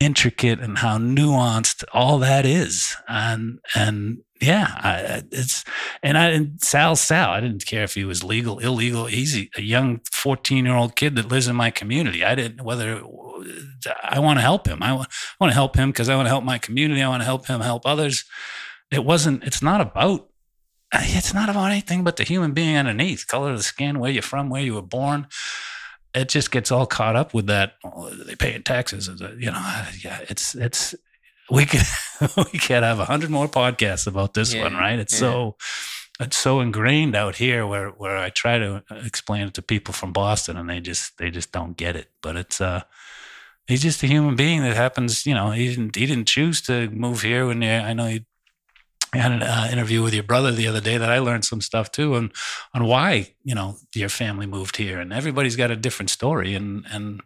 intricate 0.00 0.58
and 0.58 0.78
how 0.78 0.98
nuanced 0.98 1.84
all 1.92 2.18
that 2.18 2.44
is. 2.44 2.96
And 3.08 3.58
and 3.74 4.18
yeah 4.42 4.74
I, 4.76 5.22
it's 5.30 5.64
and 6.02 6.18
i 6.18 6.28
and 6.28 6.60
sal 6.60 6.96
sal 6.96 7.30
i 7.30 7.40
didn't 7.40 7.64
care 7.64 7.84
if 7.84 7.94
he 7.94 8.04
was 8.04 8.24
legal 8.24 8.58
illegal 8.58 9.08
easy 9.08 9.50
a 9.56 9.62
young 9.62 10.00
14 10.22 10.64
year 10.64 10.74
old 10.74 10.94
kid 10.94 11.16
that 11.16 11.28
lives 11.28 11.48
in 11.48 11.56
my 11.56 11.70
community. 11.70 12.24
I 12.24 12.34
didn't 12.34 12.62
whether 12.62 13.02
i 14.04 14.20
want 14.20 14.38
to 14.38 14.42
help 14.42 14.68
him. 14.68 14.82
I, 14.82 14.92
wa- 14.92 15.06
I 15.10 15.34
want 15.40 15.50
to 15.50 15.54
help 15.54 15.74
him 15.76 15.90
because 15.90 16.08
i 16.08 16.14
want 16.14 16.26
to 16.26 16.30
help 16.30 16.44
my 16.44 16.58
community. 16.58 17.02
I 17.02 17.08
want 17.08 17.22
to 17.22 17.26
help 17.26 17.46
him 17.46 17.60
help 17.60 17.84
others. 17.84 18.24
It 18.90 19.04
wasn't 19.04 19.42
it's 19.44 19.62
not 19.62 19.80
about 19.80 20.28
eh, 20.92 21.04
it's 21.18 21.34
not 21.34 21.48
about 21.48 21.72
anything 21.72 22.04
but 22.04 22.16
the 22.16 22.24
human 22.24 22.52
being 22.52 22.76
underneath 22.76 23.26
color 23.26 23.50
of 23.50 23.56
the 23.56 23.62
skin 23.62 23.98
where 23.98 24.10
you're 24.12 24.22
from 24.22 24.48
where 24.48 24.62
you 24.62 24.74
were 24.74 24.82
born. 24.82 25.26
It 26.14 26.28
just 26.28 26.50
gets 26.50 26.70
all 26.70 26.86
caught 26.86 27.16
up 27.16 27.34
with 27.34 27.46
that 27.46 27.74
oh, 27.84 28.10
they 28.10 28.36
paying 28.36 28.62
taxes 28.62 29.08
you 29.38 29.50
know 29.50 29.84
yeah 30.04 30.20
it's 30.28 30.54
it's 30.54 30.94
we 31.50 31.66
could 31.66 31.82
we 32.36 32.58
could 32.58 32.82
have 32.82 32.98
a 32.98 33.04
hundred 33.04 33.30
more 33.30 33.48
podcasts 33.48 34.06
about 34.06 34.34
this 34.34 34.54
Yeah, 34.54 34.64
one 34.64 34.74
right? 34.74 34.98
It's 34.98 35.14
yeah. 35.14 35.18
so 35.20 35.56
it's 36.20 36.36
so 36.36 36.60
ingrained 36.60 37.16
out 37.16 37.36
here 37.36 37.66
where 37.66 37.88
where 37.90 38.18
i 38.18 38.28
try 38.28 38.58
to 38.58 38.82
explain 39.04 39.46
it 39.48 39.54
to 39.54 39.62
people 39.62 39.94
from 39.94 40.12
boston 40.12 40.56
and 40.56 40.68
they 40.68 40.78
just 40.80 41.16
they 41.18 41.30
just 41.30 41.52
don't 41.52 41.76
get 41.76 41.96
it. 41.96 42.08
But 42.22 42.36
it's 42.36 42.60
uh 42.60 42.82
he's 43.66 43.82
just 43.82 44.02
a 44.02 44.06
human 44.06 44.36
being 44.36 44.62
that 44.62 44.76
happens 44.76 45.26
you 45.26 45.34
know 45.34 45.50
he 45.52 45.68
didn't 45.68 45.96
he 45.96 46.06
didn't 46.06 46.28
choose 46.28 46.60
to 46.62 46.88
move 46.90 47.22
here 47.22 47.46
when 47.46 47.62
he, 47.62 47.70
i 47.70 47.92
know 47.92 48.06
he 48.06 48.24
I 49.14 49.18
had 49.18 49.32
an 49.32 49.42
uh, 49.42 49.68
interview 49.70 50.02
with 50.02 50.14
your 50.14 50.22
brother 50.22 50.52
the 50.52 50.66
other 50.68 50.80
day 50.80 50.96
that 50.96 51.10
I 51.10 51.18
learned 51.18 51.44
some 51.44 51.60
stuff 51.60 51.90
too 51.92 52.14
on 52.14 52.32
on 52.72 52.86
why 52.86 53.34
you 53.44 53.54
know 53.54 53.76
your 53.94 54.08
family 54.08 54.46
moved 54.46 54.76
here, 54.78 55.00
and 55.00 55.12
everybody's 55.12 55.56
got 55.56 55.70
a 55.70 55.76
different 55.76 56.08
story, 56.10 56.54
and 56.54 56.86
and 56.90 57.20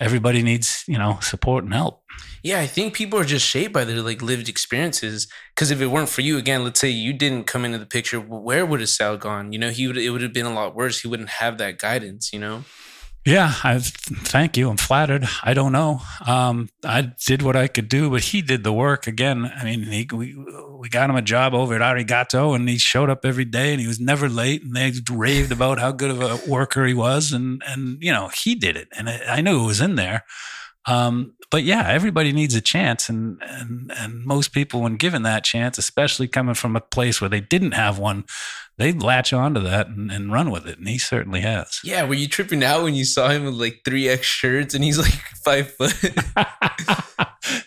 everybody 0.00 0.42
needs 0.42 0.84
you 0.86 0.98
know 0.98 1.18
support 1.20 1.64
and 1.64 1.74
help. 1.74 2.02
Yeah, 2.42 2.60
I 2.60 2.66
think 2.66 2.94
people 2.94 3.18
are 3.18 3.24
just 3.24 3.46
shaped 3.46 3.72
by 3.72 3.84
their 3.84 4.02
like 4.02 4.20
lived 4.20 4.48
experiences. 4.48 5.28
Because 5.54 5.70
if 5.70 5.80
it 5.80 5.86
weren't 5.86 6.08
for 6.08 6.22
you, 6.22 6.38
again, 6.38 6.64
let's 6.64 6.80
say 6.80 6.90
you 6.90 7.12
didn't 7.12 7.44
come 7.44 7.64
into 7.64 7.78
the 7.78 7.86
picture, 7.86 8.18
where 8.18 8.66
would 8.66 8.80
have 8.80 8.88
Sal 8.88 9.16
gone? 9.16 9.52
You 9.52 9.58
know, 9.58 9.70
he 9.70 9.86
would 9.86 9.96
it 9.96 10.10
would 10.10 10.22
have 10.22 10.32
been 10.32 10.46
a 10.46 10.54
lot 10.54 10.74
worse. 10.74 11.00
He 11.00 11.08
wouldn't 11.08 11.30
have 11.30 11.58
that 11.58 11.78
guidance. 11.78 12.32
You 12.32 12.40
know. 12.40 12.64
Yeah, 13.24 13.54
I 13.62 13.78
thank 13.78 14.56
you. 14.56 14.68
I'm 14.68 14.76
flattered. 14.76 15.28
I 15.44 15.54
don't 15.54 15.70
know. 15.70 16.00
Um, 16.26 16.68
I 16.84 17.12
did 17.24 17.40
what 17.42 17.54
I 17.54 17.68
could 17.68 17.88
do, 17.88 18.10
but 18.10 18.22
he 18.22 18.42
did 18.42 18.64
the 18.64 18.72
work 18.72 19.06
again. 19.06 19.44
I 19.44 19.62
mean, 19.62 19.84
he, 19.84 20.08
we 20.12 20.34
we 20.76 20.88
got 20.88 21.08
him 21.08 21.14
a 21.14 21.22
job 21.22 21.54
over 21.54 21.74
at 21.76 21.80
Arigato, 21.80 22.56
and 22.56 22.68
he 22.68 22.78
showed 22.78 23.10
up 23.10 23.24
every 23.24 23.44
day, 23.44 23.70
and 23.70 23.80
he 23.80 23.86
was 23.86 24.00
never 24.00 24.28
late. 24.28 24.64
And 24.64 24.74
they 24.74 24.92
raved 25.08 25.52
about 25.52 25.78
how 25.78 25.92
good 25.92 26.10
of 26.10 26.20
a 26.20 26.50
worker 26.50 26.84
he 26.84 26.94
was, 26.94 27.32
and 27.32 27.62
and 27.64 28.02
you 28.02 28.10
know 28.10 28.28
he 28.42 28.56
did 28.56 28.76
it, 28.76 28.88
and 28.96 29.08
I, 29.08 29.20
I 29.28 29.40
knew 29.40 29.62
it 29.62 29.66
was 29.66 29.80
in 29.80 29.94
there. 29.94 30.24
Um, 30.86 31.34
but 31.50 31.62
yeah, 31.62 31.86
everybody 31.88 32.32
needs 32.32 32.56
a 32.56 32.60
chance, 32.60 33.08
and 33.08 33.40
and 33.46 33.92
and 33.96 34.24
most 34.24 34.52
people, 34.52 34.80
when 34.80 34.96
given 34.96 35.22
that 35.22 35.44
chance, 35.44 35.78
especially 35.78 36.26
coming 36.26 36.54
from 36.54 36.74
a 36.74 36.80
place 36.80 37.20
where 37.20 37.30
they 37.30 37.40
didn't 37.40 37.72
have 37.72 38.00
one, 38.00 38.24
they 38.78 38.92
latch 38.92 39.32
onto 39.32 39.60
that 39.60 39.88
and, 39.88 40.10
and 40.10 40.32
run 40.32 40.50
with 40.50 40.66
it, 40.66 40.78
and 40.78 40.88
he 40.88 40.98
certainly 40.98 41.40
has. 41.40 41.80
Yeah, 41.84 42.04
were 42.04 42.14
you 42.14 42.28
tripping 42.28 42.64
out 42.64 42.82
when 42.82 42.94
you 42.94 43.04
saw 43.04 43.28
him 43.28 43.44
with 43.44 43.54
like 43.54 43.82
three 43.84 44.08
X 44.08 44.26
shirts 44.26 44.74
and 44.74 44.82
he's 44.82 44.98
like 44.98 45.12
five 45.44 45.70
foot? 45.72 45.94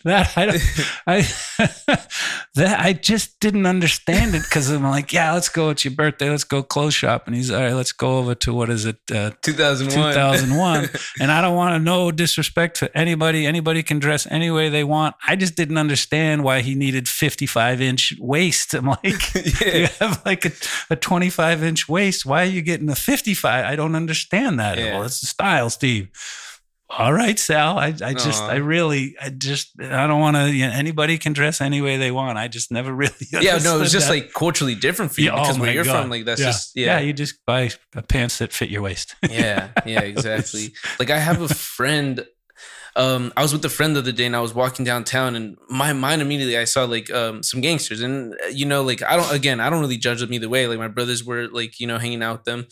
that 0.04 0.34
I 0.36 0.46
don't, 0.46 0.62
I 1.08 2.08
that 2.56 2.80
I 2.80 2.94
just 2.94 3.40
didn't 3.42 3.66
understand 3.66 4.34
it 4.34 4.44
because 4.44 4.70
I'm 4.70 4.84
like, 4.84 5.12
yeah, 5.12 5.34
let's 5.34 5.50
go. 5.50 5.70
It's 5.70 5.84
your 5.84 5.94
birthday. 5.94 6.30
Let's 6.30 6.46
go 6.46 6.64
clothes 6.64 6.94
shop. 6.94 7.28
And 7.28 7.36
he's 7.36 7.52
all 7.52 7.60
right. 7.62 7.74
Let's 7.74 7.92
go 7.92 8.18
over 8.18 8.34
to 8.36 8.54
what 8.54 8.70
is 8.70 8.86
it, 8.86 8.98
uh, 9.14 9.32
2001. 9.42 10.14
2001. 10.14 10.90
and 11.20 11.32
I 11.32 11.42
don't 11.42 11.56
want 11.56 11.76
to 11.76 11.80
know 11.80 12.12
disrespect 12.12 12.78
to 12.78 12.98
anybody. 12.98 13.46
Anybody 13.46 13.84
can 13.84 14.00
dress 14.00 14.26
any 14.32 14.50
way 14.52 14.70
they 14.70 14.86
want. 14.86 15.16
I 15.28 15.36
just 15.36 15.56
didn't 15.56 15.78
understand 15.78 16.46
why 16.46 16.62
he 16.62 16.76
needed 16.76 17.10
55 17.10 17.82
inch 17.82 18.14
waist. 18.20 18.74
I'm 18.74 18.88
like, 18.88 19.04
you 19.36 19.88
have 20.00 20.22
like 20.26 20.46
a, 20.46 20.52
a 20.90 20.96
25 20.96 21.62
inch 21.62 21.90
waist. 21.90 22.26
Why 22.26 22.44
are 22.44 22.50
you 22.50 22.62
getting 22.62 22.90
a 22.90 22.96
55? 22.96 23.66
I 23.66 23.76
don't 23.76 23.96
understand 23.96 24.60
that. 24.60 24.78
Yeah. 24.78 24.96
Well, 24.96 25.04
it's 25.04 25.20
the 25.20 25.28
style, 25.28 25.70
Steve. 25.70 26.10
All 26.88 27.12
right, 27.12 27.38
Sal. 27.38 27.80
I, 27.80 27.88
I 27.88 28.14
just. 28.14 28.44
I 28.44 28.56
really, 28.58 29.16
I 29.20 29.30
just, 29.30 29.72
I 29.82 30.06
don't 30.06 30.20
want 30.20 30.38
to. 30.38 30.54
You 30.54 30.68
know, 30.68 30.74
anybody 30.74 31.18
can 31.18 31.34
dress 31.34 31.60
any 31.60 31.82
way 31.82 31.98
they 31.98 32.12
want. 32.12 32.38
I 32.38 32.48
just 32.48 32.72
never 32.72 32.94
really. 32.94 33.14
Yeah, 33.32 33.58
no, 33.58 33.78
it 33.78 33.80
was 33.80 33.92
just 33.92 34.08
that. 34.08 34.14
like 34.14 34.34
culturally 34.34 34.76
different 34.76 35.12
for 35.12 35.22
you 35.22 35.28
Yeah, 35.28 35.34
oh 35.34 35.42
because 35.42 35.58
my 35.58 35.66
where 35.66 35.74
you're 35.74 35.84
God. 35.84 36.02
from, 36.02 36.10
like 36.12 36.26
that's 36.26 36.40
yeah. 36.40 36.48
just 36.48 36.76
yeah. 36.76 36.86
yeah. 36.86 37.00
You 37.00 37.14
just 37.14 37.44
buy 37.46 37.72
pants 38.08 38.38
that 38.38 38.54
fit 38.54 38.70
your 38.70 38.84
waist. 38.84 39.16
yeah, 39.30 39.70
yeah, 39.86 40.02
exactly. 40.02 40.74
Like 41.00 41.10
I 41.10 41.18
have 41.18 41.42
a 41.42 41.48
friend. 41.48 42.26
Um, 42.98 43.34
I 43.36 43.42
was 43.42 43.52
with 43.52 43.66
a 43.66 43.70
friend 43.70 43.94
the 43.96 44.00
other 44.00 44.14
day, 44.14 44.26
and 44.26 44.36
I 44.36 44.40
was 44.40 44.54
walking 44.54 44.86
downtown, 44.86 45.36
and 45.36 45.58
my 45.68 45.92
mind 45.92 46.22
immediately 46.22 46.58
I 46.58 46.66
saw 46.66 46.86
like 46.86 47.12
um 47.12 47.42
some 47.42 47.62
gangsters, 47.62 48.02
and 48.02 48.36
uh, 48.44 48.48
you 48.48 48.66
know, 48.66 48.84
like 48.84 49.02
I 49.02 49.18
don't 49.18 49.34
again, 49.34 49.60
I 49.60 49.72
don't 49.72 49.82
really 49.82 49.98
judge 49.98 50.22
them 50.22 50.34
either 50.34 50.48
way. 50.48 50.68
Like 50.68 50.78
my 50.78 50.88
brothers 50.88 51.24
were 51.24 51.48
like 51.48 51.80
you 51.80 51.88
know 51.88 51.98
hanging 51.98 52.22
out 52.22 52.38
with 52.38 52.46
them. 52.46 52.68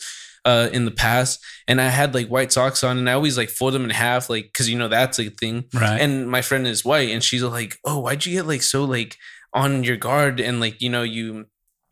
Uh, 0.46 0.68
in 0.74 0.84
the 0.84 0.90
past, 0.90 1.40
and 1.66 1.80
I 1.80 1.88
had 1.88 2.14
like 2.14 2.28
white 2.28 2.52
socks 2.52 2.84
on, 2.84 2.98
and 2.98 3.08
I 3.08 3.14
always 3.14 3.38
like 3.38 3.48
fold 3.48 3.72
them 3.72 3.84
in 3.84 3.88
half, 3.90 4.28
like 4.28 4.44
because 4.52 4.68
you 4.68 4.76
know 4.76 4.88
that's 4.88 5.18
a 5.18 5.30
thing. 5.30 5.64
right. 5.72 5.98
And 5.98 6.28
my 6.30 6.42
friend 6.42 6.66
is 6.66 6.84
white, 6.84 7.08
and 7.08 7.24
she's 7.24 7.42
like, 7.42 7.78
"Oh, 7.82 8.00
why'd 8.00 8.26
you 8.26 8.34
get 8.34 8.46
like 8.46 8.62
so 8.62 8.84
like 8.84 9.16
on 9.54 9.84
your 9.84 9.96
guard 9.96 10.40
and 10.40 10.60
like 10.60 10.82
you 10.82 10.90
know 10.90 11.02
you 11.02 11.46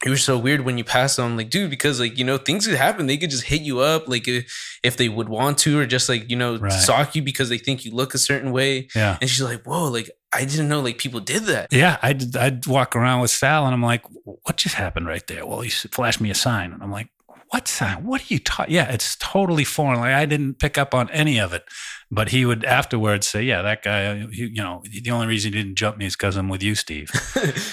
you 0.04 0.10
were 0.10 0.16
so 0.18 0.36
weird 0.36 0.62
when 0.66 0.76
you 0.76 0.84
passed 0.84 1.18
on." 1.18 1.34
Like, 1.38 1.48
dude, 1.48 1.70
because 1.70 1.98
like 1.98 2.18
you 2.18 2.24
know 2.26 2.36
things 2.36 2.66
could 2.66 2.76
happen. 2.76 3.06
They 3.06 3.16
could 3.16 3.30
just 3.30 3.44
hit 3.44 3.62
you 3.62 3.80
up 3.80 4.06
like 4.06 4.28
if, 4.28 4.78
if 4.82 4.98
they 4.98 5.08
would 5.08 5.30
want 5.30 5.56
to, 5.64 5.78
or 5.78 5.86
just 5.86 6.10
like 6.10 6.28
you 6.28 6.36
know 6.36 6.58
Right. 6.58 6.70
sock 6.72 7.14
you 7.16 7.22
because 7.22 7.48
they 7.48 7.56
think 7.58 7.86
you 7.86 7.92
look 7.94 8.12
a 8.14 8.18
certain 8.18 8.52
way. 8.52 8.88
yeah. 8.94 9.16
And 9.18 9.30
she's 9.30 9.40
like, 9.42 9.62
"Whoa, 9.64 9.88
like 9.88 10.10
I 10.30 10.44
didn't 10.44 10.68
know 10.68 10.80
like 10.82 10.98
people 10.98 11.20
did 11.20 11.44
that." 11.44 11.72
Yeah, 11.72 11.96
I'd, 12.02 12.36
I'd 12.36 12.66
walk 12.66 12.96
around 12.96 13.20
with 13.22 13.30
Sal 13.30 13.64
and 13.64 13.72
I'm 13.72 13.82
like, 13.82 14.02
what 14.24 14.56
just 14.58 14.74
happened 14.74 15.06
right 15.06 15.26
there? 15.26 15.46
Well, 15.46 15.60
he 15.62 15.70
flashed 15.70 16.20
me 16.20 16.30
a 16.30 16.34
sign. 16.34 16.72
And 16.72 16.82
I'm 16.82 16.90
like, 16.92 17.08
what 17.52 17.66
that? 17.80 18.02
What 18.02 18.22
are 18.22 18.32
you 18.32 18.38
talking? 18.38 18.74
Yeah, 18.74 18.90
it's 18.90 19.14
totally 19.16 19.64
foreign. 19.64 20.00
Like 20.00 20.14
I 20.14 20.24
didn't 20.24 20.54
pick 20.54 20.78
up 20.78 20.94
on 20.94 21.10
any 21.10 21.38
of 21.38 21.52
it. 21.52 21.64
But 22.10 22.30
he 22.30 22.46
would 22.46 22.64
afterwards 22.64 23.26
say, 23.26 23.42
yeah, 23.42 23.60
that 23.60 23.82
guy, 23.82 24.26
he, 24.28 24.46
you 24.46 24.62
know, 24.62 24.82
the 24.84 25.10
only 25.10 25.26
reason 25.26 25.52
he 25.52 25.62
didn't 25.62 25.76
jump 25.76 25.98
me 25.98 26.06
is 26.06 26.16
because 26.16 26.36
I'm 26.36 26.48
with 26.48 26.62
you, 26.62 26.74
Steve. 26.74 27.10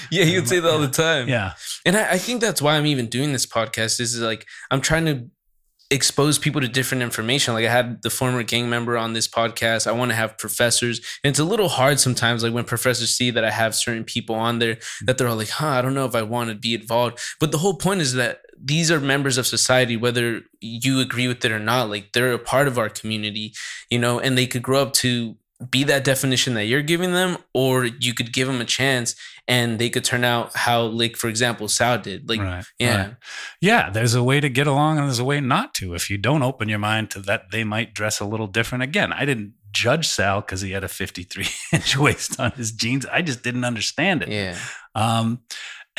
yeah, 0.11 0.25
he 0.25 0.35
would 0.35 0.49
say 0.49 0.59
that 0.59 0.69
all 0.69 0.79
the 0.79 0.89
time. 0.89 1.29
Yeah. 1.29 1.53
And 1.85 1.95
I, 1.95 2.11
I 2.11 2.17
think 2.17 2.41
that's 2.41 2.61
why 2.61 2.75
I'm 2.75 2.85
even 2.87 3.07
doing 3.07 3.31
this 3.31 3.45
podcast. 3.45 4.01
Is 4.01 4.19
like 4.19 4.45
I'm 4.69 4.81
trying 4.81 5.05
to 5.05 5.29
expose 5.91 6.37
people 6.37 6.59
to 6.59 6.67
different 6.67 7.01
information. 7.01 7.53
Like 7.53 7.65
I 7.65 7.71
had 7.71 8.01
the 8.03 8.09
former 8.09 8.43
gang 8.43 8.69
member 8.69 8.97
on 8.97 9.13
this 9.13 9.29
podcast. 9.29 9.87
I 9.87 9.93
want 9.93 10.11
to 10.11 10.15
have 10.15 10.37
professors. 10.37 10.99
And 11.23 11.31
it's 11.31 11.39
a 11.39 11.45
little 11.45 11.69
hard 11.69 12.01
sometimes, 12.01 12.43
like 12.43 12.53
when 12.53 12.65
professors 12.65 13.15
see 13.15 13.31
that 13.31 13.45
I 13.45 13.49
have 13.49 13.73
certain 13.73 14.03
people 14.03 14.35
on 14.35 14.59
there 14.59 14.77
that 15.05 15.17
they're 15.17 15.29
all 15.29 15.37
like, 15.37 15.49
huh, 15.49 15.67
I 15.67 15.81
don't 15.81 15.95
know 15.95 16.05
if 16.05 16.15
I 16.15 16.21
want 16.21 16.49
to 16.49 16.55
be 16.55 16.75
involved. 16.75 17.19
But 17.39 17.51
the 17.51 17.57
whole 17.59 17.75
point 17.75 18.01
is 18.01 18.13
that 18.13 18.41
these 18.61 18.91
are 18.91 18.99
members 18.99 19.37
of 19.37 19.47
society, 19.47 19.95
whether 19.95 20.41
you 20.59 20.99
agree 20.99 21.27
with 21.27 21.43
it 21.45 21.51
or 21.51 21.59
not. 21.59 21.89
Like 21.89 22.11
they're 22.13 22.33
a 22.33 22.39
part 22.39 22.67
of 22.67 22.77
our 22.77 22.89
community, 22.89 23.53
you 23.89 23.99
know, 23.99 24.19
and 24.19 24.37
they 24.37 24.47
could 24.47 24.63
grow 24.63 24.81
up 24.81 24.93
to 24.93 25.35
be 25.71 25.83
that 25.83 26.03
definition 26.03 26.53
that 26.53 26.65
you're 26.65 26.81
giving 26.81 27.13
them, 27.13 27.37
or 27.53 27.85
you 27.85 28.13
could 28.13 28.31
give 28.31 28.47
them 28.47 28.61
a 28.61 28.65
chance 28.65 29.15
and 29.47 29.79
they 29.79 29.89
could 29.89 30.05
turn 30.05 30.23
out 30.23 30.55
how, 30.55 30.83
like, 30.83 31.17
for 31.17 31.27
example, 31.27 31.67
Sal 31.67 31.97
did. 31.97 32.29
Like, 32.29 32.39
right. 32.39 32.65
yeah. 32.77 32.97
right. 32.97 33.15
Yeah. 33.59 33.89
There's 33.89 34.13
a 34.13 34.23
way 34.23 34.39
to 34.39 34.47
get 34.47 34.67
along 34.67 34.99
and 34.99 35.07
there's 35.07 35.19
a 35.19 35.25
way 35.25 35.41
not 35.41 35.73
to. 35.75 35.95
If 35.95 36.09
you 36.09 36.17
don't 36.17 36.43
open 36.43 36.69
your 36.69 36.79
mind 36.79 37.11
to 37.11 37.19
that, 37.21 37.51
they 37.51 37.63
might 37.63 37.93
dress 37.93 38.19
a 38.19 38.25
little 38.25 38.47
different. 38.47 38.83
Again, 38.83 39.11
I 39.11 39.25
didn't 39.25 39.53
judge 39.71 40.07
Sal 40.07 40.41
because 40.41 40.61
he 40.61 40.71
had 40.71 40.83
a 40.83 40.87
53 40.87 41.45
inch 41.73 41.97
waist 41.97 42.39
on 42.39 42.51
his 42.51 42.71
jeans. 42.71 43.05
I 43.07 43.21
just 43.21 43.43
didn't 43.43 43.65
understand 43.65 44.23
it. 44.23 44.29
Yeah. 44.29 44.57
Um, 44.95 45.41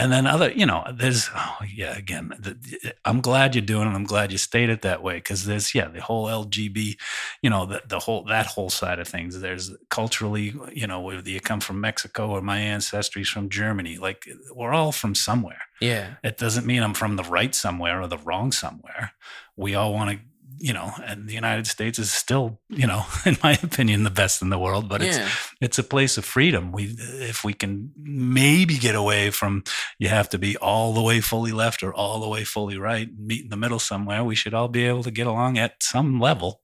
and 0.01 0.13
then 0.13 0.27
other, 0.27 0.51
you 0.51 0.67
know, 0.67 0.85
there's, 0.93 1.29
oh, 1.35 1.59
yeah, 1.73 1.97
again, 1.97 2.33
the, 2.39 2.95
I'm 3.05 3.21
glad 3.21 3.55
you're 3.55 3.63
doing 3.63 3.89
it. 3.89 3.95
I'm 3.95 4.05
glad 4.05 4.33
you 4.33 4.39
stayed 4.39 4.71
it 4.71 4.83
that 4.83 5.03
way 5.03 5.17
because 5.17 5.45
there's, 5.45 5.75
yeah, 5.75 5.89
the 5.89 6.01
whole 6.01 6.27
LGB, 6.27 6.97
you 7.43 7.51
know, 7.51 7.67
the, 7.67 7.83
the 7.87 7.99
whole, 7.99 8.25
that 8.25 8.47
whole 8.47 8.71
side 8.71 8.99
of 8.99 9.07
things. 9.07 9.41
There's 9.41 9.73
culturally, 9.91 10.55
you 10.73 10.87
know, 10.87 11.01
whether 11.01 11.29
you 11.29 11.41
come 11.41 11.61
from 11.61 11.81
Mexico 11.81 12.31
or 12.31 12.41
my 12.41 12.59
ancestry's 12.59 13.29
from 13.29 13.49
Germany, 13.49 13.99
like 13.99 14.27
we're 14.55 14.73
all 14.73 14.93
from 14.93 15.15
somewhere. 15.15 15.63
Yeah. 15.81 16.15
It 16.25 16.39
doesn't 16.39 16.67
mean 16.67 16.83
I'm 16.83 16.95
from 16.95 17.17
the 17.17 17.25
right 17.25 17.55
somewhere 17.55 18.01
or 18.01 18.07
the 18.07 18.19
wrong 18.19 18.53
somewhere. 18.53 19.13
We 19.57 19.75
all 19.75 19.93
want 19.93 20.11
to 20.11 20.25
you 20.61 20.75
know, 20.75 20.93
and 21.07 21.27
the 21.27 21.33
United 21.33 21.67
States 21.67 21.99
is 21.99 22.13
still, 22.13 22.61
you 22.69 22.87
know, 22.87 23.05
in 23.27 23.39
my 23.43 23.59
opinion, 23.63 24.05
the 24.05 24.11
best 24.11 24.43
in 24.43 24.51
the 24.51 24.59
world. 24.59 24.89
But 24.89 25.01
yeah. 25.01 25.09
it's 25.09 25.55
it's 25.61 25.79
a 25.79 25.85
place 25.85 26.19
of 26.19 26.25
freedom. 26.25 26.71
We 26.71 26.95
if 26.99 27.43
we 27.43 27.55
can 27.55 27.93
maybe 27.97 28.77
get 28.77 28.95
away 28.95 29.31
from 29.31 29.65
you 29.99 30.09
have 30.09 30.29
to 30.31 30.39
be 30.39 30.57
all 30.59 30.93
the 30.93 31.03
way 31.03 31.21
fully 31.21 31.53
left 31.53 31.83
or 31.83 31.95
all 31.95 32.21
the 32.21 32.29
way 32.29 32.45
fully 32.45 32.77
right, 32.77 33.09
meet 33.19 33.45
in 33.45 33.51
the 33.51 33.57
middle 33.57 33.79
somewhere. 33.79 34.23
We 34.23 34.35
should 34.35 34.55
all 34.55 34.69
be 34.69 34.85
able 34.85 35.03
to 35.05 35.11
get 35.11 35.27
along 35.27 35.59
at 35.59 35.83
some 35.83 36.21
level. 36.21 36.61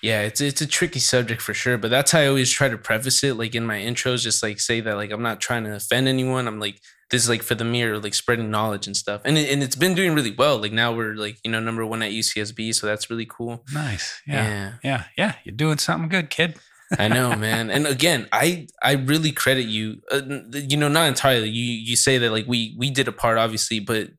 Yeah, 0.00 0.20
it's 0.20 0.40
it's 0.40 0.60
a 0.60 0.66
tricky 0.66 1.00
subject 1.00 1.40
for 1.40 1.54
sure, 1.54 1.78
but 1.78 1.90
that's 1.90 2.12
how 2.12 2.20
I 2.20 2.26
always 2.26 2.50
try 2.50 2.68
to 2.68 2.78
preface 2.78 3.24
it, 3.24 3.34
like 3.34 3.54
in 3.54 3.66
my 3.66 3.78
intros, 3.78 4.22
just 4.22 4.42
like 4.42 4.60
say 4.60 4.80
that 4.80 4.96
like 4.96 5.10
I'm 5.10 5.22
not 5.22 5.40
trying 5.40 5.64
to 5.64 5.74
offend 5.74 6.08
anyone. 6.08 6.46
I'm 6.46 6.60
like 6.60 6.80
this 7.10 7.22
is 7.22 7.28
like 7.28 7.42
for 7.42 7.54
the 7.54 7.64
mirror, 7.64 7.98
like 7.98 8.14
spreading 8.14 8.50
knowledge 8.50 8.86
and 8.86 8.96
stuff, 8.96 9.22
and 9.24 9.36
it, 9.38 9.50
and 9.52 9.62
it's 9.62 9.76
been 9.76 9.94
doing 9.94 10.14
really 10.14 10.34
well. 10.36 10.58
Like 10.58 10.72
now 10.72 10.92
we're 10.94 11.14
like 11.14 11.38
you 11.44 11.50
know 11.50 11.60
number 11.60 11.84
one 11.86 12.02
at 12.02 12.12
UCSB, 12.12 12.74
so 12.74 12.86
that's 12.86 13.10
really 13.10 13.26
cool. 13.26 13.64
Nice, 13.72 14.20
yeah, 14.26 14.48
Yeah. 14.48 14.72
yeah, 14.82 15.04
yeah. 15.16 15.34
You're 15.44 15.56
doing 15.56 15.78
something 15.78 16.08
good, 16.08 16.30
kid. 16.30 16.56
I 16.98 17.08
know, 17.08 17.34
man. 17.48 17.70
And 17.70 17.86
again, 17.86 18.28
I 18.32 18.66
I 18.82 18.92
really 18.92 19.32
credit 19.32 19.66
you. 19.66 20.02
Uh, 20.12 20.20
you 20.52 20.76
know, 20.76 20.88
not 20.88 21.08
entirely. 21.08 21.48
You 21.48 21.64
you 21.64 21.96
say 21.96 22.18
that 22.18 22.30
like 22.30 22.46
we 22.46 22.74
we 22.78 22.90
did 22.90 23.08
a 23.08 23.12
part, 23.12 23.38
obviously, 23.38 23.80
but 23.80 24.10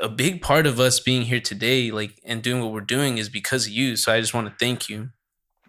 a 0.00 0.08
big 0.08 0.42
part 0.42 0.66
of 0.66 0.80
us 0.80 1.00
being 1.00 1.22
here 1.22 1.40
today, 1.40 1.90
like 1.90 2.18
and 2.24 2.42
doing 2.42 2.62
what 2.62 2.72
we're 2.72 2.80
doing, 2.80 3.18
is 3.18 3.28
because 3.28 3.66
of 3.66 3.72
you. 3.72 3.96
So 3.96 4.12
I 4.12 4.20
just 4.20 4.34
want 4.34 4.48
to 4.48 4.54
thank 4.58 4.88
you. 4.88 5.10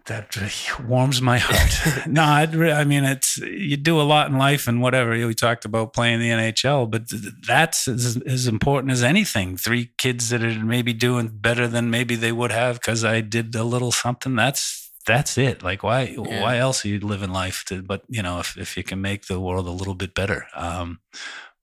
That 0.06 0.36
warms 0.86 1.20
my 1.20 1.38
heart. 1.38 2.06
no, 2.06 2.22
I'd 2.22 2.54
I 2.56 2.84
mean, 2.84 3.04
it's 3.04 3.38
you 3.38 3.76
do 3.76 4.00
a 4.00 4.02
lot 4.02 4.28
in 4.30 4.38
life 4.38 4.66
and 4.68 4.80
whatever. 4.80 5.10
We 5.10 5.34
talked 5.34 5.64
about 5.64 5.92
playing 5.92 6.20
the 6.20 6.30
NHL, 6.30 6.90
but 6.90 7.08
th- 7.08 7.22
that's 7.46 7.88
as, 7.88 8.16
as 8.26 8.46
important 8.46 8.92
as 8.92 9.02
anything. 9.02 9.56
Three 9.56 9.92
kids 9.98 10.30
that 10.30 10.42
are 10.42 10.64
maybe 10.64 10.92
doing 10.92 11.28
better 11.32 11.68
than 11.68 11.90
maybe 11.90 12.14
they 12.14 12.32
would 12.32 12.52
have 12.52 12.76
because 12.80 13.04
I 13.04 13.20
did 13.20 13.54
a 13.54 13.64
little 13.64 13.92
something. 13.92 14.34
That's 14.36 14.90
that's 15.06 15.38
it. 15.38 15.62
Like 15.62 15.82
why 15.82 16.16
Yeah. 16.18 16.42
why 16.42 16.58
else 16.58 16.84
are 16.84 16.88
you 16.88 17.00
living 17.00 17.30
life 17.30 17.64
to? 17.66 17.82
But 17.82 18.02
you 18.08 18.22
know, 18.22 18.40
if 18.40 18.56
if 18.56 18.76
you 18.76 18.82
can 18.82 19.00
make 19.00 19.26
the 19.26 19.40
world 19.40 19.66
a 19.66 19.70
little 19.70 19.94
bit 19.94 20.14
better. 20.14 20.46
Um, 20.54 21.00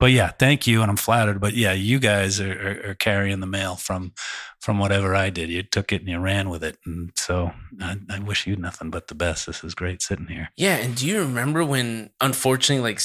but 0.03 0.11
yeah, 0.11 0.31
thank 0.31 0.67
you, 0.67 0.81
and 0.81 0.91
I'm 0.91 0.97
flattered. 0.97 1.39
But 1.39 1.53
yeah, 1.53 1.71
you 1.71 1.97
guys 1.97 2.41
are, 2.41 2.51
are, 2.51 2.89
are 2.89 2.93
carrying 2.95 3.39
the 3.39 3.47
mail 3.47 3.77
from 3.77 4.11
from 4.59 4.77
whatever 4.77 5.15
I 5.15 5.29
did. 5.29 5.49
You 5.49 5.63
took 5.63 5.93
it 5.93 6.01
and 6.01 6.09
you 6.09 6.19
ran 6.19 6.49
with 6.49 6.61
it, 6.61 6.77
and 6.85 7.13
so 7.15 7.53
I, 7.79 7.95
I 8.09 8.19
wish 8.19 8.45
you 8.45 8.57
nothing 8.57 8.89
but 8.89 9.07
the 9.07 9.15
best. 9.15 9.45
This 9.45 9.63
is 9.63 9.73
great 9.73 10.01
sitting 10.01 10.27
here. 10.27 10.49
Yeah, 10.57 10.75
and 10.75 10.93
do 10.93 11.07
you 11.07 11.19
remember 11.19 11.63
when, 11.63 12.09
unfortunately, 12.19 12.83
like 12.83 12.99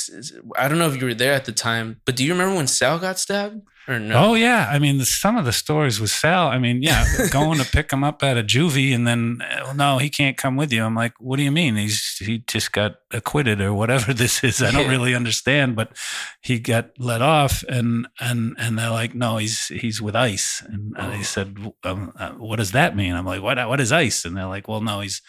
I 0.57 0.67
don't 0.67 0.79
know 0.79 0.89
if 0.89 1.01
you 1.01 1.07
were 1.07 1.15
there 1.15 1.35
at 1.35 1.45
the 1.45 1.53
time, 1.53 2.01
but 2.05 2.17
do 2.17 2.25
you 2.25 2.33
remember 2.33 2.57
when 2.57 2.67
Sal 2.67 2.99
got 2.99 3.21
stabbed 3.21 3.63
or 3.89 3.99
no? 3.99 4.31
Oh 4.31 4.35
yeah, 4.35 4.69
I 4.71 4.79
mean 4.79 4.99
the, 4.99 5.07
some 5.07 5.37
of 5.37 5.45
the 5.45 5.53
stories 5.53 5.99
with 6.01 6.11
Sal. 6.11 6.49
I 6.49 6.59
mean, 6.59 6.83
yeah, 6.83 7.05
going 7.31 7.59
to 7.59 7.65
pick 7.65 7.91
him 7.93 8.05
up 8.05 8.23
at 8.23 8.37
a 8.37 8.43
juvie, 8.43 8.95
and 8.95 9.07
then 9.07 9.41
oh, 9.65 9.73
no, 9.73 9.99
he 9.99 10.11
can't 10.11 10.37
come 10.37 10.57
with 10.57 10.73
you. 10.73 10.85
I'm 10.85 10.95
like, 10.95 11.15
what 11.19 11.37
do 11.39 11.43
you 11.43 11.51
mean? 11.53 11.77
He's 11.77 12.19
he 12.19 12.39
just 12.47 12.73
got 12.73 12.97
acquitted 13.13 13.61
or 13.61 13.73
whatever 13.73 14.13
this 14.23 14.45
is. 14.45 14.63
I 14.63 14.71
don't 14.71 14.83
Yeah. 14.85 14.91
really 14.91 15.15
understand, 15.15 15.75
but 15.77 15.97
he 16.43 16.59
got 16.59 16.91
let 16.99 17.23
off, 17.23 17.65
and 17.69 18.07
and 18.21 18.55
and 18.59 18.79
they're 18.79 18.91
like, 18.91 19.15
no, 19.15 19.39
he's 19.39 19.69
he's 19.69 20.03
with 20.03 20.15
ICE, 20.15 20.63
and, 20.69 20.95
Oh. 20.99 21.23
said, 21.23 21.57
um, 21.85 22.13
uh, 22.19 22.31
what 22.33 22.57
does 22.57 22.73
that 22.73 22.95
mean? 22.97 23.15
I'm 23.15 23.25
like, 23.27 23.43
what 23.43 23.57
what 23.69 23.81
is 23.81 23.91
ICE? 23.93 24.25
And 24.25 24.37
they're 24.37 24.47
like, 24.47 24.69
well, 24.69 24.81
no, 24.81 25.01
he's 25.01 25.23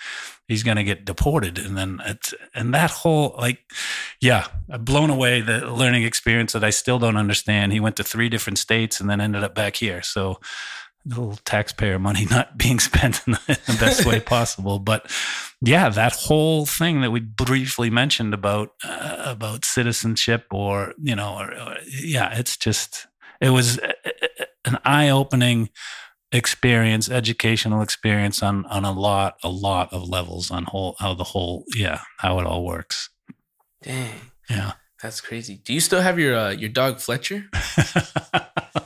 he's 0.50 0.64
going 0.64 0.76
to 0.76 0.84
get 0.84 1.06
deported. 1.06 1.58
And 1.58 1.78
then 1.78 2.02
it's 2.06 2.34
and 2.54 2.74
that 2.74 2.92
whole 2.92 3.36
like 3.38 3.60
yeah 4.20 4.48
i've 4.70 4.84
blown 4.84 5.10
away 5.10 5.40
the 5.40 5.72
learning 5.72 6.04
experience 6.04 6.52
that 6.52 6.64
i 6.64 6.72
still 6.72 7.00
don't 7.00 7.16
understand. 7.16 7.72
He 7.72 7.80
went 7.80 7.96
to 7.98 8.04
three 8.04 8.28
different 8.28 8.58
states 8.58 9.00
and 9.00 9.10
then 9.10 9.22
ended 9.22 9.44
up 9.46 9.56
back 9.56 9.78
here. 9.78 10.02
So 10.02 10.42
a 11.06 11.10
little 11.10 11.38
taxpayer 11.46 12.00
money 12.00 12.26
not 12.30 12.58
being 12.58 12.80
spent 12.80 13.22
in 13.26 13.34
the, 13.34 13.40
in 13.48 13.76
the 13.76 13.80
best 13.80 14.06
way 14.06 14.20
possible. 14.36 14.80
But 14.80 15.10
yeah 15.62 15.90
that 15.90 16.14
whole 16.14 16.66
thing 16.66 17.02
that 17.02 17.12
we 17.12 17.20
briefly 17.20 17.90
mentioned 17.90 18.34
about 18.34 18.74
uh, 18.84 19.24
about 19.26 19.64
citizenship 19.64 20.48
or 20.52 20.94
you 21.02 21.16
know 21.16 21.36
or, 21.36 21.54
or 21.54 21.76
yeah 21.88 22.38
it's 22.38 22.58
just 22.58 23.08
it 23.40 23.52
was 23.52 23.80
an 24.66 24.78
eye-opening 24.84 25.70
experience, 26.32 27.10
educational 27.10 27.82
experience 27.82 28.44
on 28.44 28.66
on 28.68 28.86
a 28.86 28.92
lot, 28.92 29.38
a 29.44 29.50
lot 29.50 29.92
of 29.94 30.08
levels 30.08 30.52
on 30.52 30.64
whole 30.66 30.96
how 31.00 31.14
the 31.14 31.24
whole 31.24 31.66
yeah 31.76 32.02
how 32.18 32.40
it 32.40 32.46
all 32.46 32.64
works. 32.66 33.10
Dang, 33.82 34.14
Yeah. 34.50 34.74
that's 35.02 35.22
crazy. 35.22 35.58
Do 35.64 35.74
you 35.74 35.80
still 35.80 36.02
have 36.02 36.20
your 36.20 36.36
uh, 36.38 36.50
your 36.52 36.70
dog 36.70 37.00
Fletcher? 37.00 37.46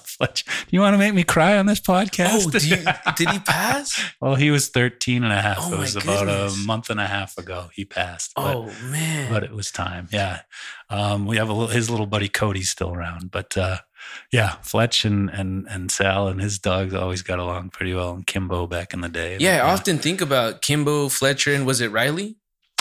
Fletch, 0.05 0.45
you 0.69 0.79
want 0.79 0.93
to 0.93 0.97
make 0.99 1.13
me 1.15 1.23
cry 1.23 1.57
on 1.57 1.65
this 1.65 1.79
podcast? 1.79 2.45
Oh, 2.45 2.59
you, 2.59 3.13
did 3.15 3.29
he 3.31 3.39
pass? 3.39 3.99
well, 4.21 4.35
he 4.35 4.51
was 4.51 4.69
13 4.69 5.23
and 5.23 5.33
a 5.33 5.41
half. 5.41 5.57
Oh, 5.59 5.73
it 5.73 5.79
was 5.79 5.95
about 5.95 6.29
a 6.29 6.55
month 6.65 6.89
and 6.91 6.99
a 6.99 7.07
half 7.07 7.35
ago 7.37 7.69
he 7.73 7.83
passed. 7.83 8.31
But, 8.35 8.55
Oh 8.55 8.71
man, 8.83 9.31
but 9.31 9.43
it 9.43 9.51
was 9.51 9.71
time. 9.71 10.07
Yeah. 10.11 10.41
Um, 10.89 11.25
we 11.25 11.37
have 11.37 11.49
a 11.49 11.53
little, 11.53 11.67
his 11.73 11.89
little 11.89 12.05
buddy 12.05 12.29
Cody's 12.29 12.69
still 12.69 12.93
around, 12.93 13.31
but 13.31 13.57
uh, 13.57 13.77
yeah, 14.31 14.55
Fletch 14.61 15.05
and, 15.05 15.29
and, 15.29 15.67
and 15.69 15.91
Sal 15.91 16.27
and 16.27 16.41
his 16.41 16.59
dogs 16.59 16.93
always 16.93 17.21
got 17.21 17.39
along 17.39 17.69
pretty 17.69 17.93
well. 17.93 18.13
And 18.13 18.25
Kimbo 18.25 18.67
back 18.67 18.93
in 18.93 19.01
the 19.01 19.09
day. 19.09 19.37
yeah. 19.39 19.65
I 19.65 19.71
often 19.71 19.97
think 19.97 20.21
about 20.21 20.61
Kimbo 20.61 21.09
Fletcher 21.09 21.53
and 21.53 21.65
was 21.65 21.81
it 21.81 21.91
Riley? 21.91 22.37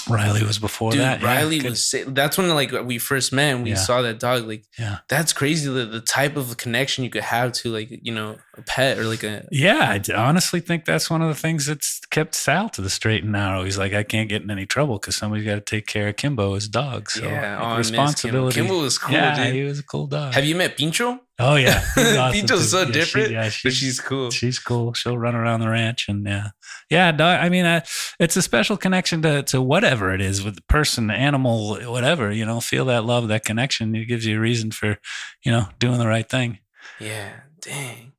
Riley 0.09 0.43
was 0.45 0.59
before 0.59 0.93
Dude, 0.93 1.01
that. 1.01 1.23
Riley 1.23 1.59
good. 1.59 1.71
was. 1.71 1.95
That's 2.09 2.37
when 2.39 2.49
like 2.51 2.73
we 2.85 2.99
first 2.99 3.33
met 3.33 3.55
and 3.55 3.65
we 3.65 3.71
Yeah. 3.71 3.77
saw 3.77 4.03
that 4.03 4.19
dog. 4.19 4.47
Like, 4.47 4.65
Yeah. 4.79 4.99
that's 5.09 5.33
crazy. 5.33 5.71
The, 5.71 5.87
the 5.87 6.01
type 6.01 6.37
of 6.37 6.57
connection 6.57 7.05
you 7.05 7.11
could 7.11 7.23
have 7.25 7.53
to 7.53 7.71
like 7.73 7.89
you 7.91 8.13
know 8.13 8.37
a 8.57 8.63
pet 8.63 8.99
or 8.99 9.05
like 9.05 9.23
a 9.23 9.47
Yeah, 9.51 9.89
I 9.91 9.99
d- 9.99 10.13
honestly 10.13 10.61
think 10.61 10.85
that's 10.85 11.09
one 11.11 11.23
of 11.23 11.29
the 11.29 11.35
things 11.35 11.67
that's 11.67 12.01
kept 12.11 12.35
Sal 12.35 12.69
to 12.71 12.83
the 12.83 12.91
straight 12.91 13.23
and 13.23 13.33
narrow. 13.33 13.65
He's 13.65 13.79
like, 13.79 13.93
I 13.95 14.03
can't 14.03 14.29
get 14.29 14.43
in 14.43 14.51
any 14.51 14.67
trouble 14.67 14.99
because 14.99 15.17
somebody's 15.17 15.47
got 15.47 15.55
to 15.55 15.61
take 15.61 15.87
care 15.87 16.09
of 16.09 16.17
Kimbo, 16.17 16.55
his 16.55 16.69
dog. 16.69 17.11
So 17.11 17.25
yeah. 17.25 17.59
like, 17.61 17.75
oh, 17.75 17.79
responsibility. 17.79 18.55
Kimbo. 18.57 18.69
Kimbo 18.75 18.83
was 18.85 18.99
cool, 18.99 19.15
yeah, 19.15 19.45
dude. 19.45 19.55
he 19.55 19.63
was 19.63 19.79
a 19.79 19.83
cool 19.83 20.07
dog. 20.07 20.35
Have 20.35 20.45
you 20.45 20.55
met 20.57 20.77
Pincho? 20.77 21.21
Oh 21.43 21.57
yeah, 21.57 21.83
awesome, 21.97 22.59
so 22.61 22.81
Yeah, 22.81 22.87
she- 22.87 22.93
different, 22.93 23.31
yeah, 23.33 23.51
but 23.63 23.73
she's, 23.73 24.01
cool. 24.01 24.31
she's 24.31 24.59
cool. 24.59 24.93
She'll 24.95 25.19
run 25.19 25.35
around 25.35 25.61
the 25.61 25.69
ranch 25.69 26.07
and 26.09 26.27
yeah, 26.27 26.49
yeah. 26.89 27.13
Dog, 27.13 27.41
I 27.41 27.49
mean, 27.49 27.65
uh, 27.65 27.81
it's 28.19 28.37
a 28.37 28.43
special 28.43 28.77
connection 28.77 29.23
to 29.23 29.43
to 29.45 29.61
whatever 29.61 30.15
it 30.15 30.21
is 30.21 30.43
with 30.45 30.57
the 30.57 30.63
person, 30.63 31.11
animal, 31.11 31.77
whatever. 31.91 32.31
You 32.33 32.47
know, 32.47 32.61
feel 32.61 32.85
that 32.87 33.05
love, 33.05 33.29
that 33.29 33.45
connection. 33.45 33.95
It 33.95 34.07
gives 34.07 34.25
you 34.25 34.39
a 34.39 34.41
reason 34.41 34.71
for, 34.71 34.99
you 35.45 35.53
know, 35.53 35.67
doing 35.79 35.99
the 35.99 36.07
right 36.09 36.29
thing. 36.29 36.59
Yeah, 36.99 37.31
dang. 37.61 38.13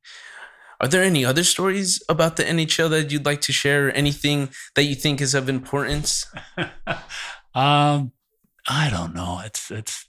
Are 0.80 0.88
there 0.88 1.02
any 1.02 1.24
other 1.24 1.44
stories 1.44 2.02
about 2.08 2.36
the 2.36 2.44
NHL 2.44 2.90
that 2.90 3.10
you'd 3.10 3.24
like 3.24 3.40
to 3.42 3.52
share? 3.52 3.88
Or 3.88 3.90
anything 3.92 4.50
that 4.74 4.82
you 4.84 4.94
think 4.94 5.20
is 5.20 5.34
of 5.34 5.48
importance? 5.48 6.26
um, 7.54 8.12
I 8.68 8.90
don't 8.90 9.14
know. 9.14 9.40
It's 9.44 9.70
it's 9.70 10.06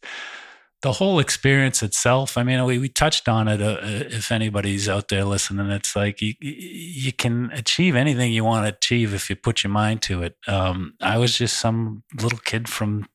the 0.86 0.92
whole 0.92 1.18
experience 1.18 1.82
itself. 1.82 2.38
I 2.38 2.44
mean, 2.44 2.64
we, 2.64 2.78
we 2.78 2.90
touched 2.90 3.28
on 3.28 3.48
it. 3.48 3.60
Uh, 3.60 3.80
if 3.82 4.32
anybody's 4.32 4.88
out 4.88 5.08
there 5.08 5.26
listening, 5.26 5.72
it's 5.72 5.96
like 5.96 6.22
you 6.22 6.36
you 6.40 7.12
can 7.12 7.50
achieve 7.54 7.96
anything 7.96 8.32
you 8.32 8.44
want 8.44 8.68
to 8.68 8.76
achieve 8.76 9.12
if 9.12 9.28
you 9.28 9.36
put 9.36 9.64
your 9.64 9.72
mind 9.72 10.04
to 10.04 10.22
it. 10.22 10.38
Um, 10.48 10.94
I 11.02 11.18
was 11.18 11.36
just 11.40 11.58
some 11.58 12.04
little 12.22 12.38
kid 12.38 12.70
from 12.70 13.08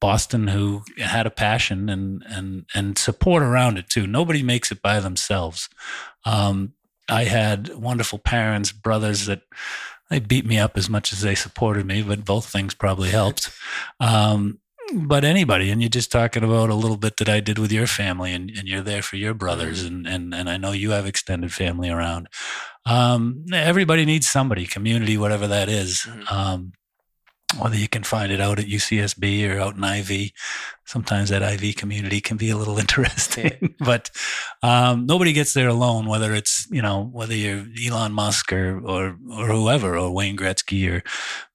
Boston 0.00 0.48
who 0.48 0.82
had 0.98 1.28
a 1.28 1.30
passion 1.30 1.88
and 1.88 2.24
and 2.26 2.66
and 2.74 2.98
support 2.98 3.44
around 3.44 3.78
it 3.78 3.88
too. 3.88 4.08
Nobody 4.08 4.42
makes 4.42 4.72
it 4.72 4.82
by 4.82 4.98
themselves. 4.98 5.68
Um, 6.24 6.72
I 7.08 7.22
had 7.22 7.72
wonderful 7.76 8.18
parents, 8.18 8.72
brothers 8.72 9.26
that 9.26 9.42
they 10.10 10.18
beat 10.18 10.44
me 10.44 10.58
up 10.58 10.76
as 10.76 10.90
much 10.90 11.12
as 11.12 11.20
they 11.20 11.36
supported 11.36 11.86
me, 11.86 12.02
but 12.02 12.24
both 12.24 12.50
things 12.50 12.74
probably 12.74 13.10
helped. 13.10 13.48
Um, 14.00 14.58
but 14.94 15.24
anybody, 15.24 15.70
and 15.70 15.80
you're 15.82 15.88
just 15.88 16.12
talking 16.12 16.44
about 16.44 16.70
a 16.70 16.74
little 16.74 16.96
bit 16.96 17.16
that 17.18 17.28
I 17.28 17.40
did 17.40 17.58
with 17.58 17.72
your 17.72 17.86
family, 17.86 18.32
and, 18.32 18.50
and 18.50 18.68
you're 18.68 18.82
there 18.82 19.02
for 19.02 19.16
your 19.16 19.34
brothers, 19.34 19.82
and, 19.82 20.06
and 20.06 20.34
and 20.34 20.48
I 20.50 20.56
know 20.56 20.72
you 20.72 20.90
have 20.90 21.06
extended 21.06 21.52
family 21.52 21.90
around. 21.90 22.28
Um, 22.86 23.44
everybody 23.52 24.04
needs 24.04 24.28
somebody, 24.28 24.66
community, 24.66 25.16
whatever 25.16 25.46
that 25.48 25.68
is. 25.68 26.06
Mhm. 26.08 26.32
Um, 26.32 26.72
whether 27.58 27.76
you 27.76 27.88
can 27.88 28.02
find 28.02 28.32
it 28.32 28.40
out 28.40 28.58
at 28.58 28.66
UCSB 28.66 29.48
or 29.48 29.58
out 29.58 29.76
in 29.76 29.84
IV. 29.84 30.32
Sometimes 30.84 31.30
that 31.30 31.42
IV 31.42 31.76
community 31.76 32.20
can 32.20 32.36
be 32.36 32.50
a 32.50 32.56
little 32.56 32.78
interesting, 32.84 33.74
but 33.78 34.10
um, 34.62 35.06
nobody 35.06 35.32
gets 35.32 35.54
there 35.54 35.68
alone. 35.68 36.06
Whether 36.06 36.34
it's 36.34 36.66
you 36.70 36.82
know 36.82 37.04
whether 37.12 37.34
you're 37.34 37.64
Elon 37.86 38.12
Musk 38.12 38.52
or 38.52 38.78
or 38.80 39.16
or 39.30 39.46
whoever 39.46 39.96
or 39.96 40.12
Wayne 40.12 40.36
Gretzky 40.36 40.90
or 40.90 41.02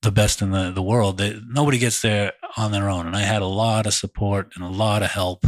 the 0.02 0.12
best 0.12 0.42
in 0.42 0.52
the 0.52 0.72
the 0.72 0.82
world, 0.82 1.18
they, 1.18 1.40
nobody 1.48 1.78
gets 1.78 2.02
there 2.02 2.34
on 2.56 2.72
their 2.72 2.90
own. 2.90 3.06
And 3.08 3.16
I 3.16 3.22
had 3.22 3.42
a 3.42 3.48
lot 3.48 3.86
of 3.86 3.94
support 3.94 4.52
and 4.56 4.64
a 4.64 4.70
lot 4.70 5.04
of 5.04 5.12
help. 5.12 5.46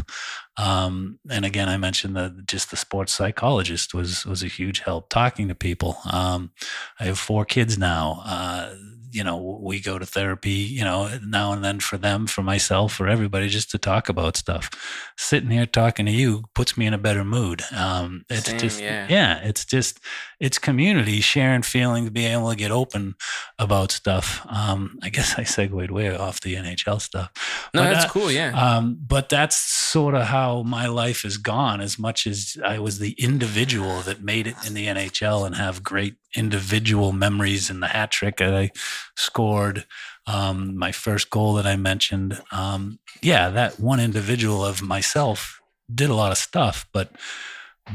Um, 0.58 1.20
and 1.30 1.46
again, 1.46 1.70
I 1.70 1.78
mentioned 1.78 2.18
that 2.18 2.46
just 2.46 2.70
the 2.70 2.76
sports 2.76 3.14
psychologist 3.14 3.94
was 3.94 4.26
was 4.26 4.44
a 4.44 4.48
huge 4.48 4.82
help 4.82 5.10
talking 5.10 5.48
to 5.48 5.56
people. 5.56 5.98
Um, 6.12 6.52
I 7.00 7.06
have 7.06 7.18
four 7.18 7.46
kids 7.46 7.78
now. 7.78 8.22
Uh, 8.26 8.76
you 9.12 9.24
know, 9.24 9.60
we 9.62 9.80
go 9.80 10.00
to 10.00 10.06
therapy, 10.06 10.52
you 10.52 10.84
know, 10.84 11.10
now 11.26 11.52
and 11.52 11.64
then 11.64 11.80
for 11.80 11.98
them, 11.98 12.28
for 12.28 12.44
myself, 12.44 12.94
for 12.94 13.08
everybody, 13.08 13.50
just 13.50 13.72
to 13.72 13.78
talk 13.78 14.10
about 14.10 14.38
stuff. 14.38 14.70
Sitting 15.18 15.50
here 15.50 15.66
talking 15.66 16.06
to 16.06 16.12
you 16.12 16.44
puts 16.54 16.78
me 16.78 16.86
in 16.86 16.94
a 16.94 16.98
better 16.98 17.24
mood. 17.24 17.62
Um, 17.76 18.26
it's 18.30 18.46
Same, 18.46 18.60
just, 18.60 18.82
yeah. 18.82 19.08
yeah, 19.10 19.40
it's 19.40 19.66
just, 19.66 20.00
it's 20.40 20.58
community, 20.58 21.20
sharing 21.20 21.64
feelings, 21.64 22.10
being 22.12 22.32
able 22.32 22.50
to 22.50 22.56
get 22.56 22.72
open 22.72 23.16
about 23.58 23.92
stuff. 23.92 24.46
Um, 24.50 24.98
I 25.04 25.10
guess 25.10 25.38
I 25.38 25.44
segued 25.44 25.92
way 25.92 26.16
off 26.16 26.40
the 26.40 26.56
NHL 26.56 27.02
stuff. 27.02 27.32
No, 27.74 27.84
But, 27.84 27.94
that's 27.94 28.06
uh, 28.06 28.10
cool. 28.10 28.32
Yeah. 28.32 28.52
Um, 28.52 28.98
but 29.06 29.28
that's 29.28 29.58
sort 29.58 30.16
of 30.16 30.24
how 30.24 30.64
my 30.64 30.88
life 30.88 31.24
has 31.24 31.38
gone. 31.38 31.82
As 31.82 32.00
much 32.00 32.26
as 32.26 32.58
I 32.64 32.80
was 32.80 33.00
the 33.00 33.12
individual 33.18 34.00
that 34.02 34.24
made 34.24 34.48
it 34.48 34.56
in 34.66 34.76
the 34.76 34.88
NHL 34.88 35.46
and 35.46 35.56
have 35.56 35.84
great 35.84 36.16
individual 36.36 37.12
memories 37.12 37.70
and 37.70 37.84
the 37.84 37.88
hat 37.88 38.12
trick 38.12 38.38
that 38.38 38.56
I 38.56 38.72
scored, 39.18 39.86
um, 40.26 40.78
my 40.78 40.94
first 40.94 41.30
goal 41.30 41.54
that 41.56 41.66
I 41.66 41.76
mentioned. 41.76 42.42
Um, 42.52 43.00
yeah, 43.22 43.50
that 43.50 43.80
one 43.80 44.00
individual 44.00 44.64
of 44.64 44.82
myself 44.82 45.60
did 45.94 46.10
a 46.10 46.16
lot 46.16 46.32
of 46.32 46.38
stuff, 46.38 46.86
but 46.94 47.12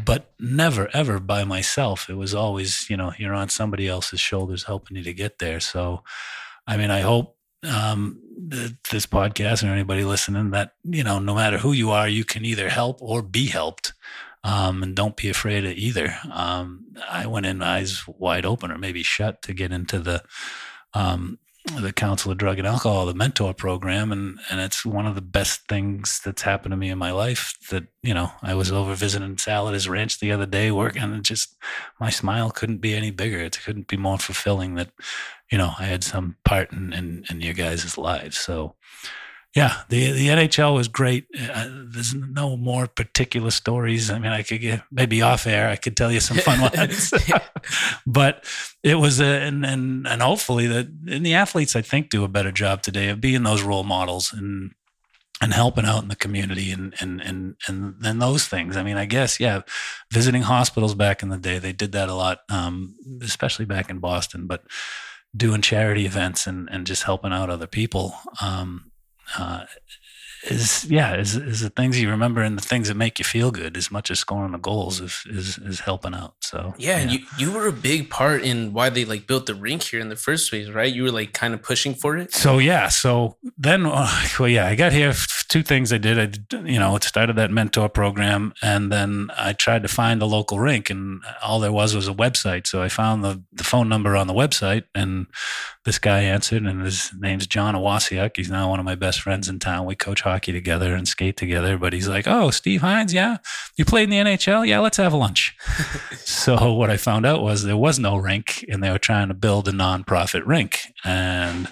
but 0.04 0.32
never 0.38 0.88
ever 0.94 1.18
by 1.18 1.44
myself. 1.44 2.08
It 2.08 2.14
was 2.14 2.34
always, 2.34 2.88
you 2.88 2.96
know, 2.96 3.12
you're 3.18 3.34
on 3.34 3.48
somebody 3.48 3.88
else's 3.88 4.20
shoulders 4.20 4.64
helping 4.64 4.96
you 4.96 5.02
to 5.04 5.12
get 5.12 5.38
there. 5.38 5.60
So, 5.60 6.02
I 6.66 6.76
mean, 6.76 6.90
I 6.90 7.00
hope 7.00 7.36
um, 7.62 8.20
th- 8.50 8.72
this 8.90 9.06
podcast 9.06 9.62
or 9.62 9.72
anybody 9.72 10.04
listening 10.04 10.50
that 10.50 10.72
you 10.84 11.04
know, 11.04 11.18
no 11.18 11.34
matter 11.34 11.58
who 11.58 11.72
you 11.72 11.90
are, 11.90 12.08
you 12.08 12.24
can 12.24 12.44
either 12.44 12.68
help 12.68 13.00
or 13.00 13.22
be 13.22 13.46
helped. 13.46 13.92
Um, 14.42 14.82
and 14.82 14.94
don't 14.94 15.16
be 15.16 15.30
afraid 15.30 15.64
of 15.64 15.72
either. 15.72 16.14
Um, 16.30 16.84
I 17.10 17.26
went 17.26 17.46
in 17.46 17.62
eyes 17.62 18.04
wide 18.06 18.44
open, 18.44 18.70
or 18.70 18.76
maybe 18.76 19.02
shut, 19.02 19.40
to 19.42 19.54
get 19.54 19.72
into 19.72 19.98
the 19.98 20.22
um, 20.92 21.38
the 21.64 21.92
Council 21.92 22.30
of 22.30 22.38
Drug 22.38 22.58
and 22.58 22.66
Alcohol, 22.66 23.06
the 23.06 23.14
mentor 23.14 23.54
program, 23.54 24.12
and 24.12 24.38
and 24.50 24.60
it's 24.60 24.84
one 24.84 25.06
of 25.06 25.14
the 25.14 25.22
best 25.22 25.66
things 25.68 26.20
that's 26.24 26.42
happened 26.42 26.72
to 26.72 26.76
me 26.76 26.90
in 26.90 26.98
my 26.98 27.10
life. 27.10 27.54
That 27.70 27.84
you 28.02 28.12
know, 28.12 28.32
I 28.42 28.54
was 28.54 28.70
over 28.70 28.94
visiting 28.94 29.38
Sal 29.38 29.68
at 29.68 29.74
his 29.74 29.88
ranch 29.88 30.20
the 30.20 30.32
other 30.32 30.46
day, 30.46 30.70
working, 30.70 31.02
and 31.02 31.24
just 31.24 31.56
my 31.98 32.10
smile 32.10 32.50
couldn't 32.50 32.78
be 32.78 32.94
any 32.94 33.10
bigger. 33.10 33.38
It 33.38 33.58
couldn't 33.64 33.88
be 33.88 33.96
more 33.96 34.18
fulfilling 34.18 34.74
that 34.74 34.90
you 35.50 35.56
know 35.56 35.72
I 35.78 35.84
had 35.84 36.04
some 36.04 36.36
part 36.44 36.70
in 36.72 36.92
in, 36.92 37.24
in 37.30 37.40
your 37.40 37.54
guys' 37.54 37.96
lives. 37.96 38.38
So. 38.38 38.74
Yeah, 39.54 39.82
the 39.88 40.10
the 40.10 40.28
NHL 40.28 40.74
was 40.74 40.88
great. 40.88 41.26
Uh, 41.38 41.68
there's 41.86 42.12
no 42.12 42.56
more 42.56 42.88
particular 42.88 43.52
stories. 43.52 44.10
I 44.10 44.18
mean, 44.18 44.32
I 44.32 44.42
could 44.42 44.60
get 44.60 44.82
maybe 44.90 45.22
off 45.22 45.46
air. 45.46 45.68
I 45.68 45.76
could 45.76 45.96
tell 45.96 46.10
you 46.10 46.18
some 46.18 46.38
fun 46.38 46.60
ones, 46.76 47.14
but 48.06 48.44
it 48.82 48.96
was 48.96 49.20
a, 49.20 49.24
and 49.24 49.64
and 49.64 50.08
and 50.08 50.22
hopefully 50.22 50.66
that 50.66 50.86
and 51.08 51.24
the 51.24 51.34
athletes 51.34 51.76
I 51.76 51.82
think 51.82 52.10
do 52.10 52.24
a 52.24 52.28
better 52.28 52.50
job 52.50 52.82
today 52.82 53.10
of 53.10 53.20
being 53.20 53.44
those 53.44 53.62
role 53.62 53.84
models 53.84 54.32
and 54.32 54.72
and 55.40 55.52
helping 55.52 55.84
out 55.84 56.02
in 56.02 56.08
the 56.08 56.16
community 56.16 56.72
and 56.72 56.92
and 57.00 57.20
and 57.20 57.54
and 57.68 57.94
and 58.04 58.20
those 58.20 58.48
things. 58.48 58.76
I 58.76 58.82
mean, 58.82 58.96
I 58.96 59.04
guess 59.04 59.38
yeah, 59.38 59.60
visiting 60.10 60.42
hospitals 60.42 60.96
back 60.96 61.22
in 61.22 61.28
the 61.28 61.38
day, 61.38 61.60
they 61.60 61.72
did 61.72 61.92
that 61.92 62.08
a 62.08 62.14
lot, 62.14 62.40
um, 62.50 62.96
especially 63.22 63.66
back 63.66 63.88
in 63.88 64.00
Boston. 64.00 64.48
But 64.48 64.64
doing 65.36 65.62
charity 65.62 66.06
events 66.06 66.48
and 66.48 66.68
and 66.72 66.88
just 66.88 67.04
helping 67.04 67.32
out 67.32 67.50
other 67.50 67.68
people. 67.68 68.16
Um, 68.42 68.90
uh, 69.38 69.64
is 70.50 70.84
yeah 70.90 71.14
is 71.16 71.36
is 71.36 71.60
the 71.60 71.70
things 71.70 72.00
you 72.00 72.10
remember 72.10 72.42
and 72.42 72.58
the 72.58 72.62
things 72.62 72.88
that 72.88 72.96
make 72.96 73.18
you 73.18 73.24
feel 73.24 73.50
good 73.50 73.76
as 73.76 73.90
much 73.90 74.10
as 74.10 74.18
scoring 74.20 74.52
the 74.52 74.58
goals 74.58 75.00
is 75.00 75.24
is, 75.28 75.58
is 75.58 75.80
helping 75.80 76.14
out 76.14 76.34
so 76.40 76.74
yeah, 76.78 76.98
and 76.98 77.10
you 77.10 77.20
you 77.38 77.52
were 77.52 77.66
a 77.66 77.72
big 77.72 78.10
part 78.10 78.42
in 78.42 78.72
why 78.72 78.90
they 78.90 79.04
like 79.04 79.26
built 79.26 79.46
the 79.46 79.54
rink 79.54 79.82
here 79.82 80.00
in 80.00 80.08
the 80.08 80.16
first 80.16 80.50
place, 80.50 80.68
right? 80.68 80.92
You 80.92 81.04
were 81.04 81.10
like 81.10 81.32
kind 81.32 81.54
of 81.54 81.62
pushing 81.62 81.94
for 81.94 82.16
it. 82.16 82.32
so 82.32 82.58
yeah 82.58 82.88
so 82.88 83.36
then 83.56 83.86
uh, 83.86 84.22
well 84.38 84.48
yeah 84.48 84.66
i 84.66 84.74
got 84.74 84.92
here 84.92 85.12
two 85.48 85.62
things 85.62 85.92
i 85.92 85.98
did 85.98 86.18
i 86.18 86.58
you 86.64 86.78
know 86.78 86.94
it 86.96 87.04
started 87.04 87.36
that 87.36 87.50
mentor 87.50 87.88
program 87.88 88.52
and 88.62 88.90
then 88.92 89.30
i 89.36 89.52
tried 89.52 89.82
to 89.82 89.88
find 89.88 90.20
a 90.20 90.26
local 90.26 90.58
rink 90.58 90.90
and 90.90 91.22
all 91.42 91.60
there 91.60 91.72
was 91.72 91.94
was 91.94 92.08
a 92.08 92.14
website 92.14 92.66
so 92.66 92.82
i 92.82 92.88
found 92.88 93.24
the, 93.24 93.42
the 93.52 93.64
phone 93.64 93.88
number 93.88 94.16
on 94.16 94.26
the 94.26 94.34
website 94.34 94.84
and 94.94 95.26
this 95.84 95.98
guy 95.98 96.20
answered 96.22 96.62
and 96.64 96.82
his 96.82 97.12
name's 97.18 97.46
john 97.46 97.74
Awasiak. 97.74 98.36
he's 98.36 98.50
now 98.50 98.68
one 98.68 98.78
of 98.78 98.84
my 98.84 98.94
best 98.94 99.20
friends 99.20 99.48
in 99.48 99.58
town 99.58 99.86
we 99.86 99.94
coach 99.94 100.20
hockey 100.22 100.33
together 100.42 100.94
and 100.94 101.08
skate 101.08 101.36
together 101.36 101.78
but 101.78 101.92
he's 101.92 102.08
like 102.08 102.26
oh 102.26 102.50
steve 102.50 102.82
Heinze 102.82 103.14
yeah 103.14 103.38
you 103.76 103.84
played 103.84 104.10
in 104.10 104.26
the 104.26 104.30
nhl 104.30 104.66
yeah 104.66 104.80
let's 104.80 104.96
have 104.96 105.12
a 105.12 105.16
lunch 105.16 105.56
so 106.24 106.72
what 106.72 106.90
I 106.90 106.96
found 106.96 107.26
out 107.26 107.42
was 107.42 107.62
there 107.62 107.76
was 107.76 107.98
no 107.98 108.16
rink, 108.16 108.64
and 108.68 108.82
they 108.82 108.90
were 108.90 108.98
trying 108.98 109.28
to 109.28 109.34
build 109.34 109.68
a 109.68 109.72
nonprofit 109.72 110.46
rink. 110.46 110.80
And 111.04 111.68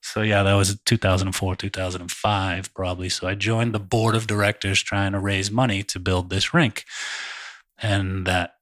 so 0.00 0.22
yeah, 0.22 0.42
that 0.42 0.54
was 0.54 0.78
2004, 0.84 1.56
2005 1.56 2.74
probably. 2.74 3.08
So 3.08 3.26
I 3.26 3.34
joined 3.34 3.74
the 3.74 3.80
board 3.80 4.14
of 4.14 4.26
directors 4.26 4.82
trying 4.82 5.12
to 5.12 5.20
raise 5.20 5.50
money 5.50 5.82
to 5.84 5.98
build 5.98 6.30
this 6.30 6.52
rink, 6.52 6.84
and 7.78 8.26
that 8.26 8.52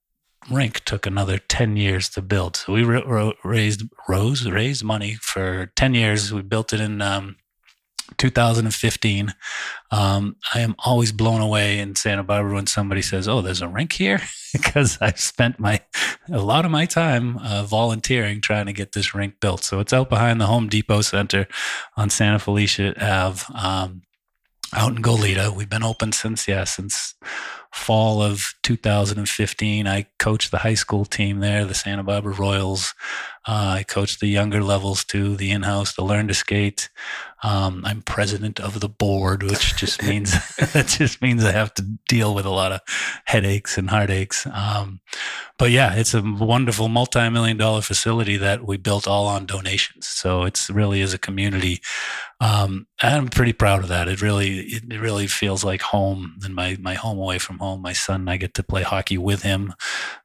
rink 0.50 0.84
took 0.84 1.06
another 1.06 1.38
10 1.38 1.76
years 1.76 2.10
to 2.10 2.22
build. 2.22 2.56
So 2.56 2.74
we 2.74 2.84
raised 2.84 3.82
rose 4.08 4.46
raised 4.46 4.84
money 4.84 5.14
for 5.14 5.72
10 5.76 5.94
years. 5.94 6.32
We 6.32 6.42
built 6.42 6.72
it 6.72 6.80
in 6.80 7.00
um, 7.00 7.36
2015. 8.16 9.34
Um, 9.90 10.36
I 10.54 10.60
am 10.60 10.74
always 10.84 11.12
blown 11.12 11.40
away 11.40 11.78
in 11.78 11.94
Santa 11.94 12.22
Barbara 12.22 12.54
when 12.54 12.66
somebody 12.66 13.02
says, 13.02 13.28
"Oh, 13.28 13.40
there's 13.42 13.62
a 13.62 13.68
rink 13.68 13.92
here," 13.92 14.20
because 14.52 14.98
I've 15.00 15.20
spent 15.20 15.58
my 15.58 15.80
a 16.30 16.40
lot 16.40 16.64
of 16.64 16.70
my 16.70 16.86
time 16.86 17.38
uh, 17.38 17.64
volunteering 17.64 18.40
trying 18.40 18.66
to 18.66 18.72
get 18.72 18.92
this 18.92 19.14
rink 19.14 19.40
built. 19.40 19.64
So 19.64 19.80
it's 19.80 19.92
out 19.92 20.08
behind 20.08 20.40
the 20.40 20.46
Home 20.46 20.68
Depot 20.68 21.02
Center 21.02 21.46
on 21.96 22.10
Santa 22.10 22.38
Felicia 22.38 22.94
Ave, 23.00 23.44
um, 23.54 24.02
out 24.72 24.96
in 24.96 25.02
Goleta. 25.02 25.54
We've 25.54 25.70
been 25.70 25.82
open 25.82 26.12
since 26.12 26.46
yeah 26.48 26.64
since 26.64 27.14
fall 27.74 28.22
of 28.22 28.54
2015. 28.62 29.86
I 29.86 30.06
coached 30.18 30.52
the 30.52 30.58
high 30.58 30.74
school 30.74 31.04
team 31.04 31.40
there, 31.40 31.64
the 31.64 31.74
Santa 31.74 32.04
Barbara 32.04 32.32
Royals. 32.32 32.94
Uh, 33.46 33.76
I 33.78 33.82
coached 33.82 34.20
the 34.20 34.28
younger 34.28 34.62
levels 34.62 35.04
too, 35.04 35.36
the 35.36 35.50
in-house, 35.50 35.94
the 35.94 36.04
Learn 36.04 36.28
to 36.28 36.34
Skate. 36.34 36.88
Um, 37.42 37.82
I'm 37.84 38.00
president 38.00 38.58
of 38.58 38.80
the 38.80 38.88
board, 38.88 39.42
which 39.42 39.76
just 39.76 40.02
means 40.08 40.32
that 40.72 40.86
just 40.86 41.20
means 41.20 41.44
I 41.44 41.52
have 41.52 41.74
to 41.74 41.82
deal 42.08 42.34
with 42.34 42.46
a 42.46 42.50
lot 42.50 42.72
of 42.72 42.80
headaches 43.26 43.76
and 43.76 43.90
heartaches. 43.90 44.46
Um, 44.50 45.00
but 45.58 45.70
yeah, 45.70 45.94
it's 45.94 46.14
a 46.14 46.22
wonderful 46.22 46.88
multi-million 46.88 47.58
dollar 47.58 47.82
facility 47.82 48.38
that 48.38 48.66
we 48.66 48.76
built 48.76 49.06
all 49.06 49.26
on 49.26 49.46
donations. 49.46 50.06
So 50.06 50.44
it's 50.44 50.70
really 50.70 51.00
is 51.00 51.12
a 51.12 51.18
community. 51.18 51.80
Um, 52.40 52.86
and 53.02 53.14
I'm 53.14 53.28
pretty 53.28 53.52
proud 53.52 53.80
of 53.80 53.88
that. 53.88 54.08
It 54.08 54.22
really, 54.22 54.60
it, 54.60 54.84
it 54.90 55.00
really 55.00 55.26
feels 55.26 55.62
like 55.62 55.82
home 55.82 56.38
and 56.44 56.54
my, 56.54 56.76
my 56.80 56.94
home 56.94 57.18
away 57.18 57.38
from 57.38 57.58
home. 57.58 57.63
My 57.76 57.92
son, 57.92 58.28
I 58.28 58.36
get 58.36 58.54
to 58.54 58.62
play 58.62 58.82
hockey 58.82 59.18
with 59.18 59.42
him. 59.42 59.72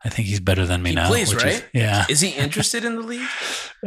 I 0.05 0.09
think 0.09 0.27
he's 0.27 0.39
better 0.39 0.65
than 0.65 0.81
me 0.83 0.89
He 0.91 0.95
now. 0.95 1.07
plays, 1.07 1.33
which 1.33 1.43
is- 1.45 1.53
right? 1.61 1.69
yeah. 1.73 2.05
Is 2.09 2.19
he 2.21 2.29
interested 2.29 2.83
in 2.85 2.95
the 2.95 3.01
league? 3.01 3.27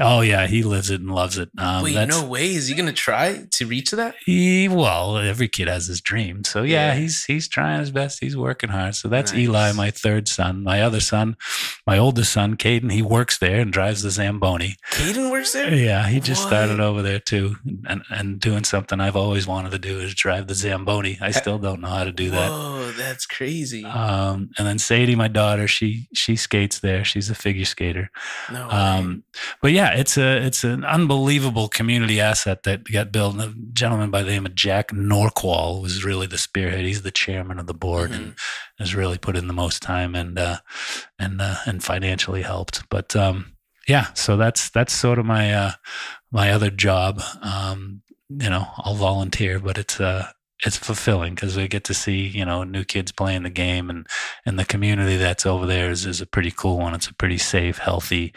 Oh 0.01 0.23
yeah. 0.23 0.47
He 0.47 0.63
lives 0.63 0.89
it 0.89 1.03
and 1.03 1.15
loves 1.15 1.37
it. 1.37 1.51
Um, 1.59 1.83
Wait, 1.85 2.09
no 2.09 2.25
way. 2.25 2.55
Is 2.55 2.67
he 2.67 2.75
gonna 2.75 2.95
try 2.95 3.45
to 3.51 3.67
reach 3.67 3.91
that? 3.91 4.15
He 4.25 4.67
well, 4.67 5.19
every 5.19 5.49
kid 5.49 5.69
has 5.69 5.87
his 5.87 6.01
dream. 6.01 6.45
So 6.45 6.63
yeah, 6.63 6.95
Yeah. 6.95 7.01
he's 7.01 7.25
he's 7.27 7.47
trying 7.47 7.81
his 7.81 7.91
best. 7.91 8.19
He's 8.19 8.35
working 8.35 8.71
hard. 8.71 8.95
So 8.95 9.09
that's 9.09 9.33
Nice. 9.33 9.41
Eli, 9.43 9.73
my 9.73 9.91
third 9.91 10.29
son. 10.29 10.63
My 10.63 10.81
other 10.81 11.01
son, 11.01 11.37
my 11.87 11.99
oldest 11.99 12.33
son, 12.33 12.57
Caden, 12.57 12.91
he 12.91 13.03
works 13.03 13.37
there 13.37 13.61
and 13.61 13.71
drives 13.71 14.01
the 14.03 14.11
Zamboni. 14.11 14.77
Caden 14.93 15.31
works 15.31 15.53
there. 15.53 15.75
Yeah, 15.75 16.07
he 16.09 16.21
just 16.21 16.41
started 16.43 16.81
over 16.81 17.03
there 17.03 17.21
too, 17.21 17.57
and 17.87 18.01
and 18.09 18.41
doing 18.41 18.65
something 18.65 18.99
I've 18.99 19.17
always 19.25 19.47
wanted 19.47 19.73
to 19.73 19.79
do 19.79 19.99
is 20.01 20.15
drive 20.15 20.47
the 20.47 20.55
Zamboni. 20.55 21.19
I 21.21 21.33
still 21.33 21.59
don't 21.59 21.83
know 21.83 21.89
how 21.89 22.05
to 22.05 22.13
do 22.13 22.31
that. 22.31 22.49
Oh, 22.51 22.93
that's 22.97 23.27
crazy. 23.27 23.42
Um, 23.85 24.51
and 24.59 24.67
then 24.67 24.79
Sadie, 24.79 25.15
my 25.17 25.29
daughter, 25.29 25.67
she 25.69 26.09
she 26.15 26.37
skates 26.37 26.81
there. 26.81 27.05
She's 27.05 27.31
a 27.31 27.35
figure 27.35 27.65
skater. 27.65 28.11
no. 28.51 28.69
Um, 28.71 29.25
but 29.61 29.73
yeah, 29.73 29.93
it's 29.95 30.17
a 30.17 30.45
it's 30.45 30.65
an 30.65 30.85
unbelievable 30.85 31.69
community 31.69 32.21
asset 32.21 32.63
that 32.65 32.85
got 32.85 33.13
built. 33.13 33.35
And 33.35 33.43
a 33.43 33.55
gentleman 33.73 34.11
by 34.11 34.23
the 34.23 34.31
name 34.31 34.47
of 34.47 34.55
Jack 34.55 34.89
Norqual 34.93 35.83
was 35.83 36.05
really 36.05 36.27
the 36.27 36.39
spearhead. 36.39 36.85
He's 36.85 37.03
the 37.03 37.11
chairman 37.11 37.59
of 37.59 37.67
the 37.67 37.75
board 37.75 38.11
Mm-hmm. 38.11 38.23
and 38.23 38.35
has 38.79 38.95
really 38.95 39.19
put 39.19 39.37
in 39.37 39.47
the 39.47 39.53
most 39.53 39.83
time 39.83 40.15
and 40.15 40.39
uh, 40.39 40.59
and 41.19 41.41
uh, 41.41 41.57
and 41.67 41.83
financially 41.85 42.43
helped. 42.43 42.83
But 42.89 43.15
um, 43.15 43.53
yeah, 43.87 44.13
so 44.15 44.37
that's 44.37 44.71
that's 44.71 44.93
sort 44.93 45.19
of 45.19 45.27
my 45.27 45.53
uh, 45.53 45.73
my 46.31 46.51
other 46.53 46.71
job. 46.71 47.21
Um, 47.43 48.03
you 48.29 48.49
know, 48.49 48.67
I'll 48.79 48.95
volunteer, 48.95 49.59
but 49.59 49.77
it's 49.79 50.01
uh, 50.01 50.29
it's 50.65 50.77
fulfilling 50.77 51.35
because 51.35 51.57
we 51.57 51.67
get 51.69 51.85
to 51.85 51.95
see 51.95 52.27
you 52.27 52.45
know 52.45 52.63
new 52.65 52.85
kids 52.85 53.11
playing 53.13 53.43
the 53.43 53.51
game 53.51 53.91
and 53.91 54.07
and 54.47 54.59
the 54.59 54.65
community 54.65 55.17
that's 55.17 55.45
over 55.47 55.67
there 55.67 55.91
is, 55.91 56.07
is 56.07 56.21
a 56.21 56.27
pretty 56.27 56.51
cool 56.51 56.79
one 56.79 56.95
it's 56.95 57.09
a 57.09 57.15
pretty 57.15 57.39
safe 57.39 57.79
healthy 57.79 58.33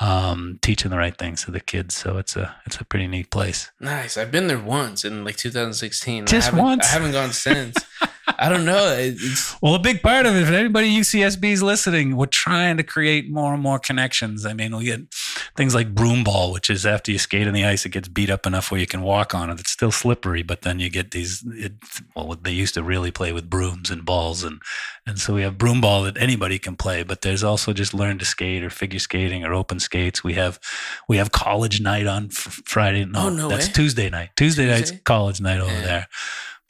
um, 0.00 0.58
teaching 0.62 0.90
the 0.90 0.96
right 0.98 1.16
things 1.18 1.44
to 1.44 1.50
the 1.50 1.60
kids 1.60 1.94
so 1.94 2.16
it's 2.18 2.36
a 2.36 2.54
it's 2.66 2.80
a 2.80 2.84
pretty 2.84 3.06
neat 3.06 3.30
place 3.30 3.70
Nice. 3.80 4.16
I've 4.16 4.30
been 4.30 4.46
there 4.46 4.58
once 4.58 5.04
in 5.04 5.24
like 5.24 5.36
2016. 5.36 6.26
Just 6.26 6.46
haven't- 6.48 6.62
once? 6.62 6.86
I 6.86 6.92
haven't 6.92 7.12
gone 7.12 7.32
since. 7.32 7.76
I 8.42 8.48
don't 8.48 8.64
know. 8.64 8.94
It's 8.98 9.60
well 9.60 9.74
a 9.74 9.78
big 9.78 10.00
part 10.02 10.24
of 10.24 10.34
it 10.34 10.42
if 10.42 10.48
anybody 10.48 10.88
UCSB 10.98 11.44
is 11.52 11.62
listening 11.62 12.16
we're 12.16 12.26
trying 12.26 12.78
to 12.78 12.82
create 12.82 13.30
more 13.30 13.52
and 13.52 13.62
more 13.62 13.78
connections 13.78 14.46
I 14.46 14.54
mean 14.54 14.74
we 14.76 14.84
get 14.86 15.02
things 15.56 15.74
like 15.74 15.94
broom 15.94 16.24
ball 16.24 16.50
which 16.52 16.70
is 16.70 16.86
after 16.86 17.12
you 17.12 17.18
skate 17.18 17.46
on 17.46 17.52
the 17.52 17.64
ice 17.64 17.84
it 17.84 17.90
gets 17.90 18.08
beat 18.08 18.30
up 18.30 18.46
enough 18.46 18.70
where 18.70 18.80
you 18.80 18.86
can 18.86 19.02
walk 19.02 19.34
on 19.34 19.50
it 19.50 19.60
it's 19.60 19.70
still 19.72 19.92
slippery 19.92 20.42
but 20.42 20.62
then 20.62 20.78
you 20.80 20.88
get 20.88 21.10
these 21.10 21.44
it, 21.52 21.74
well 22.16 22.34
they 22.42 22.50
used 22.52 22.74
to 22.74 22.82
really 22.82 23.10
play 23.10 23.32
with 23.32 23.50
brooms 23.50 23.90
and 23.90 24.04
balls 24.06 24.42
and 24.42 24.60
And 25.06 25.18
so 25.18 25.34
we 25.34 25.42
have 25.42 25.58
broom 25.58 25.80
ball 25.80 26.02
that 26.04 26.16
anybody 26.18 26.58
can 26.58 26.76
play, 26.76 27.02
but 27.02 27.20
there's 27.22 27.42
also 27.42 27.72
just 27.72 27.92
learn 27.94 28.18
to 28.18 28.24
skate 28.24 28.62
or 28.62 28.70
figure 28.70 29.00
skating 29.00 29.44
or 29.44 29.52
open 29.54 29.80
skates. 29.80 30.22
We 30.22 30.34
have 30.34 30.60
we 31.08 31.16
have 31.16 31.30
college 31.32 31.80
night 31.80 32.06
on 32.06 32.26
f- 32.26 32.60
Friday. 32.64 33.02
Oh, 33.02 33.06
no, 33.10 33.20
Oh, 33.26 33.28
no 33.30 33.48
that's 33.48 33.66
way. 33.66 33.72
Tuesday 33.72 34.08
night. 34.10 34.30
Tuesday, 34.36 34.66
night's 34.68 34.90
Tuesday? 34.90 35.02
college 35.04 35.40
night 35.40 35.58
over 35.60 35.72
Yeah. 35.72 35.86
there. 35.90 36.06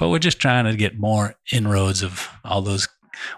But 0.01 0.09
we're 0.09 0.19
just 0.19 0.41
trying 0.41 0.65
to 0.65 0.75
get 0.77 0.99
more 0.99 1.35
inroads 1.53 2.03
of 2.03 2.27
all 2.43 2.63
those 2.63 2.89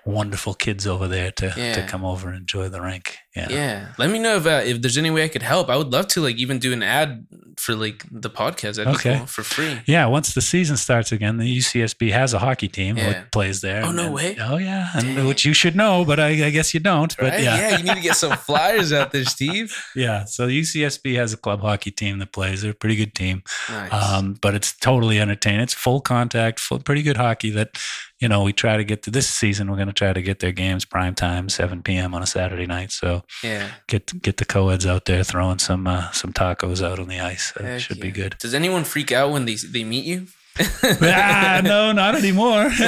wonderful 0.04 0.54
kids 0.54 0.86
over 0.86 1.08
there 1.08 1.30
to, 1.32 1.50
to 1.50 1.86
come 1.88 2.04
over 2.04 2.28
and 2.28 2.36
enjoy 2.38 2.68
the 2.68 2.80
rink. 2.80 3.18
Yeah. 3.36 3.48
Yeah. 3.50 3.88
Let 3.98 4.10
me 4.10 4.18
know 4.18 4.36
if 4.36 4.46
uh, 4.46 4.60
if 4.64 4.82
there's 4.82 4.98
any 4.98 5.10
way 5.10 5.24
I 5.24 5.28
could 5.28 5.42
help. 5.42 5.70
I 5.70 5.76
would 5.76 5.90
love 5.92 6.06
to 6.08 6.20
like 6.20 6.36
even 6.36 6.58
do 6.58 6.72
an 6.74 6.82
ad 6.82 7.26
for 7.58 7.74
like 7.74 8.04
the 8.10 8.28
podcast. 8.28 8.76
That'd 8.76 8.94
Okay. 8.96 9.16
cool 9.18 9.26
for 9.26 9.42
free. 9.42 9.80
Yeah, 9.86 10.04
once 10.06 10.34
the 10.34 10.42
season 10.42 10.76
starts 10.76 11.12
again, 11.12 11.38
the 11.38 11.58
UCSB 11.58 12.12
has 12.12 12.34
a 12.34 12.38
hockey 12.40 12.68
team 12.68 12.98
Yeah. 12.98 13.12
that 13.12 13.32
plays 13.32 13.62
there. 13.62 13.82
Oh, 13.84 13.88
and- 13.88 13.96
no 13.96 14.04
and- 14.06 14.14
way? 14.14 14.36
Oh 14.38 14.58
yeah, 14.58 14.88
and, 14.94 15.26
which 15.26 15.46
you 15.46 15.54
should 15.54 15.74
know, 15.76 16.04
but 16.04 16.20
I, 16.20 16.46
I 16.46 16.50
guess 16.50 16.74
you 16.74 16.80
don't. 16.80 17.16
But 17.16 17.32
Right? 17.32 17.42
yeah, 17.42 17.56
yeah, 17.70 17.76
you 17.78 17.84
need 17.84 17.94
to 17.94 18.00
get 18.02 18.16
some 18.16 18.36
flyers 18.48 18.92
out 18.92 19.12
there, 19.12 19.24
Steve. 19.24 19.74
yeah. 19.96 20.24
So 20.24 20.46
UCSB 20.48 21.14
has 21.16 21.32
a 21.32 21.36
club 21.38 21.60
hockey 21.62 21.90
team 21.90 22.18
that 22.18 22.32
plays. 22.32 22.60
They're 22.62 22.72
a 22.72 22.74
pretty 22.74 22.96
good 22.96 23.14
team, 23.14 23.42
Nice. 23.70 23.92
um, 23.92 24.36
but 24.42 24.54
it's 24.54 24.76
totally 24.76 25.18
entertaining. 25.18 25.60
It's 25.60 25.74
full 25.74 26.00
contact, 26.02 26.60
full, 26.60 26.80
pretty 26.80 27.02
good 27.02 27.16
hockey. 27.16 27.50
That 27.50 27.78
you 28.22 28.28
know 28.28 28.44
we 28.44 28.52
try 28.52 28.76
to 28.76 28.84
get 28.84 29.02
to 29.02 29.10
this 29.10 29.28
season. 29.28 29.68
We're 29.68 29.76
going 29.76 29.88
to 29.88 29.92
try 29.92 30.12
to 30.12 30.22
get 30.22 30.38
their 30.38 30.52
games 30.52 30.84
prime 30.84 31.16
time, 31.16 31.48
seven 31.48 31.82
p.m. 31.82 32.14
on 32.14 32.22
a 32.22 32.26
Saturday 32.26 32.66
night. 32.66 32.92
So 32.92 33.24
yeah. 33.42 33.72
get 33.88 34.22
get 34.22 34.36
the 34.36 34.44
co-eds 34.44 34.86
out 34.86 35.06
there 35.06 35.24
throwing 35.24 35.58
some 35.58 35.88
uh, 35.88 36.12
some 36.12 36.32
tacos 36.32 36.86
out 36.86 37.00
on 37.00 37.08
the 37.08 37.18
ice. 37.18 37.50
That 37.56 37.64
Heck 37.64 37.80
should 37.80 37.98
be 37.98 38.12
good. 38.12 38.36
Does 38.38 38.54
anyone 38.54 38.84
freak 38.84 39.10
out 39.10 39.32
when 39.32 39.44
they 39.44 39.56
they 39.56 39.82
meet 39.82 40.04
you? 40.04 40.28
ah, 40.60 41.62
no, 41.64 41.90
not 41.90 42.14
anymore. 42.14 42.64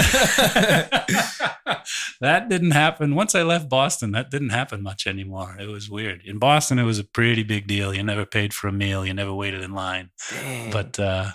that 2.20 2.48
didn't 2.48 2.70
happen. 2.70 3.16
Once 3.16 3.34
I 3.34 3.42
left 3.42 3.68
Boston, 3.68 4.12
that 4.12 4.30
didn't 4.30 4.50
happen 4.50 4.82
much 4.82 5.04
anymore. 5.06 5.56
It 5.58 5.66
was 5.66 5.90
weird. 5.90 6.22
In 6.24 6.38
Boston, 6.38 6.78
it 6.78 6.84
was 6.84 7.00
a 7.00 7.04
pretty 7.04 7.42
big 7.42 7.66
deal. 7.66 7.92
You 7.92 8.04
never 8.04 8.24
paid 8.24 8.54
for 8.54 8.68
a 8.68 8.72
meal, 8.72 9.04
you 9.04 9.14
never 9.14 9.34
waited 9.34 9.62
in 9.62 9.72
line. 9.72 10.10
Dang. 10.30 10.70
But 10.70 11.00
uh, 11.00 11.32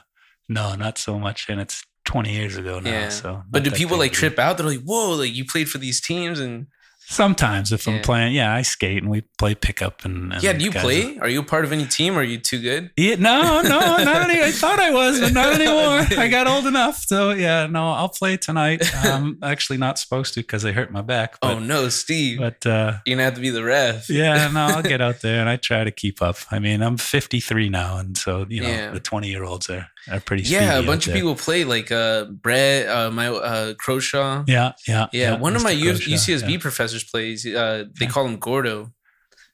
no, 0.48 0.76
not 0.76 0.98
so 0.98 1.20
much. 1.20 1.50
And 1.50 1.60
it's 1.60 1.84
20 2.10 2.34
years 2.34 2.58
ago 2.58 2.80
now. 2.80 2.90
Yeah. 2.90 3.10
So, 3.10 3.44
but 3.50 3.64
do 3.64 3.70
people 3.72 3.98
like 3.98 4.12
of 4.12 4.18
a 4.18 4.22
deal. 4.22 4.30
trip 4.30 4.40
out? 4.40 4.58
They're 4.58 4.66
like, 4.66 4.82
"Whoa! 4.84 5.12
Like 5.16 5.34
you 5.34 5.46
played 5.46 5.70
for 5.70 5.78
these 5.78 6.02
teams?" 6.02 6.40
And 6.40 6.68
Sometimes 7.12 7.72
if 7.72 7.88
Yeah. 7.88 7.96
I'm 7.96 8.02
playing, 8.04 8.36
yeah, 8.36 8.54
I 8.54 8.62
skate 8.62 9.02
and 9.02 9.10
we 9.10 9.22
play 9.40 9.56
pickup. 9.56 10.06
And, 10.06 10.32
and 10.32 10.44
yeah, 10.44 10.54
do 10.54 10.64
you 10.64 10.72
play? 10.72 11.18
Are 11.18 11.28
you 11.28 11.40
a 11.40 11.44
part 11.44 11.66
of 11.66 11.72
any 11.72 11.88
team? 11.88 12.16
Or 12.16 12.20
are 12.20 12.24
you 12.24 12.38
too 12.38 12.62
good? 12.62 12.92
Yeah, 12.98 13.16
no, 13.16 13.62
no, 13.64 13.80
not 13.80 14.08
any. 14.30 14.40
I 14.40 14.52
thought 14.52 14.78
I 14.80 14.92
was, 14.92 15.20
but 15.20 15.34
not 15.34 15.54
anymore. 15.60 16.06
I 16.24 16.28
got 16.28 16.46
old 16.46 16.68
enough, 16.68 16.98
so 17.02 17.32
yeah, 17.32 17.66
no, 17.66 17.90
I'll 17.94 18.10
play 18.10 18.38
tonight. 18.38 18.84
I'm 19.04 19.40
actually 19.42 19.78
not 19.80 19.98
supposed 19.98 20.36
to 20.36 20.42
because 20.42 20.64
I 20.66 20.72
hurt 20.72 20.92
my 20.92 21.02
back. 21.02 21.40
But, 21.42 21.56
oh 21.56 21.60
no, 21.60 21.90
Steve! 21.90 22.38
but 22.38 22.64
uh, 22.68 22.98
You're 23.08 23.16
gonna 23.16 23.24
have 23.26 23.36
to 23.36 23.42
be 23.42 23.50
the 23.50 23.64
ref. 23.64 24.08
yeah, 24.08 24.48
no, 24.54 24.60
I'll 24.76 24.84
get 24.84 25.02
out 25.02 25.22
there 25.22 25.40
and 25.40 25.50
I 25.50 25.56
try 25.56 25.84
to 25.84 25.92
keep 25.92 26.22
up. 26.22 26.38
I 26.52 26.60
mean, 26.60 26.84
I'm 26.84 26.98
53 26.98 27.70
now, 27.70 27.98
and 27.98 28.16
so 28.20 28.46
you 28.50 28.62
know 28.62 28.70
Yeah. 28.70 28.92
the 28.92 29.00
20 29.00 29.28
year 29.30 29.44
olds 29.44 29.68
are 29.72 29.88
are 30.12 30.20
pretty. 30.20 30.44
Yeah, 30.44 30.80
a 30.80 30.84
bunch 30.84 31.08
of 31.08 31.14
people 31.14 31.36
play 31.36 31.64
like 31.66 31.92
uh 31.92 32.26
Brett, 32.26 32.88
uh 32.88 33.12
my 33.12 33.28
uh 33.30 33.74
Croshaw. 33.74 34.44
Yeah, 34.48 34.74
yeah, 34.88 35.08
Yeah, 35.14 35.38
one 35.38 35.56
of 35.56 35.64
my 35.64 35.72
U- 35.72 35.94
UCSB 35.94 36.52
yeah. 36.54 36.58
professors 36.60 37.04
plays. 37.04 37.46
Uh, 37.46 37.86
they 38.00 38.06
Yeah. 38.06 38.12
call 38.12 38.26
him 38.26 38.38
Gordo. 38.38 38.92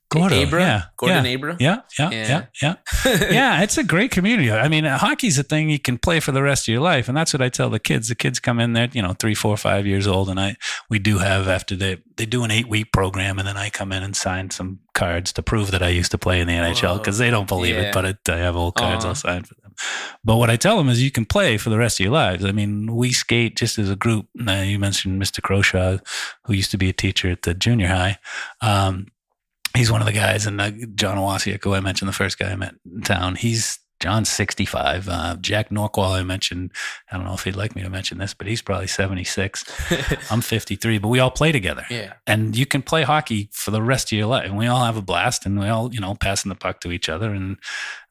Gordo, 0.08 0.40
Abra? 0.44 0.62
yeah, 0.62 0.82
Gordon 0.98 1.26
yeah. 1.26 1.32
Abra. 1.36 1.58
Yeah, 1.60 1.78
yeah, 1.98 2.10
Yeah. 2.12 2.28
yeah, 2.30 2.46
yeah. 2.62 2.76
yeah, 3.32 3.64
it's 3.64 3.78
a 3.80 3.84
great 3.84 4.12
community. 4.12 4.52
I 4.52 4.70
mean, 4.70 4.86
hockey's 4.86 5.40
a 5.40 5.44
thing 5.44 5.70
you 5.72 5.80
can 5.80 5.98
play 5.98 6.20
for 6.20 6.32
the 6.32 6.44
rest 6.44 6.68
of 6.68 6.72
your 6.72 6.80
life, 6.82 7.08
and 7.10 7.18
that's 7.18 7.34
what 7.34 7.42
I 7.42 7.50
tell 7.50 7.72
the 7.72 7.80
kids. 7.80 8.08
The 8.08 8.16
kids 8.16 8.40
come 8.40 8.60
in 8.60 8.74
there, 8.74 8.88
you 8.94 9.02
know, 9.02 9.14
three, 9.14 9.34
four, 9.34 9.58
five 9.58 9.88
years 9.88 10.06
old, 10.06 10.30
and 10.30 10.40
I 10.40 10.58
we 10.92 11.00
do 11.00 11.18
have 11.18 11.48
after 11.48 11.76
they 11.76 11.98
they 12.18 12.28
do 12.28 12.44
an 12.44 12.52
eight 12.52 12.70
week 12.70 12.94
program, 12.94 13.40
and 13.40 13.48
then 13.48 13.58
I 13.58 13.70
come 13.72 13.92
in 13.92 14.04
and 14.04 14.16
sign 14.16 14.52
some 14.52 14.80
cards 14.94 15.34
to 15.34 15.42
prove 15.44 15.72
that 15.72 15.82
I 15.82 15.90
used 15.90 16.12
to 16.12 16.20
play 16.20 16.40
in 16.40 16.48
the 16.48 16.54
NHL 16.54 17.00
because 17.00 17.18
they 17.18 17.32
don't 17.32 17.48
believe 17.48 17.76
Yeah. 17.76 17.90
it, 17.90 17.94
but 17.94 18.06
it, 18.06 18.18
I 18.30 18.38
have 18.38 18.56
old 18.56 18.76
cards. 18.76 19.06
I'll 19.06 19.16
sign 19.16 19.44
for 19.44 19.56
them. 19.56 19.65
But 20.24 20.38
what 20.38 20.50
I 20.50 20.56
tell 20.56 20.78
them 20.78 20.90
is 20.90 21.04
you 21.04 21.12
can 21.12 21.26
play 21.26 21.58
for 21.58 21.70
the 21.70 21.78
rest 21.78 22.00
of 22.00 22.04
your 22.04 22.14
lives. 22.14 22.46
I 22.46 22.52
mean, 22.52 22.96
we 22.96 23.12
skate 23.12 23.56
just 23.56 23.78
as 23.78 23.90
a 23.90 23.96
group. 23.96 24.28
Now, 24.36 24.62
you 24.62 24.80
mentioned 24.80 25.22
Mr. 25.22 25.42
Croshaw, 25.42 26.00
who 26.44 26.54
used 26.54 26.72
to 26.72 26.78
be 26.78 26.90
a 26.90 26.94
teacher 26.94 27.30
at 27.30 27.44
the 27.44 27.54
junior 27.54 27.88
high. 27.88 28.18
Um, 28.62 29.08
he's 29.76 29.92
one 29.92 30.02
of 30.02 30.08
the 30.08 30.14
guys, 30.14 30.46
and 30.46 30.60
uh, 30.60 30.72
John 30.96 31.18
Owasiak, 31.18 31.64
who 31.64 31.74
I 31.74 31.80
mentioned, 31.80 32.10
the 32.10 32.14
first 32.14 32.40
guy 32.40 32.52
I 32.52 32.56
met 32.56 32.76
in 32.86 33.02
town, 33.02 33.36
he's 33.36 33.80
John's 34.06 34.30
65. 34.30 35.10
Uh, 35.10 35.36
Jack 35.42 35.70
Norqual, 35.70 36.12
I 36.12 36.22
mentioned, 36.22 36.72
I 37.12 37.18
don't 37.18 37.26
know 37.26 37.34
if 37.34 37.44
he'd 37.44 37.56
like 37.56 37.76
me 37.76 37.82
to 37.82 37.90
mention 37.90 38.20
this, 38.20 38.36
but 38.36 38.46
he's 38.46 38.62
probably 38.62 38.86
76. 38.86 39.66
I'm 40.32 40.42
53, 40.42 41.00
but 41.00 41.08
we 41.08 41.18
all 41.18 41.32
play 41.32 41.52
together. 41.52 41.88
yeah. 41.90 42.14
And 42.28 42.56
you 42.56 42.68
can 42.68 42.84
play 42.84 43.02
hockey 43.02 43.50
for 43.52 43.72
the 43.72 43.82
rest 43.82 44.12
of 44.12 44.18
your 44.20 44.28
life. 44.28 44.46
And 44.46 44.60
we 44.60 44.68
all 44.68 44.86
have 44.86 44.96
a 44.96 45.02
blast 45.02 45.48
and 45.48 45.60
we 45.60 45.70
all, 45.70 45.92
you 45.92 46.00
know, 46.00 46.14
passing 46.14 46.50
the 46.50 46.56
puck 46.56 46.82
to 46.82 46.92
each 46.92 47.10
other. 47.10 47.32
And, 47.32 47.58